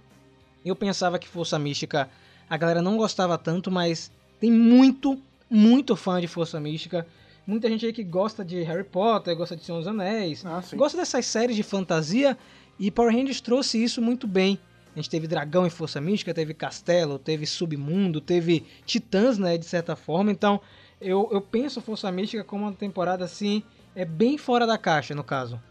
[0.66, 2.10] Eu pensava que Força Mística
[2.50, 7.06] a galera não gostava tanto, mas tem muito, muito fã de Força Mística.
[7.46, 10.98] Muita gente aí que gosta de Harry Potter, gosta de Senhor dos Anéis, Ah, gosta
[10.98, 12.38] dessas séries de fantasia
[12.80, 14.58] e Power Rangers trouxe isso muito bem.
[14.96, 19.66] A gente teve dragão em Força Mística, teve castelo, teve submundo, teve titãs, né, de
[19.66, 20.32] certa forma.
[20.32, 20.60] Então,
[21.00, 23.64] eu, eu penso Força Mística como uma temporada assim,
[23.96, 25.62] é bem fora da caixa, no caso.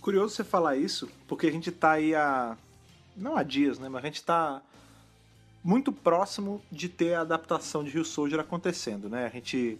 [0.00, 2.56] Curioso você falar isso, porque a gente tá aí há.
[3.16, 3.88] Não há dias, né?
[3.88, 4.62] Mas a gente tá
[5.64, 9.26] muito próximo de ter a adaptação de Rio Soldier acontecendo, né?
[9.26, 9.78] A gente.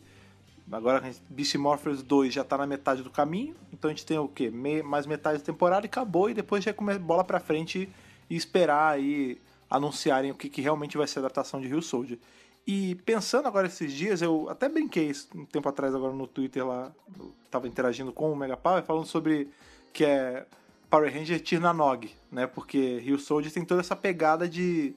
[0.70, 4.26] Agora Beast Morphers 2 já tá na metade do caminho, então a gente tem o
[4.26, 4.50] quê?
[4.50, 7.88] Me- mais metade da temporada e acabou, e depois já come bola pra frente
[8.28, 9.40] e esperar aí
[9.70, 12.18] anunciarem o que, que realmente vai ser a adaptação de Rio Soldier.
[12.66, 16.92] E pensando agora esses dias, eu até brinquei um tempo atrás agora no Twitter lá,
[17.16, 19.48] eu tava interagindo com o Mega Power, falando sobre
[19.92, 20.46] que é
[20.90, 22.46] Power Ranger Tirnanog, né?
[22.48, 24.94] Porque Rio Soldier tem toda essa pegada de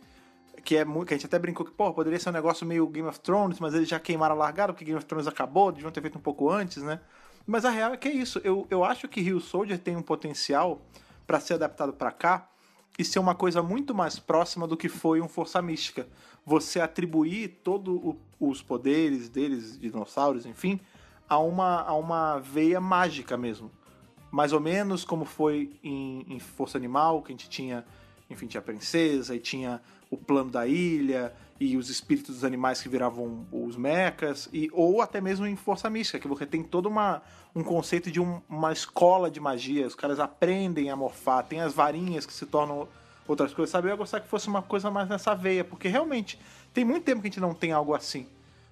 [0.63, 2.87] que é muito, que a gente até brincou que, pô, poderia ser um negócio meio
[2.87, 5.91] Game of Thrones, mas eles já queimaram a largada porque Game of Thrones acabou, deviam
[5.91, 6.99] ter feito um pouco antes, né?
[7.45, 8.39] Mas a real é que é isso.
[8.43, 10.81] Eu, eu acho que Rio Soldier tem um potencial
[11.25, 12.49] para ser adaptado para cá
[12.97, 16.07] e ser uma coisa muito mais próxima do que foi um Força Mística.
[16.45, 20.79] Você atribuir todos os poderes deles, dinossauros, enfim,
[21.27, 23.71] a uma, a uma veia mágica mesmo.
[24.29, 27.85] Mais ou menos como foi em, em Força Animal, que a gente tinha,
[28.29, 32.81] enfim, tinha a princesa e tinha o plano da ilha e os espíritos dos animais
[32.81, 36.87] que viravam os mechas, e, ou até mesmo em Força Mística, que você tem todo
[36.87, 37.21] uma,
[37.53, 41.73] um conceito de um- uma escola de magia, os caras aprendem a morfar, tem as
[41.73, 42.87] varinhas que se tornam
[43.27, 43.87] outras coisas, sabe?
[43.87, 46.39] Eu ia gostar que fosse uma coisa mais nessa veia, porque realmente
[46.73, 48.25] tem muito tempo que a gente não tem algo assim.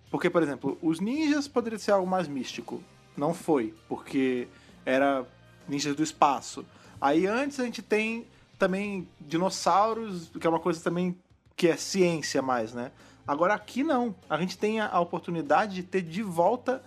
[0.09, 2.81] Porque, por exemplo, os ninjas poderia ser algo mais místico.
[3.17, 4.47] Não foi, porque
[4.85, 5.25] era
[5.67, 6.65] ninjas do espaço.
[7.01, 8.25] Aí antes a gente tem
[8.57, 11.15] também dinossauros, que é uma coisa também
[11.57, 12.91] que é ciência mais, né?
[13.27, 14.15] Agora aqui não.
[14.29, 16.81] A gente tem a, oportunidade de ter de volta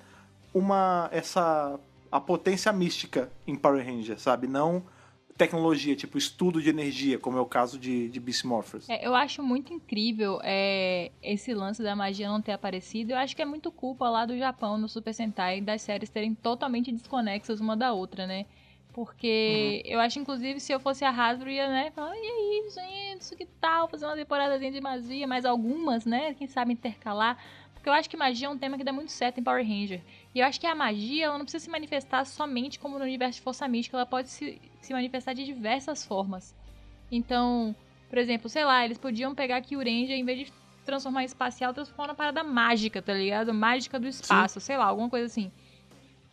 [0.55, 1.79] uma essa
[2.11, 4.47] a potência mística em Power Ranger, sabe?
[4.47, 4.83] Não
[5.41, 8.91] tecnologia, tipo estudo de energia, como é o caso de, de Beast Morphers.
[8.91, 13.12] É, eu acho muito incrível é, esse lance da magia não ter aparecido.
[13.12, 16.35] Eu acho que é muito culpa lá do Japão no Super Sentai das séries terem
[16.35, 18.45] totalmente desconexas uma da outra, né?
[18.93, 23.22] Porque eu acho, inclusive, se eu fosse a Hasbro, ia, né, falar, e aí, gente,
[23.22, 23.88] isso que tal?
[23.88, 26.34] Fazer uma temporadazinha de magia, mais algumas, né?
[26.34, 27.38] Quem sabe intercalar.
[27.72, 30.03] Porque eu acho que magia é um tema que dá muito certo em Power Ranger.
[30.34, 33.38] E eu acho que a magia, ela não precisa se manifestar somente como no universo
[33.38, 36.55] de Força Mística, ela pode se, se manifestar de diversas formas.
[37.11, 37.74] Então,
[38.09, 40.53] por exemplo, sei lá, eles podiam pegar aqui o Ranger, em vez de
[40.84, 43.55] transformar em espacial, transformar na parada mágica, tá ligado?
[43.55, 45.51] Mágica do espaço, sei lá, alguma coisa assim.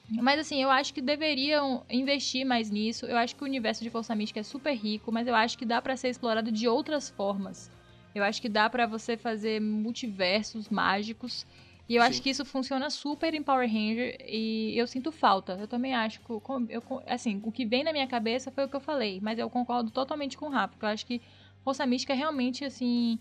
[0.09, 3.05] Mas assim, eu acho que deveriam investir mais nisso.
[3.05, 5.65] Eu acho que o universo de Força Mística é super rico, mas eu acho que
[5.65, 7.69] dá pra ser explorado de outras formas.
[8.15, 11.45] Eu acho que dá pra você fazer multiversos mágicos.
[11.89, 12.23] E eu acho Sim.
[12.23, 15.53] que isso funciona super em Power Ranger e eu sinto falta.
[15.59, 18.75] Eu também acho que, eu, assim, o que vem na minha cabeça foi o que
[18.75, 21.21] eu falei, mas eu concordo totalmente com o Rafa, porque eu acho que
[21.63, 23.19] Força Mística é realmente, assim,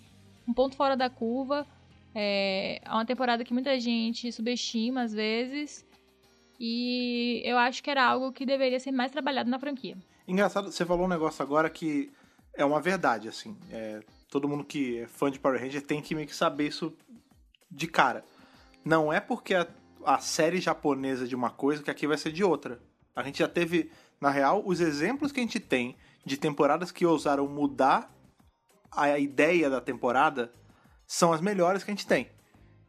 [0.48, 1.66] um ponto fora da curva.
[2.14, 5.84] É é uma temporada que muita gente subestima às vezes.
[6.58, 9.96] E eu acho que era algo que deveria ser mais trabalhado na franquia.
[10.26, 12.10] Engraçado, você falou um negócio agora que
[12.54, 13.56] é uma verdade, assim.
[13.70, 14.00] É,
[14.30, 16.92] todo mundo que é fã de Power Ranger tem que meio que saber isso
[17.70, 18.24] de cara.
[18.84, 19.66] Não é porque a,
[20.04, 22.80] a série japonesa é de uma coisa que aqui vai ser de outra.
[23.14, 23.90] A gente já teve,
[24.20, 28.12] na real, os exemplos que a gente tem de temporadas que ousaram mudar
[28.90, 30.52] a ideia da temporada
[31.06, 32.30] são as melhores que a gente tem.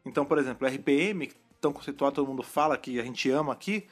[0.04, 1.30] Então, por exemplo, RPM,
[1.60, 3.86] tão conceituado, todo mundo fala que a gente ama aqui,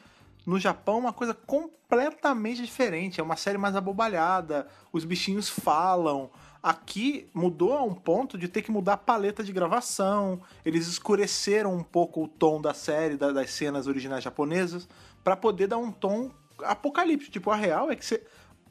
[0.46, 3.20] no Japão é uma coisa completamente diferente.
[3.20, 6.30] É uma série mais abobalhada, os bichinhos falam.
[6.62, 10.40] Aqui mudou a um ponto de ter que mudar a paleta de gravação.
[10.64, 14.88] Eles escureceram um pouco o tom da série, da- das cenas originais japonesas,
[15.24, 16.30] para poder dar um tom
[16.62, 17.32] apocalíptico.
[17.32, 18.24] Tipo, a real é que você.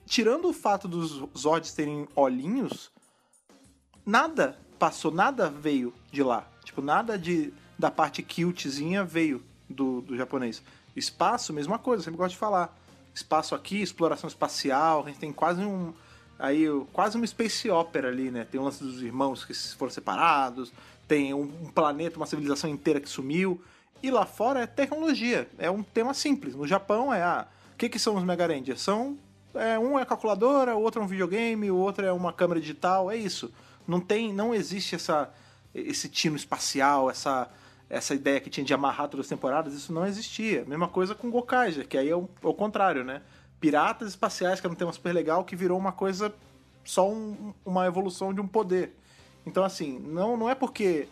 [0.06, 2.92] Tirando o fato dos Zords terem olhinhos,
[4.06, 6.48] nada passou, nada veio de lá.
[6.64, 10.62] Tipo, nada de da parte cutezinha veio do, do japonês.
[10.96, 12.76] Espaço, mesma coisa, sempre gosto de falar.
[13.14, 15.94] Espaço aqui, exploração espacial, a gente tem quase um.
[16.38, 18.46] Aí, quase uma space opera ali, né?
[18.50, 20.74] Tem o lance dos irmãos que foram separados,
[21.08, 23.62] tem um, um planeta, uma civilização inteira que sumiu.
[24.04, 26.56] E lá fora é tecnologia, é um tema simples.
[26.56, 28.82] No Japão é ah, o que, que são os Mega Rangers?
[28.82, 29.18] São.
[29.54, 33.10] É, um é calculadora, o outro é um videogame, o outro é uma câmera digital,
[33.10, 33.54] é isso.
[33.88, 34.34] Não tem.
[34.34, 35.30] Não existe essa,
[35.74, 37.50] esse tino espacial, essa,
[37.90, 40.66] essa ideia que tinha de amarrar todas as temporadas, isso não existia.
[40.66, 43.22] Mesma coisa com Gokaiger, que aí é o, é o contrário, né?
[43.60, 46.34] Piratas espaciais, que era um tema super legal, que virou uma coisa.
[46.84, 48.96] só um- uma evolução de um poder.
[49.44, 51.08] Então, assim, não, não é porque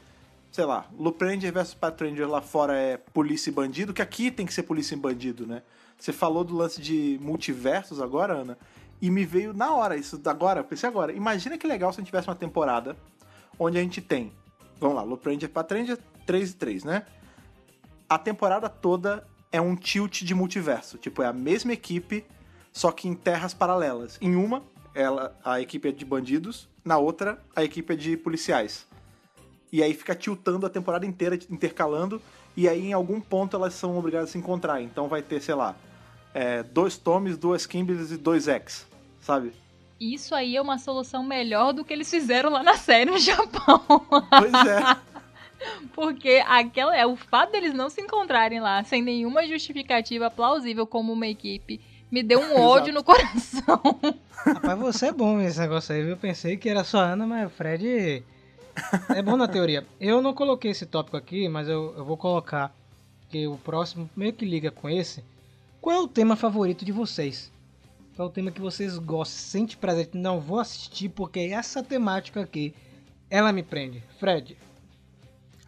[0.51, 4.29] sei lá, Loop Ranger versus Path Ranger lá fora é polícia e bandido, que aqui
[4.29, 5.63] tem que ser polícia e bandido, né?
[5.97, 8.55] Você falou do lance de multiversos agora, Ana,
[9.01, 11.11] e me veio na hora isso agora, pensei agora.
[11.11, 12.95] Imagina que legal se a gente tivesse uma temporada
[13.57, 14.31] onde a gente tem,
[14.79, 17.05] vamos lá, Loop Ranger, Path Ranger, 3 e 3, né?
[18.09, 22.25] A temporada toda é um tilt de multiverso, tipo, é a mesma equipe,
[22.71, 24.17] só que em terras paralelas.
[24.19, 24.63] Em uma,
[24.95, 28.85] ela, a equipe é de bandidos, na outra, a equipe é de policiais.
[29.71, 32.21] E aí fica tiltando a temporada inteira, intercalando,
[32.55, 34.81] e aí em algum ponto elas são obrigadas a se encontrar.
[34.81, 35.75] Então vai ter, sei lá,
[36.33, 38.87] é, dois Toms, duas Kimberlys e dois X,
[39.21, 39.53] sabe?
[39.99, 43.79] Isso aí é uma solução melhor do que eles fizeram lá na série no Japão.
[44.07, 44.97] Pois é.
[45.93, 51.13] Porque aquela, é o fato deles não se encontrarem lá sem nenhuma justificativa plausível como
[51.13, 51.79] uma equipe
[52.13, 53.81] me deu um ódio no coração.
[54.45, 56.11] Rapaz, você é bom nesse negócio aí, viu?
[56.11, 58.23] Eu pensei que era só a Ana, mas o Fred
[59.09, 59.83] é bom na teoria.
[59.99, 62.71] Eu não coloquei esse tópico aqui, mas eu, eu vou colocar,
[63.29, 65.23] que o próximo meio que liga com esse.
[65.81, 67.51] Qual é o tema favorito de vocês?
[68.15, 69.39] Qual é o tema que vocês gostam?
[69.39, 70.09] Sente prazer?
[70.13, 72.75] Não, vou assistir porque essa temática aqui,
[73.27, 74.03] ela me prende.
[74.19, 74.55] Fred,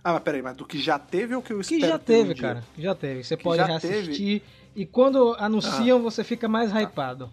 [0.08, 2.14] Ah, mas peraí, mas do que já teve ou que eu que espero já ter
[2.14, 2.42] um teve, dia?
[2.44, 2.64] cara.
[2.76, 3.24] Que já teve.
[3.24, 4.44] Você Que pode já reassistir.
[4.76, 7.32] E quando anunciam, você fica mais hypado.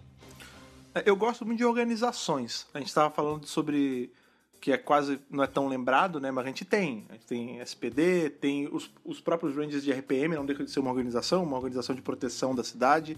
[0.95, 2.65] É, Eu gosto muito de organizações.
[2.73, 4.11] A gente estava falando sobre
[4.59, 6.31] que é quase não é tão lembrado, né?
[6.31, 7.05] Mas a gente tem.
[7.09, 10.79] A gente tem SPD, tem os, os próprios Rangers de RPM, não deixa de ser
[10.79, 13.15] uma organização, uma organização de proteção da cidade.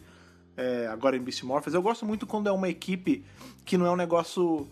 [0.58, 1.74] É, agora em Beast Morphers.
[1.74, 3.24] Eu gosto muito quando é uma equipe
[3.64, 4.68] que não é um negócio,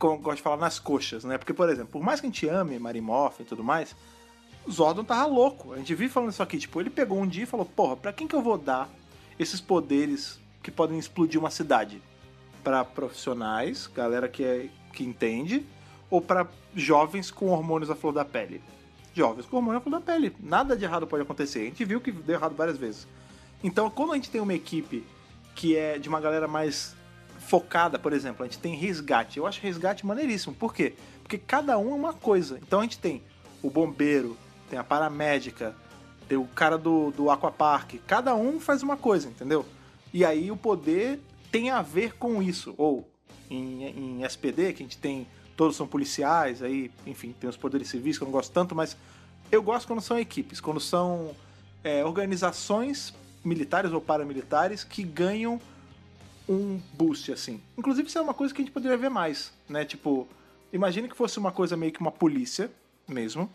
[0.00, 1.38] como eu gosto de falar, nas coxas, né?
[1.38, 3.94] Porque, por exemplo, por mais que a gente ame Marimorph e tudo mais,
[4.70, 5.72] Zordon tava louco.
[5.72, 6.58] A gente vive falando isso aqui.
[6.58, 8.88] Tipo, ele pegou um dia e falou: Porra, pra quem que eu vou dar
[9.38, 12.02] esses poderes que podem explodir uma cidade?
[12.62, 15.64] Pra profissionais, galera que, é, que entende,
[16.10, 18.60] ou pra jovens com hormônios à flor da pele?
[19.14, 20.34] Jovens com hormônio à flor da pele.
[20.40, 21.60] Nada de errado pode acontecer.
[21.60, 23.06] A gente viu que deu errado várias vezes.
[23.62, 25.04] Então, quando a gente tem uma equipe
[25.54, 26.94] que é de uma galera mais
[27.38, 29.38] focada, por exemplo, a gente tem resgate.
[29.38, 30.54] Eu acho resgate maneiríssimo.
[30.54, 30.94] Por quê?
[31.22, 32.58] Porque cada um é uma coisa.
[32.62, 33.22] Então a gente tem
[33.62, 34.36] o bombeiro,
[34.68, 35.74] tem a paramédica,
[36.28, 37.94] tem o cara do, do aquapark.
[38.06, 39.64] Cada um faz uma coisa, entendeu?
[40.12, 42.74] E aí o poder tem a ver com isso.
[42.76, 43.08] Ou
[43.50, 45.26] em, em SPD, que a gente tem.
[45.56, 48.94] Todos são policiais, aí, enfim, tem os poderes civis que eu não gosto tanto, mas
[49.50, 51.34] eu gosto quando são equipes, quando são
[51.82, 55.58] é, organizações militares ou paramilitares que ganham
[56.46, 57.62] um boost, assim.
[57.78, 59.84] Inclusive, isso é uma coisa que a gente poderia ver mais, né?
[59.84, 60.28] Tipo,
[60.72, 62.70] imagine que fosse uma coisa meio que uma polícia
[63.08, 63.50] mesmo,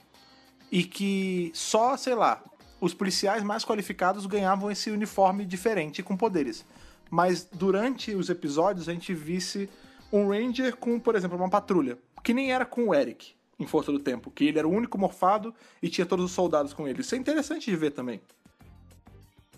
[0.72, 2.43] e que só, sei lá,
[2.80, 6.65] os policiais mais qualificados ganhavam esse uniforme diferente com poderes.
[7.09, 9.69] Mas durante os episódios a gente visse
[10.11, 13.91] um Ranger com, por exemplo, uma patrulha, que nem era com o Eric em Força
[13.91, 17.01] do Tempo, que ele era o único morfado e tinha todos os soldados com ele.
[17.01, 18.22] Isso é interessante de ver também.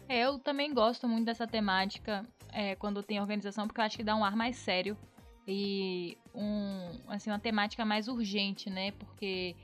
[0.10, 4.04] É, eu também gosto muito dessa temática é, quando tem organização, porque eu acho que
[4.04, 4.98] dá um ar mais sério
[5.48, 8.92] e um, assim, uma temática mais urgente, né?
[8.92, 9.56] Porque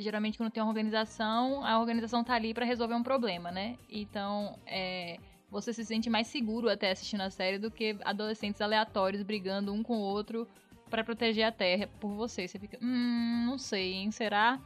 [0.00, 3.76] geralmente quando tem uma organização, a organização tá ali para resolver um problema, né?
[3.88, 5.18] Então, é,
[5.50, 9.82] você se sente mais seguro até assistindo a série do que adolescentes aleatórios brigando um
[9.82, 10.48] com o outro
[10.88, 12.46] para proteger a Terra por você.
[12.46, 14.10] Você fica, hum, não sei, hein?
[14.10, 14.60] Será?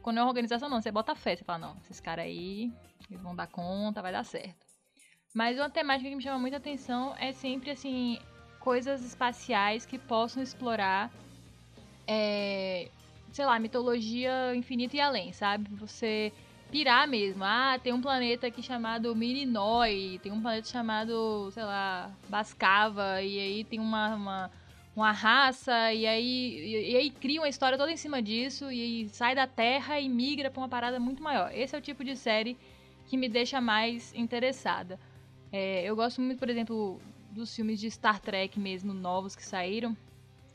[0.00, 0.80] Quando é uma organização, não.
[0.80, 1.36] Você bota fé.
[1.36, 2.72] Você fala, não, esses caras aí,
[3.10, 4.66] eles vão dar conta, vai dar certo.
[5.34, 8.18] Mas uma temática que me chama muita atenção é sempre, assim,
[8.60, 11.10] coisas espaciais que possam explorar,
[12.06, 12.88] é,
[13.32, 15.68] sei lá, mitologia infinita e além, sabe?
[15.76, 16.32] Você
[16.70, 17.42] pirar mesmo.
[17.44, 23.38] Ah, tem um planeta aqui chamado Mirinoi, tem um planeta chamado, sei lá, Bascava, e
[23.38, 24.50] aí tem uma, uma,
[24.94, 29.08] uma raça, e aí, e, e aí cria uma história toda em cima disso, e
[29.08, 31.50] sai da Terra e migra pra uma parada muito maior.
[31.54, 32.56] Esse é o tipo de série
[33.06, 34.98] que me deixa mais interessada.
[35.50, 39.94] É, eu gosto muito, por exemplo, dos filmes de Star Trek mesmo, novos que saíram.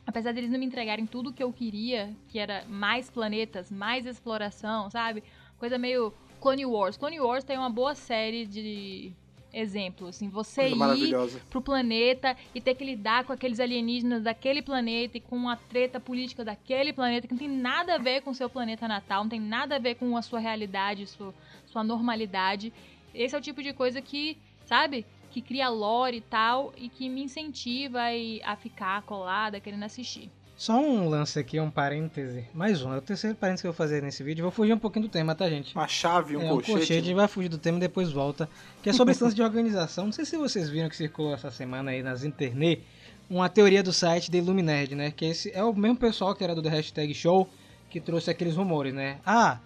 [0.07, 4.05] Apesar deles não me entregarem tudo o que eu queria, que era mais planetas, mais
[4.05, 5.21] exploração, sabe?
[5.59, 6.95] Coisa meio Clone Wars.
[6.95, 9.11] Clone Wars tem uma boa série de
[9.51, 14.61] exemplos, assim, você Coisa ir pro planeta e ter que lidar com aqueles alienígenas daquele
[14.61, 18.31] planeta e com a treta política daquele planeta que não tem nada a ver com
[18.31, 21.33] o seu planeta natal, não tem nada a ver com a sua realidade, sua,
[21.65, 22.71] sua normalidade.
[23.13, 25.05] Esse é o tipo de coisa que, sabe,
[25.37, 27.99] que cria lore e tal e que me incentiva
[28.43, 30.31] a ficar colada, querendo assistir.
[30.55, 32.47] Só um lance aqui, um parêntese.
[32.55, 34.41] Mais um, é o terceiro parêntese que eu vou fazer nesse vídeo.
[34.41, 35.75] Vou fugir um pouquinho do tema, tá, gente?
[35.75, 36.71] Uma chave, um é, colchete.
[36.71, 38.49] um colchete, a gente vai fugir do tema e depois volta.
[38.81, 40.05] Que é sobre esse lance de organização.
[40.05, 42.81] Não sei se vocês viram que circulou essa semana aí nas internet
[43.29, 45.11] uma teoria do site The Illuminerd, né?
[45.11, 47.47] Que esse é o mesmo pessoal que era do The Hashtag Show
[47.91, 49.19] que trouxe aqueles rumores, né?
[49.23, 49.59] Ah,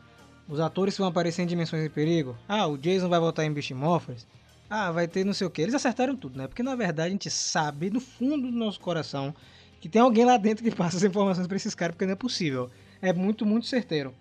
[0.50, 2.36] os atores vão aparecer em Dimensões de Perigo.
[2.46, 4.28] Ah, o Jason vai voltar em Beast Morphers.
[4.74, 5.62] Ah, vai ter não sei o que.
[5.62, 6.48] Eles acertaram tudo, né?
[6.48, 9.36] Porque na verdade a gente sabe, no fundo do nosso coração,
[9.82, 12.16] que tem alguém lá dentro que passa as informações pra esses caras, porque não é
[12.16, 12.72] possível.
[13.02, 14.16] É muito, muito certeiro.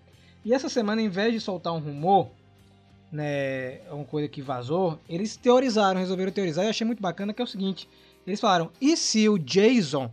[0.44, 2.28] E essa semana, em vez de soltar um rumor,
[3.12, 6.64] né, uma coisa que vazou, eles teorizaram, resolveram teorizar.
[6.64, 7.88] E eu achei muito bacana que é o seguinte:
[8.26, 10.10] eles falaram, e se o Jason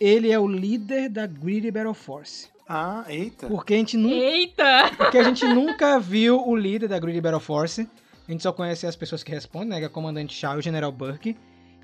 [0.00, 2.48] ele é o líder da Greedy Battle Force?
[2.68, 3.48] Ah, eita.
[3.48, 4.14] Porque a gente nunca.
[4.14, 4.92] Eita!
[4.96, 7.88] Porque a gente nunca viu o líder da Greedy Battle Force.
[8.28, 9.78] A gente só conhece as pessoas que respondem, né?
[9.78, 11.34] Que é o Comandante Shaw e o General Burke.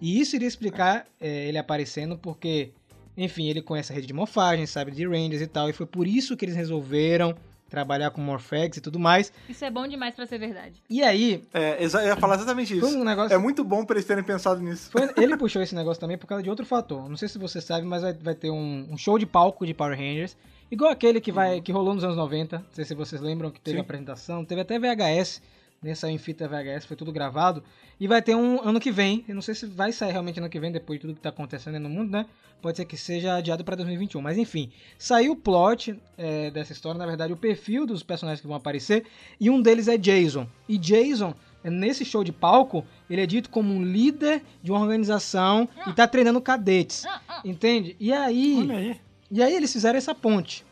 [0.01, 2.71] E isso iria explicar é, ele aparecendo porque,
[3.17, 5.71] enfim, ele conhece a rede de morfagem, sabe de Rangers e tal.
[5.71, 7.35] E foi por isso que eles resolveram
[7.71, 9.33] trabalhar com Morphex e tudo mais.
[9.49, 10.75] Isso é bom demais pra ser verdade.
[10.89, 12.87] E aí, É, eu ia falar exatamente isso.
[12.87, 13.35] foi um negócio...
[13.35, 14.91] É muito bom pra eles terem pensado nisso.
[14.91, 17.09] Foi- ele puxou esse negócio também por causa de outro fator.
[17.09, 19.75] Não sei se você sabe, mas vai, vai ter um, um show de palco de
[19.75, 20.37] Power Rangers.
[20.71, 22.59] Igual aquele que, vai, que rolou nos anos 90.
[22.59, 23.83] Não sei se vocês lembram que teve Sim.
[23.83, 24.45] apresentação.
[24.45, 25.41] Teve até VHS.
[25.85, 27.63] Né, saiu em fita VHS, foi tudo gravado.
[28.01, 29.23] E vai ter um ano que vem.
[29.29, 31.29] Eu não sei se vai sair realmente ano que vem, depois de tudo que tá
[31.29, 32.25] acontecendo aí no mundo, né?
[32.63, 34.23] Pode ser que seja adiado pra 2021.
[34.23, 38.47] Mas enfim, saiu o plot é, dessa história, na verdade, o perfil dos personagens que
[38.47, 39.05] vão aparecer.
[39.39, 40.49] E um deles é Jason.
[40.67, 45.69] E Jason, nesse show de palco, ele é dito como um líder de uma organização
[45.87, 47.05] e tá treinando cadetes.
[47.45, 47.95] Entende?
[48.01, 48.57] E aí.
[48.59, 49.01] Olha aí.
[49.31, 50.65] E aí eles fizeram essa ponte.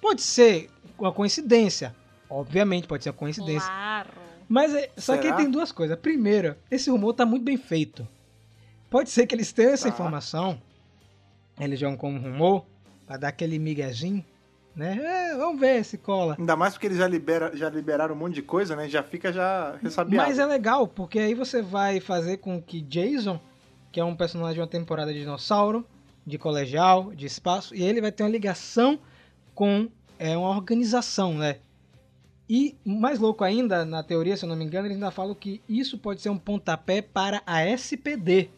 [0.00, 1.94] Pode ser uma coincidência.
[2.30, 3.68] Obviamente, pode ser uma coincidência.
[3.68, 4.26] Claro.
[4.48, 5.36] Mas é, só que Será?
[5.36, 5.98] aí tem duas coisas.
[5.98, 8.06] Primeiro, esse rumor tá muito bem feito.
[8.88, 9.94] Pode ser que eles tenham essa Tá.
[9.94, 10.60] informação,
[11.58, 12.64] eles jogam como rumor,
[13.06, 14.24] pra dar aquele miguezinho,
[14.74, 14.98] né?
[15.32, 16.36] É, vamos ver se cola.
[16.38, 18.88] Ainda mais porque eles já, libera, já liberaram um monte de coisa, né?
[18.88, 20.28] Já fica já ressabiado.
[20.28, 23.40] Mas é legal, porque aí você vai fazer com que Jason,
[23.90, 25.84] que é um personagem de uma temporada de dinossauro,
[26.26, 28.98] de colegial, de espaço, e ele vai ter uma ligação
[29.54, 29.88] com
[30.18, 31.58] é, uma organização, né?
[32.48, 35.60] E mais louco ainda, na teoria, se eu não me engano, eles ainda falam que
[35.68, 38.48] isso pode ser um pontapé para a SPD.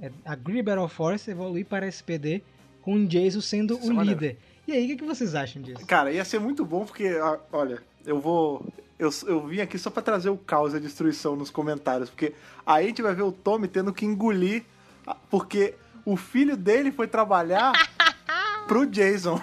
[0.00, 2.42] É, a Great Battle Force evoluir para a SPD,
[2.80, 4.20] com o Jason sendo Isso é o maneiro.
[4.20, 4.38] líder.
[4.66, 5.84] E aí, o que, que vocês acham disso?
[5.86, 8.64] Cara, ia ser muito bom porque, ah, olha, eu vou.
[8.98, 12.32] eu, eu vim aqui só pra trazer o caos e a destruição nos comentários, porque
[12.64, 14.64] aí a gente vai ver o Tommy tendo que engolir,
[15.06, 15.74] a- porque
[16.06, 17.72] o filho dele foi trabalhar
[18.66, 19.38] pro Jason.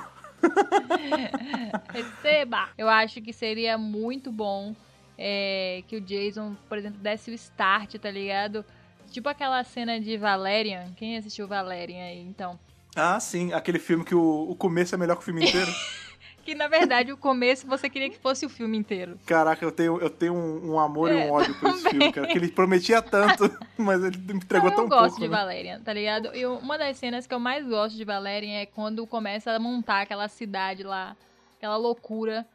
[1.94, 2.70] Receba!
[2.78, 4.76] Eu acho que seria muito bom
[5.18, 8.64] é, que o Jason, por exemplo, desse o start, tá ligado?
[9.12, 10.92] Tipo aquela cena de Valerian.
[10.96, 12.60] Quem assistiu Valerian aí, então?
[12.96, 15.72] Ah, sim, aquele filme que o, o começo é melhor que o filme inteiro.
[16.48, 19.20] Que na verdade o começo você queria que fosse o filme inteiro.
[19.26, 22.10] Caraca, eu tenho, eu tenho um, um amor e É, um ódio por esse filme,
[22.10, 22.26] cara.
[22.26, 25.20] Que ele prometia tanto, mas ele me entregou tão eu gosto pouco.
[25.20, 25.36] de né?
[25.36, 26.34] Valerian, tá ligado?
[26.34, 30.04] E uma das cenas que eu mais gosto de Valerian é quando começa a montar
[30.04, 31.18] aquela cidade lá,
[31.58, 32.46] aquela loucura.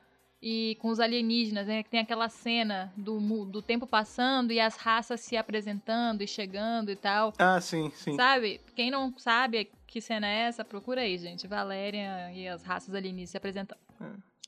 [0.43, 1.85] E com os alienígenas, né?
[1.85, 6.91] Que tem aquela cena do, do tempo passando e as raças se apresentando e chegando
[6.91, 7.33] e tal.
[7.39, 8.17] Ah, sim, sim.
[8.17, 8.61] Sabe?
[8.75, 11.47] Quem não sabe que cena é essa, procura aí, gente.
[11.47, 13.79] Valerian e as raças alienígenas se apresentando.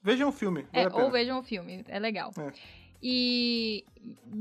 [0.03, 1.05] Vejam o filme, É, vale pena.
[1.05, 2.33] ou vejam o filme, é legal.
[2.39, 2.53] É.
[3.01, 3.85] E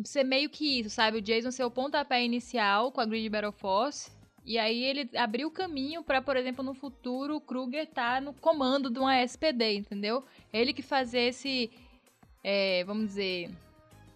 [0.05, 1.17] ser meio que isso, sabe?
[1.17, 4.09] O Jason ser o pontapé inicial com a Grid Battle Force.
[4.45, 8.33] E aí ele abriu o caminho pra, por exemplo, no futuro o Kruger tá no
[8.33, 10.23] comando de uma SPD, entendeu?
[10.51, 11.71] Ele que fazer esse,
[12.43, 13.49] é, vamos dizer,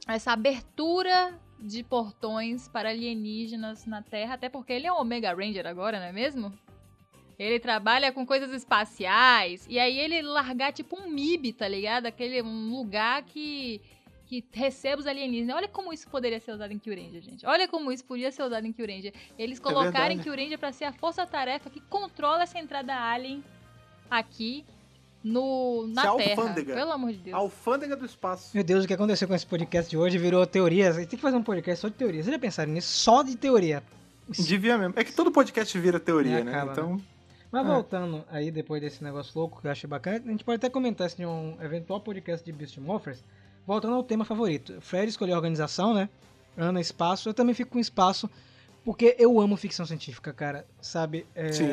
[0.07, 5.65] essa abertura de portões para alienígenas na Terra, até porque ele é um Omega Ranger
[5.65, 6.53] agora, não é mesmo?
[7.39, 9.65] Ele trabalha com coisas espaciais.
[9.69, 12.07] E aí ele largar tipo um MIB, tá ligado?
[12.07, 13.79] Aquele um lugar que
[14.27, 15.55] que recebe os alienígenas.
[15.55, 17.45] Olha como isso poderia ser usado em Kyuranger, gente.
[17.45, 19.13] Olha como isso podia ser usado em Kyuranger.
[19.39, 20.21] Eles colocarem verdade.
[20.23, 23.43] Kyuranger pra ser a força-tarefa que controla essa entrada alien
[24.11, 24.65] aqui
[25.23, 26.41] no na Terra.
[26.41, 26.75] alfândega.
[26.75, 27.35] Pelo amor de Deus.
[27.35, 28.51] A alfândega do espaço.
[28.53, 30.95] Meu Deus, o que aconteceu com esse podcast de hoje virou teorias.
[30.97, 32.25] A gente tem que fazer um podcast só de teorias.
[32.25, 32.87] Vocês já pensaram nisso?
[32.97, 33.81] Só de teoria.
[34.29, 34.93] Devia mesmo.
[34.97, 36.51] É que todo podcast vira teoria, É, né?
[36.51, 37.01] acaba, Então,
[37.49, 37.69] Mas É.
[37.69, 41.07] voltando aí, depois desse negócio louco que eu achei bacana, a gente pode até comentar
[41.07, 43.23] isso em um eventual podcast de Beast Morphers.
[43.67, 44.79] Voltando ao tema favorito.
[44.79, 46.07] Fred escolheu a organização, né?
[46.55, 47.27] Ana, espaço.
[47.27, 48.29] Eu também fico com espaço,
[48.85, 50.65] porque eu amo ficção científica, cara.
[50.81, 51.25] Sabe?
[51.35, 51.65] É, Sim.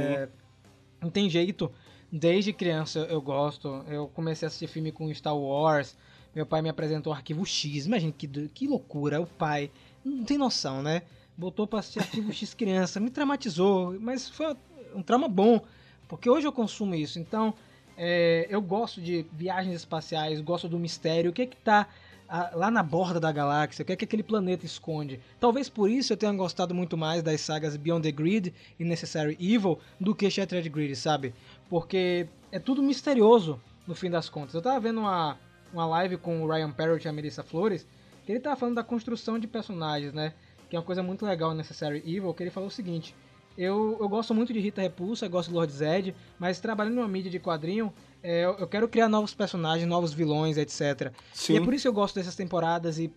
[1.01, 1.70] Não tem jeito.
[2.11, 3.84] Desde criança eu gosto.
[3.86, 5.97] Eu comecei a assistir filme com Star Wars.
[6.34, 7.86] Meu pai me apresentou Arquivo X.
[7.86, 9.20] Imagina que, que loucura.
[9.20, 9.70] O pai
[10.05, 11.03] não tem noção, né?
[11.36, 12.99] Botou pra assistir Arquivo X criança.
[12.99, 13.97] Me traumatizou.
[14.01, 14.57] Mas foi
[14.97, 15.64] um trauma bom.
[16.09, 17.20] Porque hoje eu consumo isso.
[17.20, 17.55] Então,
[17.97, 20.40] é, eu gosto de viagens espaciais.
[20.40, 21.30] Gosto do mistério.
[21.30, 21.88] O que é que tá
[22.28, 23.82] ah, lá na borda da galáxia?
[23.82, 25.20] O que é que aquele planeta esconde?
[25.38, 29.36] Talvez por isso eu tenha gostado muito mais das sagas Beyond the Grid e Necessary
[29.40, 31.34] Evil do que Shattered Grid, sabe?
[31.68, 34.55] Porque é tudo misterioso no fim das contas.
[34.55, 35.38] Eu tava vendo uma,
[35.72, 37.86] uma live com o Ryan Parrott e a Melissa Flores,
[38.24, 40.32] que ele tava falando da construção de personagens, né?
[40.68, 43.14] Que é uma coisa muito legal em Necessary Evil, que ele falou o seguinte.
[43.57, 47.30] Eu, eu gosto muito de Rita Repulsa, gosto do Lord Zed, mas trabalhando numa mídia
[47.30, 47.92] de quadrinho,
[48.22, 51.12] é, eu, quero criar novos personagens, novos vilões, etc.
[51.32, 51.52] sim.
[51.52, 53.12] E é por isso que eu gosto dessas temporadas e,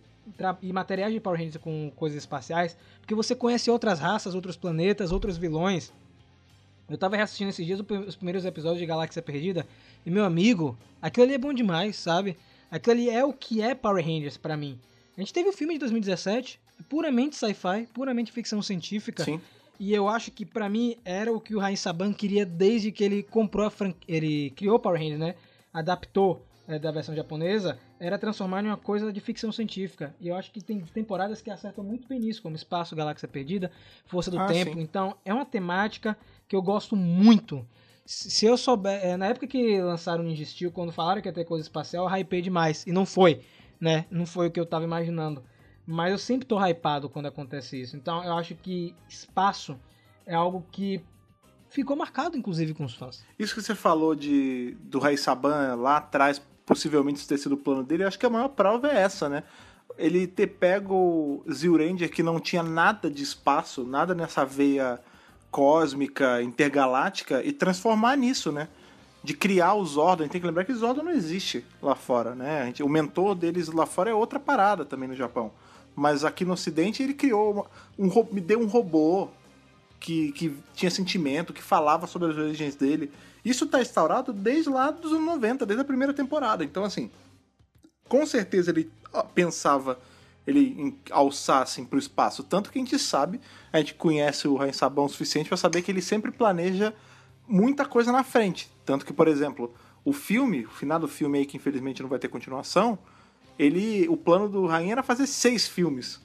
[0.62, 5.10] e materiais de Power Rangers com coisas espaciais, porque você conhece outras raças, outros planetas,
[5.10, 5.92] outros vilões.
[6.88, 9.66] Eu tava reassistindo esses dias os primeiros episódios de Galáxia Perdida,
[10.06, 12.36] e meu amigo, aquilo ali é bom demais, sabe?
[12.70, 14.78] Aquilo ali é o que é Power Rangers pra mim.
[15.16, 19.24] A gente teve o filme de 2017, puramente sci-fi, puramente ficção científica.
[19.24, 19.40] Sim.
[19.78, 23.04] E eu acho que pra mim era o que o Rain Saban queria desde que
[23.04, 24.02] ele comprou a franquia.
[24.16, 25.34] Ele criou Power Rangers, né?
[25.72, 30.14] Adaptou é, da versão japonesa, era transformar em uma coisa de ficção científica.
[30.20, 33.70] E eu acho que tem temporadas que acertam muito bem nisso, como Espaço, Galáxia Perdida,
[34.06, 34.74] Força do Ah, Tempo.
[34.74, 34.80] sim.
[34.80, 36.16] Então é uma temática
[36.48, 37.64] que eu gosto muito.
[38.04, 39.00] Se se eu souber.
[39.04, 42.08] é, na época que lançaram o Ninja Steel, quando falaram que ia ter coisa espacial,
[42.08, 42.86] eu hypei demais.
[42.86, 43.42] E não foi,
[43.80, 44.06] né?
[44.10, 45.42] Não foi o que eu tava imaginando.
[45.90, 47.96] Mas eu sempre tô hypado quando acontece isso.
[47.96, 49.74] Então eu acho que espaço
[50.26, 51.00] é algo que
[51.70, 53.24] ficou marcado, inclusive, com os fãs.
[53.38, 57.56] Isso que você falou de do Rai Saban lá atrás, possivelmente isso ter sido o
[57.56, 59.44] plano dele, eu acho que a maior prova é essa, né?
[59.96, 65.00] Ele ter pego Zilranger que não tinha nada de espaço, nada nessa veia
[65.50, 68.68] cósmica, intergaláctica, e transformar nisso, né?
[69.24, 70.28] De criar o Zordon.
[70.28, 72.66] Tem que lembrar que o Zordon não existe lá fora, né?
[72.66, 75.50] Gente- o mentor deles lá fora é outra parada também no Japão.
[75.98, 77.68] Mas aqui no Ocidente ele criou
[77.98, 79.28] um, me deu um robô
[79.98, 83.10] que, que tinha sentimento, que falava sobre as origens dele.
[83.44, 86.64] Isso tá instaurado desde lá dos anos 90, desde a primeira temporada.
[86.64, 87.10] Então, assim,
[88.08, 88.90] com certeza ele
[89.34, 89.98] pensava
[90.46, 92.44] ele em alçar assim pro espaço.
[92.44, 93.40] Tanto que a gente sabe,
[93.72, 96.94] a gente conhece o Rain Sabão o suficiente para saber que ele sempre planeja
[97.46, 98.70] muita coisa na frente.
[98.86, 99.74] Tanto que, por exemplo,
[100.04, 102.98] o filme, o final do filme aí, que infelizmente não vai ter continuação,
[103.58, 104.08] ele.
[104.08, 106.20] O plano do Rain era fazer seis filmes.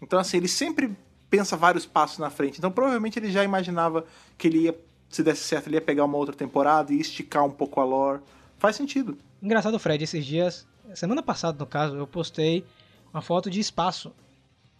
[0.00, 0.96] Então, assim, ele sempre
[1.30, 2.58] pensa vários passos na frente.
[2.58, 4.04] Então, provavelmente ele já imaginava
[4.36, 7.50] que ele ia, se desse certo, ele ia pegar uma outra temporada e esticar um
[7.50, 8.20] pouco a lore.
[8.58, 9.16] Faz sentido.
[9.42, 12.64] Engraçado, Fred, esses dias semana passada no caso, eu postei
[13.12, 14.12] uma foto de espaço.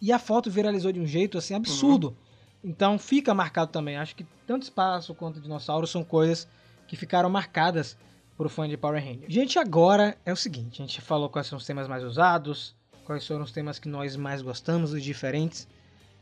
[0.01, 2.15] E a foto viralizou de um jeito assim absurdo.
[2.63, 3.97] Então fica marcado também.
[3.97, 6.47] Acho que tanto espaço quanto dinossauro são coisas
[6.87, 7.97] que ficaram marcadas
[8.37, 9.31] pro fã de Power Rangers.
[9.33, 12.75] Gente, agora é o seguinte, a gente falou quais são os temas mais usados,
[13.05, 15.67] quais foram os temas que nós mais gostamos, os diferentes.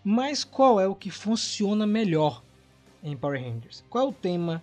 [0.03, 2.41] Mas qual é o que funciona melhor
[3.03, 3.83] em Power Rangers?
[3.89, 4.61] Qual é o tema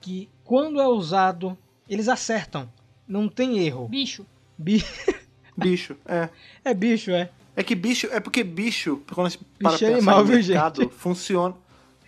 [0.00, 1.56] que, quando é usado,
[1.88, 2.70] eles acertam?
[3.06, 3.88] Não tem erro.
[3.88, 4.24] Bicho.
[4.56, 4.84] Bi-
[5.56, 6.28] Bicho, é.
[6.64, 7.28] É bicho, é.
[7.56, 10.24] É que bicho, é porque bicho, quando a gente para Bicho é pensar animal, no
[10.26, 10.94] viu, mercado, gente?
[10.94, 11.54] funciona.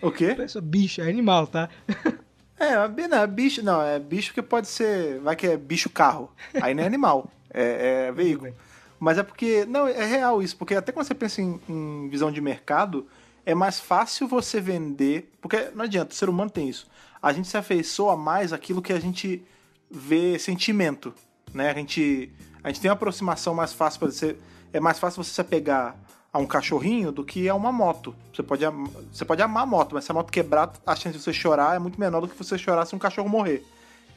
[0.01, 0.37] O quê?
[0.63, 1.69] Bicho, é animal, tá?
[2.63, 6.31] É, não, é bicho, não, é bicho que pode ser, vai que é bicho carro.
[6.63, 8.55] Aí não é animal, é, é veículo.
[9.01, 12.31] Mas é porque, não, é real isso, porque até quando você pensa em, em visão
[12.31, 13.09] de mercado,
[13.45, 16.87] é mais fácil você vender, porque não adianta, o ser humano tem isso.
[17.21, 19.45] A gente se afeiçoa mais aquilo que a gente
[19.91, 21.13] vê sentimento,
[21.53, 21.69] né?
[21.69, 22.31] A gente,
[22.63, 24.37] a gente tem uma aproximação mais fácil para você,
[24.73, 25.97] é mais fácil você se apegar
[26.33, 28.15] a um cachorrinho do que a uma moto.
[28.33, 28.65] Você pode,
[29.13, 31.77] você pode amar a moto, mas se a moto quebrar, a chance de você chorar
[31.77, 33.63] é muito menor do que você chorar se um cachorro morrer.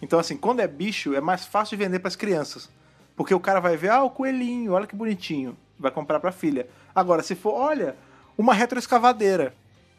[0.01, 2.69] Então, assim, quando é bicho, é mais fácil de vender para as crianças.
[3.15, 5.57] Porque o cara vai ver, ah, o coelhinho, olha que bonitinho.
[5.77, 6.67] Vai comprar pra filha.
[6.93, 7.95] Agora, se for, olha,
[8.37, 9.53] uma retroescavadeira.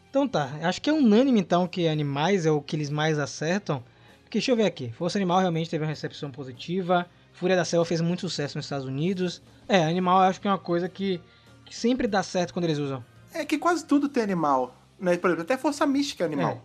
[0.09, 3.83] Então tá, acho que é unânime então que animais é o que eles mais acertam.
[4.23, 7.85] Porque deixa eu ver aqui, Força Animal realmente teve uma recepção positiva, Fúria da Selva
[7.85, 9.43] fez muito sucesso nos Estados Unidos.
[9.69, 11.21] É, animal eu acho que é uma coisa que,
[11.67, 13.05] que sempre dá certo quando eles usam.
[13.35, 14.75] É que quase tudo tem animal.
[14.99, 15.17] Né?
[15.19, 16.53] Por exemplo, até força mística é animal.
[16.53, 16.61] É.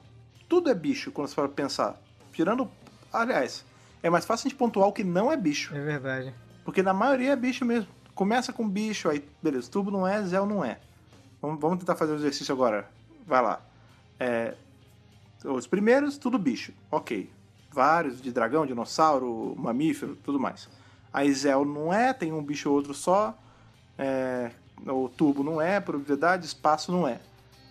[0.47, 1.99] Tudo é bicho, quando você for pensar.
[2.31, 2.69] Tirando.
[3.11, 3.65] Aliás,
[4.01, 5.75] é mais fácil a gente pontuar o que não é bicho.
[5.75, 6.33] É verdade.
[6.63, 7.89] Porque na maioria é bicho mesmo.
[8.15, 10.79] Começa com bicho, aí, beleza, tubo não é, Zéu não é.
[11.41, 12.87] Vamos, vamos tentar fazer o exercício agora.
[13.25, 13.61] Vai lá.
[14.19, 14.53] É,
[15.43, 16.71] os primeiros, tudo bicho.
[16.89, 17.29] Ok.
[17.71, 20.69] Vários de dragão, dinossauro, mamífero, tudo mais.
[21.11, 23.37] Aí Zéu não é, tem um bicho ou outro só.
[23.97, 24.51] É,
[24.85, 27.19] o tubo não é, probabilidade, espaço não é.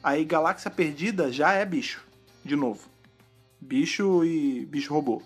[0.02, 2.04] Aí Galáxia Perdida já é bicho,
[2.44, 2.88] de novo.
[3.61, 5.22] Bicho e bicho robô.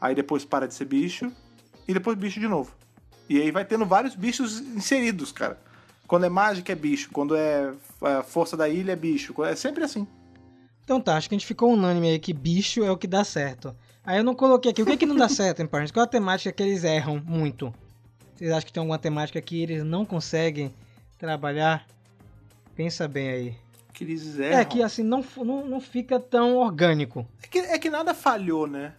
[0.00, 1.30] Aí depois para de ser bicho
[1.86, 2.72] e depois bicho de novo.
[3.28, 5.60] E aí vai tendo vários bichos inseridos, cara.
[6.06, 9.84] Quando é mágica é bicho, quando é, é força da ilha é bicho, é sempre
[9.84, 10.06] assim.
[10.82, 13.22] Então tá, acho que a gente ficou unânime aí que bicho é o que dá
[13.22, 13.76] certo.
[14.02, 15.92] Aí eu não coloquei aqui, o que que não dá certo em Power Rangers?
[15.92, 17.74] Qual é a temática que eles erram muito?
[18.34, 20.72] Vocês acham que tem alguma temática que eles não conseguem
[21.18, 21.86] trabalhar?
[22.74, 23.54] Pensa bem aí.
[23.92, 24.64] Que eles É, erram.
[24.66, 27.26] que assim, não, não, não fica tão orgânico.
[27.42, 28.92] É que, é que nada falhou, né?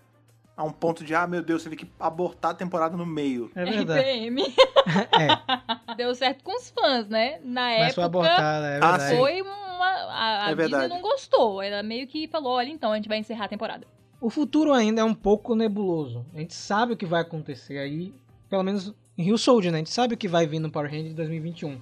[0.57, 3.49] A um ponto de, ah, meu Deus, teve que abortar a temporada no meio.
[3.55, 4.01] É verdade.
[4.01, 4.43] RPM.
[4.89, 7.39] É, Deu certo com os fãs, né?
[7.43, 9.15] Na mas foi época abortada, é Ah, verdade.
[9.17, 9.53] foi uma.
[9.85, 11.61] A, a É Disney não gostou.
[11.61, 13.85] Ela meio que falou: olha, então a gente vai encerrar a temporada.
[14.19, 16.25] O futuro ainda é um pouco nebuloso.
[16.33, 18.13] A gente sabe o que vai acontecer aí,
[18.49, 19.77] pelo menos em Rio Soldier, né?
[19.77, 21.79] A gente sabe o que vai vir no Power Rangers de 2021.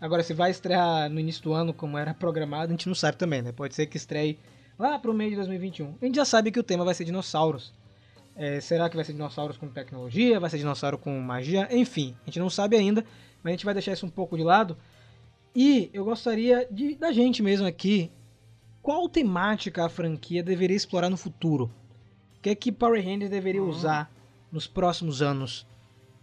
[0.00, 3.18] Agora, se vai estrear no início do ano, como era programado, a gente não sabe
[3.18, 3.52] também, né?
[3.52, 4.38] Pode ser que estreie
[4.78, 5.96] lá pro meio de 2021.
[6.00, 7.72] A gente já sabe que o tema vai ser dinossauros.
[8.34, 10.40] É, será que vai ser dinossauros com tecnologia?
[10.40, 11.68] Vai ser dinossauro com magia?
[11.70, 13.04] Enfim, a gente não sabe ainda,
[13.42, 14.76] mas a gente vai deixar isso um pouco de lado.
[15.54, 18.10] E eu gostaria de, da gente mesmo aqui
[18.82, 21.70] qual temática a franquia deveria explorar no futuro?
[22.38, 24.10] O que é que Power Rangers deveria usar
[24.50, 25.66] nos próximos anos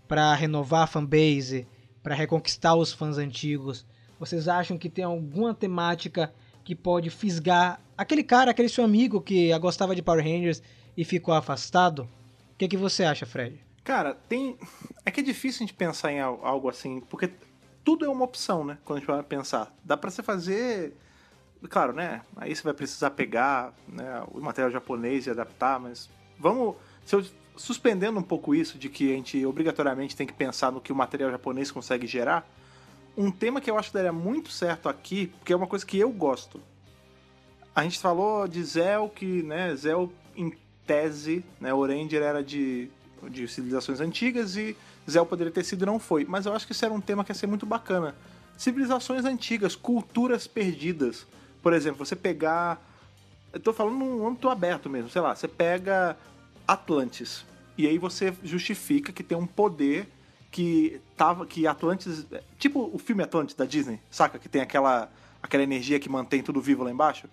[0.08, 1.68] para renovar a fanbase,
[2.08, 3.86] para reconquistar os fãs antigos?
[4.18, 6.34] Vocês acham que tem alguma temática
[6.64, 10.64] que pode fisgar aquele cara, aquele seu amigo que gostava de Power Rangers
[10.96, 12.04] e ficou afastado?
[12.54, 13.60] O que é que você acha, Fred?
[13.84, 14.58] Cara, tem.
[15.06, 17.30] É que é difícil a gente pensar em al- algo assim, porque
[17.84, 18.78] tudo é uma opção, né?
[18.86, 19.76] Quando a gente vai pensar.
[19.84, 20.96] Dá pra você fazer.
[21.70, 22.22] Claro, né?
[22.38, 26.76] Aí você vai precisar pegar né, o material japonês e adaptar, mas vamos.
[27.06, 27.26] Se eu
[27.58, 30.96] suspendendo um pouco isso de que a gente obrigatoriamente tem que pensar no que o
[30.96, 32.48] material japonês consegue gerar,
[33.18, 35.98] um tema que eu acho que daria muito certo aqui, porque é uma coisa que
[35.98, 36.62] eu gosto.
[37.76, 40.54] A gente falou de Zell, que, né, Zell em
[40.86, 42.90] tese, né, o Ranger era de,
[43.30, 44.78] de civilizações antigas e
[45.10, 46.26] Zell poderia ter sido e não foi.
[46.26, 48.16] Mas eu acho que isso era um tema que ia ser muito bacana.
[48.56, 51.26] Civilizações antigas, culturas perdidas.
[51.62, 52.82] Por exemplo, você pegar.
[53.54, 56.18] Eu tô falando num âmbito aberto mesmo, sei lá, você pega
[56.68, 57.46] Atlantis.
[57.78, 60.08] E aí você justifica que tem um poder
[60.52, 61.46] que tava.
[61.46, 62.26] que Atlantis.
[62.58, 64.40] Tipo o filme Atlantis da Disney, saca?
[64.40, 65.12] Que tem aquela,
[65.42, 67.30] aquela energia que mantém tudo vivo lá embaixo.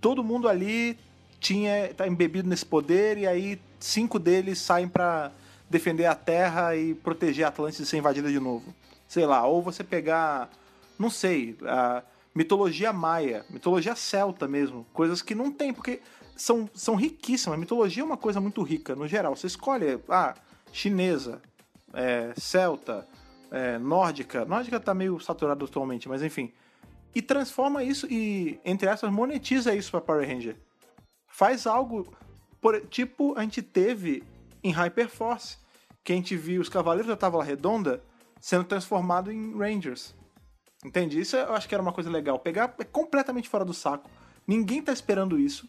[0.00, 0.96] Todo mundo ali
[1.40, 5.32] tinha tá embebido nesse poder e aí cinco deles saem pra
[5.68, 8.74] defender a Terra e proteger Atlantis de ser invadida de novo.
[9.06, 10.50] Sei lá, ou você pegar,
[10.98, 12.02] não sei, a
[12.34, 16.00] mitologia maia, mitologia celta mesmo, coisas que não tem, porque
[16.38, 17.56] são, são riquíssimas.
[17.56, 19.36] A mitologia é uma coisa muito rica, no geral.
[19.36, 20.34] Você escolhe, ah,
[20.72, 21.42] chinesa,
[21.92, 23.06] é, celta,
[23.50, 24.44] é, nórdica.
[24.44, 26.52] Nórdica tá meio saturado atualmente, mas enfim.
[27.14, 30.56] E transforma isso e, entre aspas, monetiza isso pra Power Ranger.
[31.26, 32.06] Faz algo,
[32.60, 34.22] por- tipo a gente teve
[34.62, 35.56] em Hyperforce,
[36.04, 38.02] que a gente viu os Cavaleiros da Távola Redonda
[38.40, 40.14] sendo transformado em Rangers.
[40.84, 41.20] Entende?
[41.20, 42.38] Isso eu acho que era uma coisa legal.
[42.38, 44.08] Pegar é completamente fora do saco.
[44.46, 45.68] Ninguém tá esperando isso.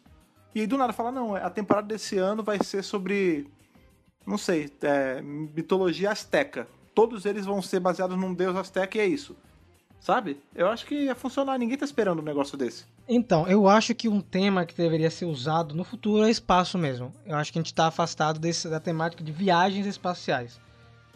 [0.53, 3.47] E aí do nada falar, não, a temporada desse ano vai ser sobre.
[4.25, 6.67] Não sei, é, mitologia asteca.
[6.93, 9.35] Todos eles vão ser baseados num deus asteca e é isso.
[9.99, 10.39] Sabe?
[10.55, 11.57] Eu acho que ia funcionar.
[11.57, 12.85] Ninguém tá esperando um negócio desse.
[13.07, 17.13] Então, eu acho que um tema que deveria ser usado no futuro é espaço mesmo.
[17.25, 20.59] Eu acho que a gente está afastado desse, da temática de viagens espaciais.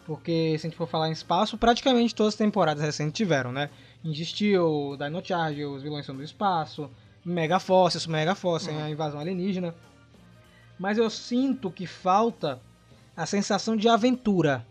[0.04, 3.70] Porque se a gente for falar em espaço, praticamente todas as temporadas recentes tiveram, né?
[4.02, 6.90] Ingestiu, Dino Charge, os vilões são do espaço,
[7.24, 9.74] Mega Force, isso Mega Force, a invasão alienígena.
[10.78, 12.60] Mas eu sinto que falta
[13.16, 14.66] a sensação de aventura.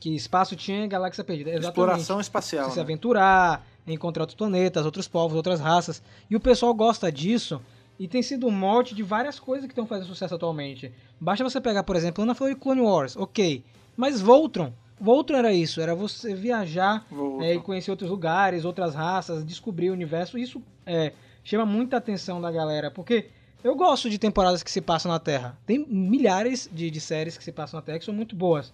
[0.00, 1.50] Que espaço tinha em Galáxia Perdida.
[1.50, 2.64] Exatamente Exploração espacial.
[2.66, 2.82] você se né?
[2.82, 6.02] aventurar, encontrar outros planetas, outros povos, outras raças.
[6.28, 7.60] E o pessoal gosta disso.
[7.98, 10.92] E tem sido um mote de várias coisas que estão fazendo sucesso atualmente.
[11.18, 13.64] Basta você pegar, por exemplo, Ana falou de Clone Wars, ok.
[13.96, 14.72] Mas Voltron.
[15.00, 17.06] Voltron era isso, era você viajar
[17.40, 20.36] é, e conhecer outros lugares, outras raças, descobrir o universo.
[20.36, 21.12] Isso é,
[21.46, 23.26] chama muita atenção da galera, porque
[23.62, 25.56] eu gosto de temporadas que se passam na Terra.
[25.64, 28.72] Tem milhares de, de séries que se passam na Terra que são muito boas.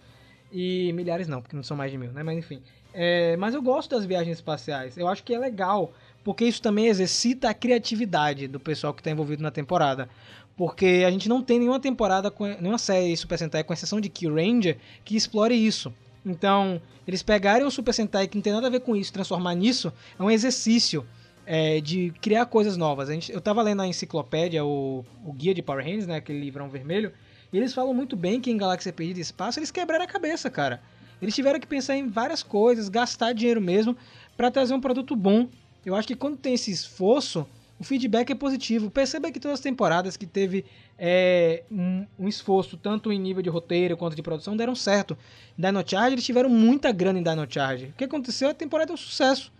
[0.50, 2.22] E milhares não, porque não são mais de mil, né?
[2.22, 2.62] Mas enfim.
[2.94, 4.96] É, mas eu gosto das viagens espaciais.
[4.96, 5.92] Eu acho que é legal,
[6.24, 10.08] porque isso também exercita a criatividade do pessoal que está envolvido na temporada.
[10.56, 14.08] Porque a gente não tem nenhuma temporada, com, nenhuma série Super Sentai, com exceção de
[14.08, 15.92] Key Ranger, que explore isso.
[16.24, 19.54] Então, eles pegarem um Super Sentai que não tem nada a ver com isso, transformar
[19.54, 21.06] nisso, é um exercício
[21.46, 23.08] é, de criar coisas novas.
[23.08, 26.40] A gente, eu tava lendo a enciclopédia, o, o guia de Power Rangers, né, aquele
[26.40, 27.12] livrão vermelho,
[27.52, 30.50] e eles falam muito bem que em Galáxia Perdida e Espaço eles quebraram a cabeça,
[30.50, 30.80] cara.
[31.20, 33.96] Eles tiveram que pensar em várias coisas, gastar dinheiro mesmo,
[34.36, 35.48] para trazer um produto bom.
[35.84, 37.46] Eu acho que quando tem esse esforço,
[37.78, 38.90] o feedback é positivo.
[38.90, 40.64] Perceba que todas as temporadas que teve
[40.98, 45.16] é, um, um esforço, tanto em nível de roteiro quanto de produção, deram certo.
[45.58, 47.86] Dino Charge, eles tiveram muita grana em Dino Charge.
[47.86, 48.48] O que aconteceu?
[48.48, 49.52] A temporada é um sucesso.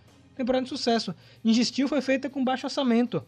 [0.43, 1.15] Temporada de sucesso.
[1.45, 3.25] Ingestiu foi feita com baixo orçamento.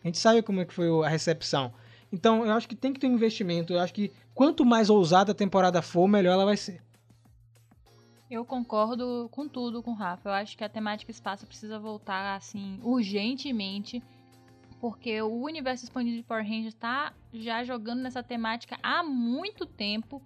[0.00, 1.74] A gente sabe como é que foi a recepção.
[2.12, 3.72] Então, eu acho que tem que ter um investimento.
[3.72, 6.80] Eu acho que quanto mais ousada a temporada for, melhor ela vai ser.
[8.30, 10.28] Eu concordo com tudo com o Rafa.
[10.28, 14.00] Eu acho que a temática espaço precisa voltar, assim, urgentemente.
[14.80, 20.22] Porque o universo expandido de Power Rangers tá já jogando nessa temática há muito tempo.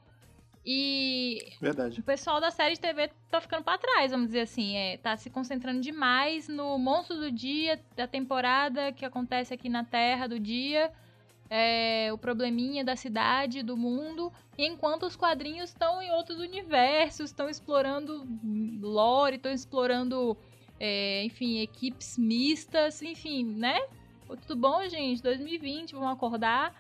[0.65, 2.01] E Verdade.
[2.01, 4.77] o pessoal da série de TV tá ficando pra trás, vamos dizer assim.
[4.77, 9.85] É, tá se concentrando demais no monstro do dia, da temporada que acontece aqui na
[9.85, 10.93] Terra do dia.
[11.53, 14.33] é, o probleminha da cidade, do mundo.
[14.57, 18.25] Enquanto os quadrinhos estão em outros universos, estão explorando
[18.81, 20.37] lore, estão explorando,
[20.79, 23.81] é, enfim, equipes mistas, enfim, né?
[24.47, 25.21] Tudo bom, gente?
[25.23, 26.73] 2020, vamos acordar.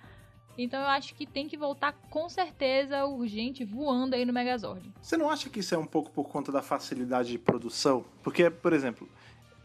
[0.62, 4.92] Então eu acho que tem que voltar com certeza urgente, voando aí no Megazord.
[5.00, 8.04] Você não acha que isso é um pouco por conta da facilidade de produção?
[8.22, 9.08] Porque, por exemplo,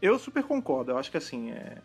[0.00, 0.92] eu super concordo.
[0.92, 1.78] Eu acho que assim, é...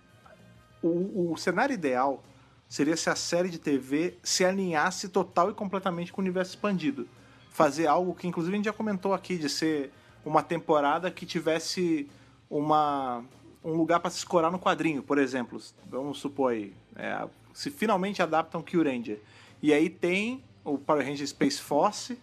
[0.82, 2.24] o, o cenário ideal
[2.68, 7.06] seria se a série de TV se alinhasse total e completamente com o universo expandido.
[7.50, 9.92] Fazer algo que, inclusive, a gente já comentou aqui, de ser
[10.26, 12.10] uma temporada que tivesse
[12.50, 13.26] uma,
[13.62, 15.60] um lugar para se escorar no quadrinho, por exemplo.
[15.86, 19.20] Vamos supor aí, é, se finalmente adaptam Kill Ranger.
[19.62, 22.18] E aí tem o Power Ranger Space Force,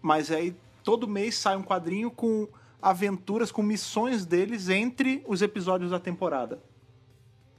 [0.00, 2.48] mas aí todo mês sai um quadrinho com
[2.80, 6.62] aventuras, com missões deles entre os episódios da temporada.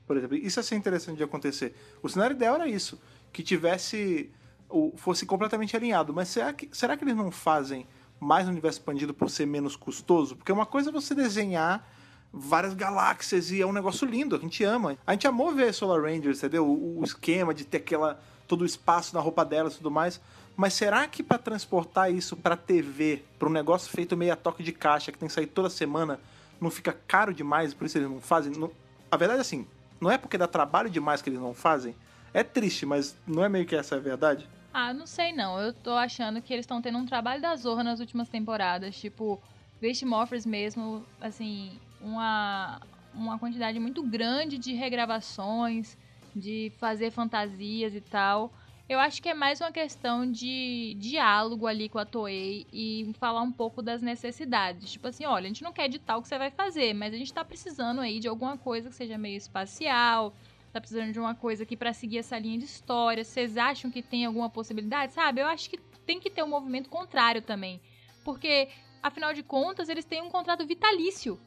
[0.07, 1.75] Por exemplo, isso ia ser interessante de acontecer.
[2.01, 2.99] O cenário ideal era isso,
[3.31, 4.31] que tivesse
[4.69, 6.13] o, fosse completamente alinhado.
[6.13, 7.85] Mas será que, será que eles não fazem
[8.19, 10.35] mais no universo expandido por ser menos custoso?
[10.35, 11.87] Porque uma coisa é você desenhar
[12.31, 14.97] várias galáxias e é um negócio lindo, a gente ama.
[15.05, 16.65] A gente amou ver Solar Rangers, entendeu?
[16.67, 20.19] O, o esquema de ter aquela todo o espaço na roupa delas e tudo mais.
[20.55, 24.61] Mas será que para transportar isso para TV, para um negócio feito meio a toque
[24.63, 26.19] de caixa que tem que sair toda semana,
[26.59, 27.73] não fica caro demais?
[27.73, 28.51] Por isso eles não fazem?
[28.53, 28.71] Não-
[29.11, 29.65] A verdade é assim,
[30.01, 31.95] não é porque dá trabalho demais que eles não fazem.
[32.33, 34.47] É triste, mas não é meio que essa a verdade?
[34.73, 35.59] Ah, não sei não.
[35.59, 38.95] Eu tô achando que eles estão tendo um trabalho da zorra nas últimas temporadas.
[38.99, 39.41] Tipo,
[39.81, 41.71] Beast Morphers mesmo, assim,
[42.01, 42.81] uma,
[43.13, 45.97] uma quantidade muito grande de regravações,
[46.35, 48.51] de fazer fantasias e tal.
[48.87, 53.41] Eu acho que é mais uma questão de diálogo ali com a Toei e falar
[53.43, 54.91] um pouco das necessidades.
[54.91, 57.17] Tipo assim, olha, a gente não quer editar o que você vai fazer, mas a
[57.17, 60.33] gente tá precisando aí de alguma coisa que seja meio espacial,
[60.73, 63.23] tá precisando de uma coisa aqui pra seguir essa linha de história.
[63.23, 65.13] Vocês acham que tem alguma possibilidade?
[65.13, 65.41] Sabe?
[65.41, 67.79] Eu acho que tem que ter um movimento contrário também.
[68.23, 68.69] porque
[69.01, 71.39] afinal de contas eles têm um contrato vitalício.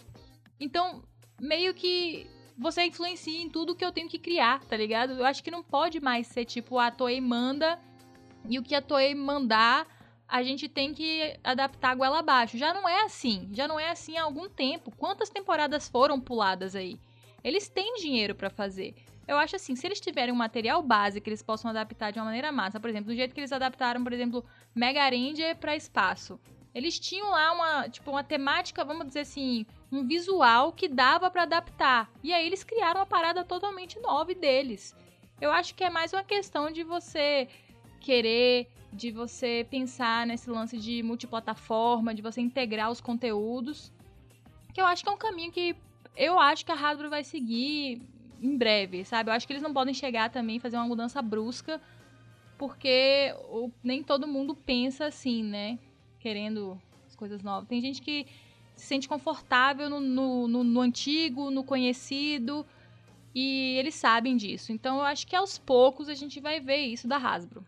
[0.62, 1.02] Então,
[1.40, 2.24] meio que
[2.56, 5.14] você influencia em tudo que eu tenho que criar, tá ligado?
[5.14, 7.80] Eu acho que não pode mais ser tipo a Toei manda
[8.48, 9.88] e o que a Toei mandar
[10.28, 12.56] a gente tem que adaptar a goela abaixo.
[12.56, 14.92] Já não é assim, já não é assim há algum tempo.
[14.96, 16.96] Quantas temporadas foram puladas aí?
[17.42, 18.94] Eles têm dinheiro pra fazer.
[19.26, 22.26] Eu acho assim, se eles tiverem um material base que eles possam adaptar de uma
[22.26, 26.38] maneira massa, por exemplo, do jeito que eles adaptaram, por exemplo, Mega Ranger pra espaço.
[26.72, 31.42] Eles tinham lá uma, tipo, uma temática, vamos dizer assim, um visual que dava pra
[31.42, 32.10] adaptar.
[32.22, 34.96] E aí eles criaram uma parada totalmente nova deles.
[35.40, 37.46] Eu acho que é mais uma questão de você
[38.00, 43.92] querer, de você pensar nesse lance de multiplataforma, de você integrar os conteúdos.
[44.72, 45.76] Que eu acho que é um caminho que
[46.16, 48.00] eu acho que a Hasbro vai seguir
[48.40, 49.30] em breve, sabe?
[49.30, 51.80] Eu acho que eles não podem chegar também e fazer uma mudança brusca,
[52.56, 53.34] porque
[53.84, 55.78] nem todo mundo pensa assim, né?
[56.18, 57.68] Querendo as coisas novas.
[57.68, 58.26] Tem gente que
[58.76, 62.66] se sente confortável no, no, no- no antigo, no conhecido,
[63.34, 64.72] e eles sabem disso.
[64.72, 67.64] Então eu acho que aos poucos a gente vai ver isso da Hasbro.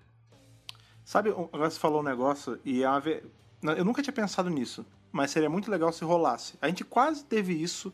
[1.05, 3.23] Sabe, agora você falou um negócio e é ve-
[3.63, 6.55] eu nunca tinha pensado nisso, mas seria muito legal se rolasse.
[6.61, 7.93] A gente quase teve isso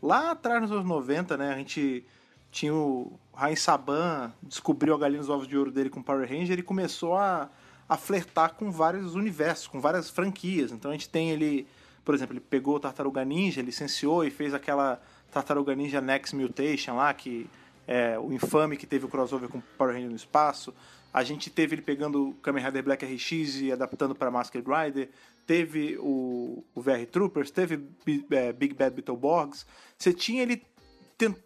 [0.00, 1.52] lá atrás nos anos 90, né?
[1.52, 2.04] A gente
[2.50, 6.58] tinha o Rain Saban, descobriu a galinha dos ovos de ouro dele com Power Ranger
[6.58, 7.48] e começou a,
[7.88, 10.70] a flertar com vários universos, com várias franquias.
[10.70, 11.66] Então a gente tem ele,
[12.04, 15.00] por exemplo, ele pegou o Tartaruga Ninja, licenciou e fez aquela
[15.30, 17.48] Tartaruga Ninja Next Mutation lá, que
[17.86, 20.74] é o infame que teve o crossover com Power Ranger no espaço.
[21.12, 25.10] A gente teve ele pegando o Kamen Rider Black RX e adaptando para Masked Rider.
[25.46, 29.66] Teve o, o VR Troopers, teve Bi- é, Big Bad Beetleborgs.
[29.98, 30.62] Você tinha ele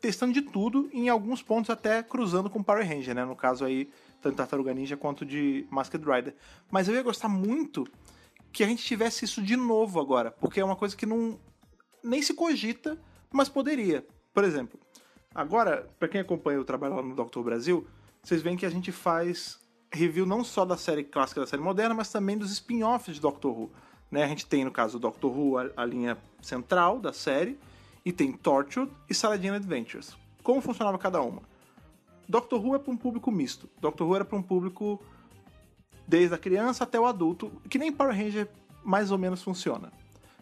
[0.01, 3.25] testando de tudo, em alguns pontos até cruzando com Power Ranger, né?
[3.25, 3.91] No caso aí,
[4.23, 6.35] tanto Tartaruga Ninja quanto de Masked Rider.
[6.71, 7.87] Mas eu ia gostar muito
[8.53, 11.39] que a gente tivesse isso de novo agora, porque é uma coisa que não
[12.03, 12.99] nem se cogita,
[13.33, 14.07] mas poderia.
[14.33, 14.79] Por exemplo,
[15.35, 17.41] agora, pra quem acompanha o trabalho lá no Dr.
[17.41, 17.87] Brasil,
[18.23, 19.59] vocês veem que a gente faz
[19.93, 23.57] review não só da série clássica da série moderna, mas também dos spin-offs de Doctor
[23.57, 23.71] Who.
[24.11, 24.23] Né?
[24.23, 27.59] A gente tem, no caso, o Doctor Who, a, a linha central da série,
[28.05, 30.17] e tem Torchwood e Saladin Adventures.
[30.43, 31.43] Como funcionava cada uma?
[32.29, 33.69] Doctor Who é para um público misto.
[33.81, 35.01] Doctor Who era para um público
[36.07, 38.49] desde a criança até o adulto, que nem Power Ranger
[38.85, 39.93] mais ou menos funciona.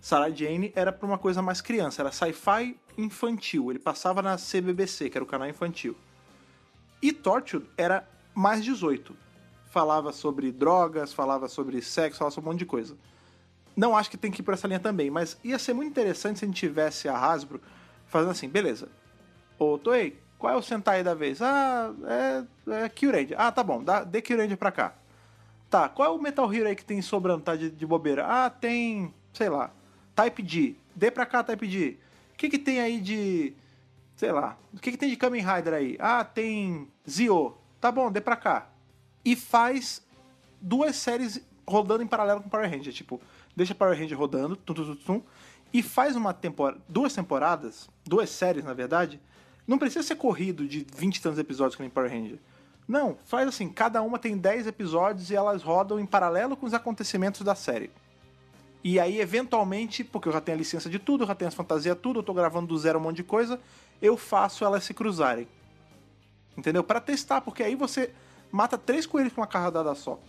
[0.01, 3.71] Sarah Jane era para uma coisa mais criança, era sci-fi infantil.
[3.71, 5.97] Ele passava na CBBC, que era o canal infantil.
[7.01, 9.17] E Torchwood era mais 18.
[9.71, 12.97] Falava sobre drogas, falava sobre sexo, falava sobre um monte de coisa.
[13.77, 16.39] Não acho que tem que ir por essa linha também, mas ia ser muito interessante
[16.39, 17.61] se a gente tivesse a Hasbro
[18.07, 18.89] fazendo assim, beleza.
[19.59, 21.41] Ô, Toei, qual é o Sentai da vez?
[21.41, 23.41] Ah, é, é Kyuranger.
[23.41, 24.95] Ah, tá bom, dá, dê Kyuranger pra cá.
[25.71, 28.25] Tá, qual é o Metal Hero aí que tem sobrando, tá de, de bobeira?
[28.27, 29.73] Ah, tem, sei lá,
[30.15, 30.77] Type D.
[30.95, 31.97] Dê pra cá, Type D.
[32.33, 33.55] O que que tem aí de,
[34.17, 35.97] sei lá, o que que tem de Kamen Rider aí?
[35.99, 37.57] Ah, tem Zio.
[37.81, 38.69] Tá bom, dê pra cá.
[39.25, 40.05] E faz
[40.61, 43.21] duas séries rodando em paralelo com Power Ranger, tipo,
[43.57, 45.23] deixa Power Ranger rodando, tum, tum, tum, tum,
[45.73, 49.21] e faz uma temporada, duas temporadas, duas séries, na verdade,
[49.67, 52.39] não precisa ser corrido de 20 e tantos episódios que nem Power Ranger.
[52.87, 56.75] Não, faz assim, cada uma tem 10 episódios e elas rodam em paralelo com os
[56.75, 57.91] acontecimentos da série.
[58.83, 61.55] E aí, eventualmente, porque eu já tenho a licença de tudo, eu já tenho as
[61.55, 63.59] fantasias tudo, eu tô gravando do zero um monte de coisa,
[64.03, 65.49] eu faço elas se cruzarem.
[66.57, 66.85] Entendeu?
[66.85, 68.13] Pra testar, porque aí você
[68.53, 70.21] mata três coelhos com uma carradada só.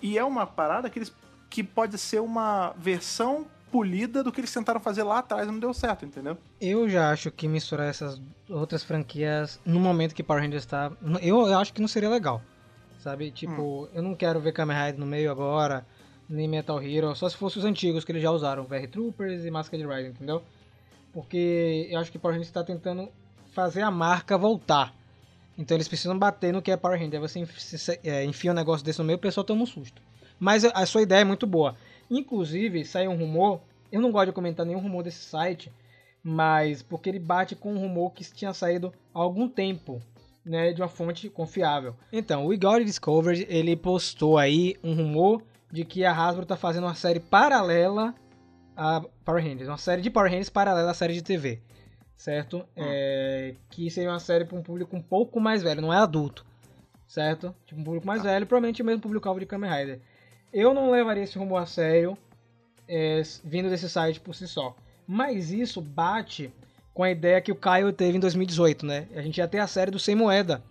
[0.00, 1.12] E é uma parada que eles
[1.50, 5.58] que pode ser uma versão polida do que eles tentaram fazer lá atrás e não
[5.58, 6.36] deu certo, entendeu?
[6.60, 10.92] Eu já acho que misturar essas outras franquias no momento que Power Rangers está.
[11.22, 12.42] Eu, eu acho que não seria legal.
[12.98, 13.30] Sabe?
[13.30, 15.86] Tipo, eu não quero ver Kamen Rider no meio agora,
[16.28, 19.50] nem Metal Hero, só se fosse os antigos que eles já usaram, VR Troopers e
[19.50, 20.42] Masked Rider, entendeu?
[21.12, 23.08] Porque eu acho que Power Rangers está tentando
[23.52, 24.94] fazer a marca voltar.
[25.56, 27.20] Então eles precisam bater no que é Power Ranger.
[27.20, 30.00] Aí você é, enfia um negócio desse no meio, o pessoal toma um susto.
[30.38, 31.76] Mas a sua ideia é muito boa.
[32.10, 33.60] Inclusive, saiu um rumor.
[33.92, 35.72] Eu não gosto de comentar nenhum rumor desse site,
[36.22, 40.02] mas porque ele bate com um rumor que tinha saído há algum tempo,
[40.44, 41.94] né, de uma fonte confiável.
[42.12, 46.84] Então, o Igor Discovery, ele postou aí um rumor de que a Hasbro tá fazendo
[46.84, 48.14] uma série paralela
[48.76, 51.60] a Power Rangers, uma série de Power Rangers paralela à série de TV,
[52.16, 52.64] certo?
[52.74, 56.44] É, que seria uma série para um público um pouco mais velho, não é adulto,
[57.06, 57.54] certo?
[57.66, 60.00] Tipo um público mais velho, provavelmente o mesmo público-alvo de Kamen Rider.
[60.52, 62.16] Eu não levaria esse rumor a sério,
[62.88, 64.74] é, vindo desse site por si só.
[65.06, 66.52] Mas isso bate
[66.92, 69.08] com a ideia que o Caio teve em 2018, né?
[69.14, 70.62] A gente ia ter a série do Sem Moeda,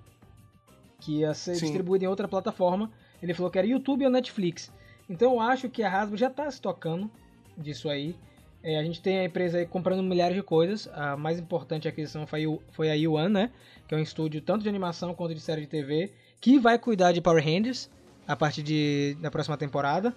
[0.99, 1.65] que ia ser Sim.
[1.65, 2.91] distribuída em outra plataforma.
[3.21, 4.71] Ele falou que era YouTube ou Netflix.
[5.09, 7.09] Então eu acho que a Hasbro já está se tocando
[7.57, 8.15] disso aí.
[8.61, 10.89] É, a gente tem a empresa aí comprando milhares de coisas.
[10.93, 13.51] A mais importante aquisição foi, foi a Yuan, né?
[13.87, 16.11] Que é um estúdio tanto de animação quanto de série de TV,
[16.41, 17.89] que vai cuidar de Power Rangers
[18.29, 20.13] a partir de, da próxima temporada.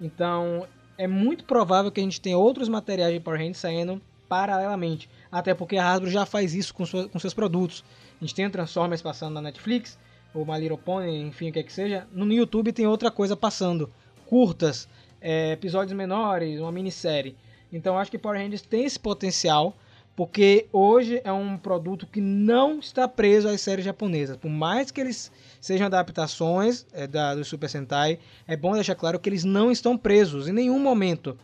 [0.00, 0.66] Então,
[0.98, 5.08] é muito provável que a gente tenha outros materiais de Power Rangers saindo paralelamente.
[5.30, 7.84] Até porque a Hasbro já faz isso com, sua- com seus produtos.
[8.20, 9.96] A gente tem Transformers passando na Netflix,
[10.34, 12.04] ou My Little Pony, enfim, o que é que seja.
[12.12, 13.88] No YouTube tem outra coisa passando.
[14.26, 14.88] Curtas,
[15.20, 17.36] é, episódios menores, uma minissérie.
[17.72, 19.74] Então, acho que Power Rangers tem esse potencial,
[20.16, 24.36] porque hoje é um produto que não está preso às séries japonesas.
[24.36, 25.30] Por mais que eles
[25.62, 28.18] sejam adaptações é, da, do Super Sentai,
[28.48, 31.38] é bom deixar claro que eles não estão presos em nenhum momento.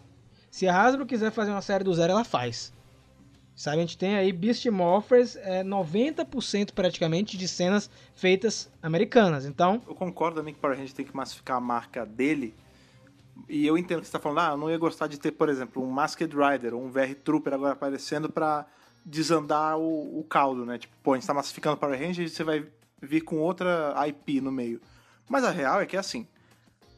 [0.51, 2.73] Se a Hasbro quiser fazer uma série do zero, ela faz.
[3.55, 9.47] Sabe, a gente tem aí Beast Morphers, é 90% praticamente de cenas feitas americanas.
[9.47, 12.55] Então, Eu concordo também que Power Rangers tem que massificar a marca dele.
[13.49, 15.49] E eu entendo que você tá falando, ah, eu não ia gostar de ter, por
[15.49, 18.67] exemplo, um Masked Rider ou um VR Trooper agora aparecendo pra
[19.05, 20.79] desandar o, o caldo, né?
[20.79, 22.67] Tipo, pô, a gente tá massificando Power Rangers e você vai
[23.01, 24.81] vir com outra IP no meio.
[25.29, 26.27] Mas a real é que é assim,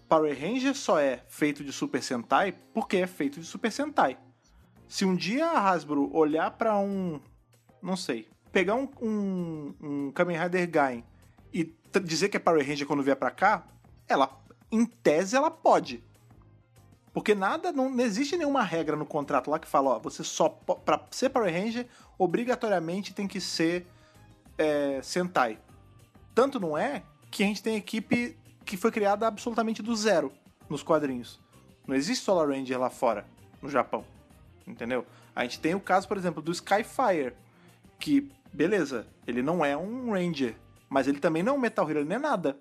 [0.09, 4.19] Power Ranger só é feito de Super Sentai porque é feito de Super Sentai.
[4.89, 7.21] Se um dia a Hasbro olhar pra um,
[7.83, 11.05] não sei, pegar um, um, um Kamen Rider Gain
[11.53, 13.67] e dizer que é Power Ranger quando vier pra cá,
[14.09, 14.41] ela,
[14.71, 16.03] em tese, ela pode.
[17.13, 20.49] Porque nada, não, não existe nenhuma regra no contrato lá que fala, ó, você só,
[20.49, 21.87] pra ser Power Ranger,
[22.19, 23.87] obrigatoriamente tem que ser
[24.57, 25.59] é, Sentai.
[26.35, 30.33] Tanto não é que a gente tem equipe que foi criada absolutamente do zero
[30.69, 31.41] nos quadrinhos.
[31.87, 33.27] Não existe Solar Ranger lá fora,
[33.61, 34.05] no Japão.
[34.67, 35.05] Entendeu?
[35.35, 37.35] A gente tem o caso, por exemplo, do Skyfire,
[37.99, 40.55] que, beleza, ele não é um Ranger,
[40.89, 42.57] mas ele também não é um Metal Hero, ele não é nada.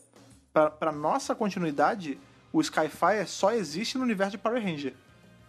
[0.54, 2.20] Pra, pra nossa continuidade,
[2.52, 4.94] o Skyfire só existe no universo de Power Ranger.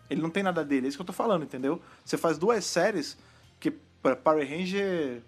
[0.08, 1.80] Ele não tem nada dele, é isso que eu tô falando, entendeu?
[2.04, 3.16] Você faz duas séries
[3.58, 5.22] que pra Power Ranger,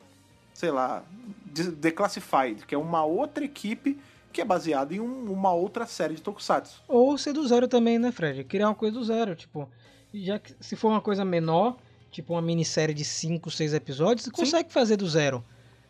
[0.53, 1.03] sei lá,
[1.47, 3.99] de- Declassified, que é uma outra equipe
[4.33, 6.83] que é baseada em um- uma outra série de Tokusatsu.
[6.89, 8.45] Ou ser do zero também, né, Fred?
[8.45, 9.69] Criar uma coisa do zero, tipo.
[10.15, 11.77] Já que se for uma coisa menor,
[12.11, 15.45] tipo uma minissérie de 5, 6 episódios, você consegue fazer do zero.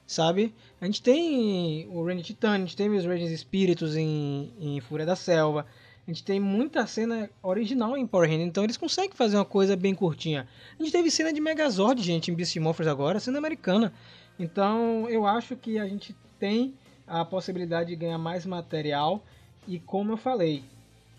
[0.06, 0.52] Sabe?
[0.80, 5.06] A gente tem o Ranger Titan, a gente tem os Rangers Espíritos em, em Fúria
[5.06, 5.64] da Selva.
[6.06, 9.76] A gente tem muita cena original em Power Rangers, então eles conseguem fazer uma coisa
[9.76, 10.48] bem curtinha.
[10.78, 13.92] A gente teve cena de Megazord, gente, em Beast Morphers agora, cena americana.
[14.38, 16.74] Então eu acho que a gente tem
[17.06, 19.22] a possibilidade de ganhar mais material
[19.66, 20.64] e como eu falei,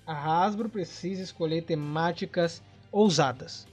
[0.06, 2.62] a Hasbro precisa escolher temáticas
[2.92, 3.68] ousadas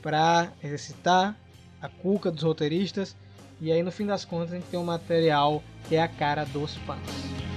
[0.00, 1.36] para exercitar
[1.80, 3.16] a cuca dos roteiristas
[3.60, 6.44] e aí no fim das contas a gente tem um material que é a cara
[6.44, 7.53] dos fãs.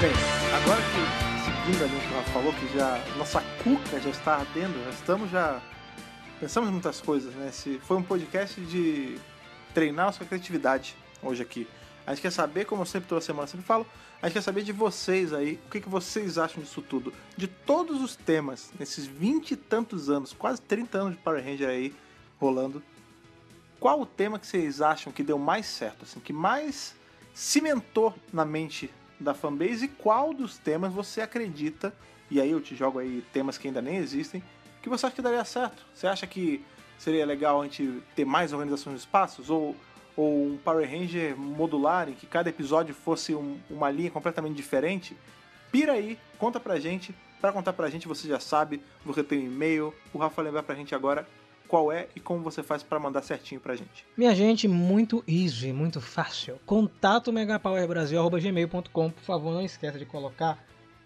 [0.00, 0.12] Bem,
[0.54, 4.84] agora que, seguindo ali o que Rafa falou, que já nossa cuca já está ardendo,
[4.84, 5.60] já estamos já.
[6.38, 7.48] Pensamos muitas coisas, né?
[7.48, 9.18] Esse foi um podcast de
[9.74, 11.66] treinar a sua criatividade hoje aqui.
[12.06, 13.84] A gente quer saber, como eu sempre toda semana sempre falo,
[14.22, 17.12] a gente quer saber de vocês aí, o que, que vocês acham disso tudo.
[17.36, 21.68] De todos os temas, nesses vinte e tantos anos, quase 30 anos de Power Ranger
[21.68, 21.92] aí
[22.38, 22.80] rolando,
[23.80, 26.94] qual o tema que vocês acham que deu mais certo, assim, que mais
[27.34, 28.88] cimentou na mente
[29.20, 31.92] da fanbase e qual dos temas você acredita,
[32.30, 34.42] e aí eu te jogo aí temas que ainda nem existem,
[34.82, 35.84] que você acha que daria certo?
[35.94, 36.64] Você acha que
[36.98, 39.50] seria legal a gente ter mais organização de espaços?
[39.50, 39.74] Ou,
[40.16, 45.16] ou um Power Ranger modular em que cada episódio fosse um- uma linha completamente diferente?
[45.72, 47.14] Pira aí, conta pra gente.
[47.40, 50.74] Pra contar pra gente, você já sabe, você tem um e-mail, o Rafa lembrar pra
[50.74, 51.26] gente agora
[51.68, 54.04] qual é e como você faz pra mandar certinho pra gente.
[54.16, 56.58] Minha gente, muito easy, muito fácil.
[56.64, 59.10] Contato megapowerbrasil.gmail.com.
[59.10, 60.58] Por favor, não esqueça de colocar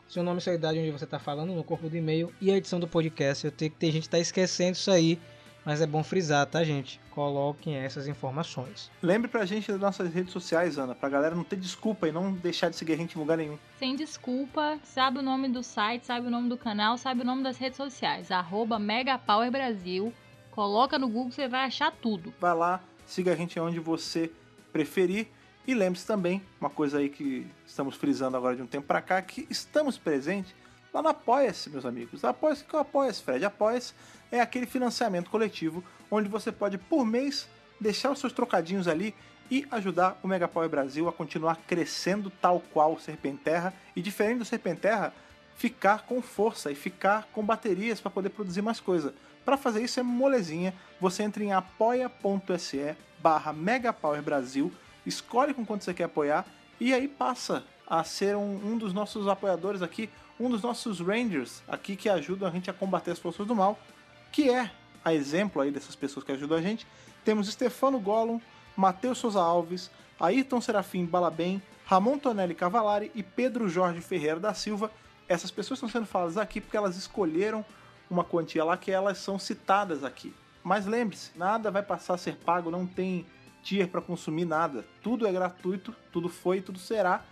[0.09, 2.57] seu nome e sua idade onde você está falando no corpo do e-mail e a
[2.57, 3.45] edição do podcast.
[3.45, 5.19] Eu tenho que ter gente que tá esquecendo isso aí,
[5.65, 7.01] mas é bom frisar, tá, gente?
[7.11, 8.91] Coloquem essas informações.
[9.03, 12.33] Lembre pra gente das nossas redes sociais, Ana, pra galera não ter desculpa e não
[12.33, 13.59] deixar de seguir a gente em lugar nenhum.
[13.79, 17.43] Sem desculpa, sabe o nome do site, sabe o nome do canal, sabe o nome
[17.43, 18.31] das redes sociais.
[18.31, 20.13] Arroba Megapower Brasil.
[20.53, 22.33] Coloca no Google, você vai achar tudo.
[22.39, 24.31] Vai lá, siga a gente onde você
[24.73, 25.27] preferir.
[25.67, 29.23] E lembre-se também, uma coisa aí que estamos frisando agora de um tempo pra cá,
[29.23, 30.55] que estamos presentes
[30.93, 32.23] lá no Apoia-se, meus amigos.
[32.23, 33.45] Apoia-se que é o Apoia-se, Fred.
[33.45, 33.95] Apoia-se
[34.31, 37.49] é aquele financiamento coletivo onde você pode, por mês,
[37.81, 39.15] deixar os seus trocadinhos ali
[39.51, 44.39] e ajudar o Mega Power Brasil a continuar crescendo tal qual o Serpenterra e, diferente
[44.39, 45.15] do Serpenterra,
[45.57, 49.15] ficar com força e ficar com baterias para poder produzir mais coisa.
[49.45, 54.73] Para fazer isso é molezinha, você entra em apoia.se barra megapowerbrasil,
[55.07, 56.45] escolhe com quanto você quer apoiar
[56.81, 60.09] e aí passa a ser um, um dos nossos apoiadores aqui,
[60.39, 63.79] um dos nossos rangers aqui que ajudam a gente a combater as forças do mal,
[64.31, 64.71] que é
[65.05, 66.87] a exemplo aí dessas pessoas que ajudam a gente.
[67.25, 68.41] Temos Stefano Gollum,
[68.77, 74.91] Matheus Souza Alves, Ayrton Serafim Balabem, Ramon Tonelli Cavalari e Pedro Jorge Ferreira da Silva.
[75.29, 77.65] Essas pessoas estão sendo faladas aqui porque elas escolheram
[78.13, 80.35] uma quantia lá que elas são citadas aqui.
[80.63, 83.27] Mas lembre-se, nada vai passar a ser pago, não tem
[83.63, 84.85] tier para consumir nada.
[85.03, 87.25] Tudo é gratuito, tudo foi e tudo será.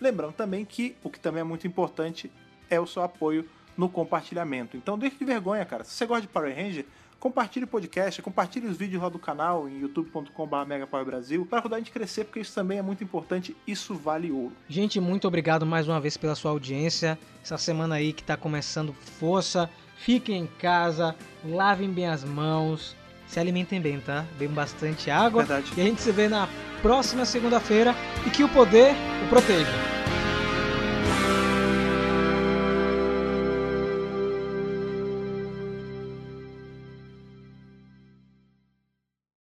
[0.00, 2.30] Lembrando também que o que também é muito importante
[2.68, 4.76] é o seu apoio no compartilhamento.
[4.76, 5.84] Então deixe de vergonha, cara.
[5.84, 6.86] Se você gosta de Power Ranger,
[7.18, 11.78] compartilhe o podcast, compartilhe os vídeos lá do canal em youtube.com.br megapowerbrasil para ajudar a
[11.78, 14.52] gente crescer, porque isso também é muito importante, isso vale ouro.
[14.68, 17.18] Gente, muito obrigado mais uma vez pela sua audiência.
[17.42, 19.70] Essa semana aí que tá começando força.
[19.96, 21.14] Fiquem em casa,
[21.44, 22.94] lavem bem as mãos,
[23.26, 24.24] se alimentem bem, tá?
[24.38, 25.44] Bebam bastante água.
[25.44, 25.72] Verdade.
[25.76, 26.48] E a gente se vê na
[26.82, 27.94] próxima segunda-feira
[28.26, 28.94] e que o poder
[29.24, 29.95] o proteja.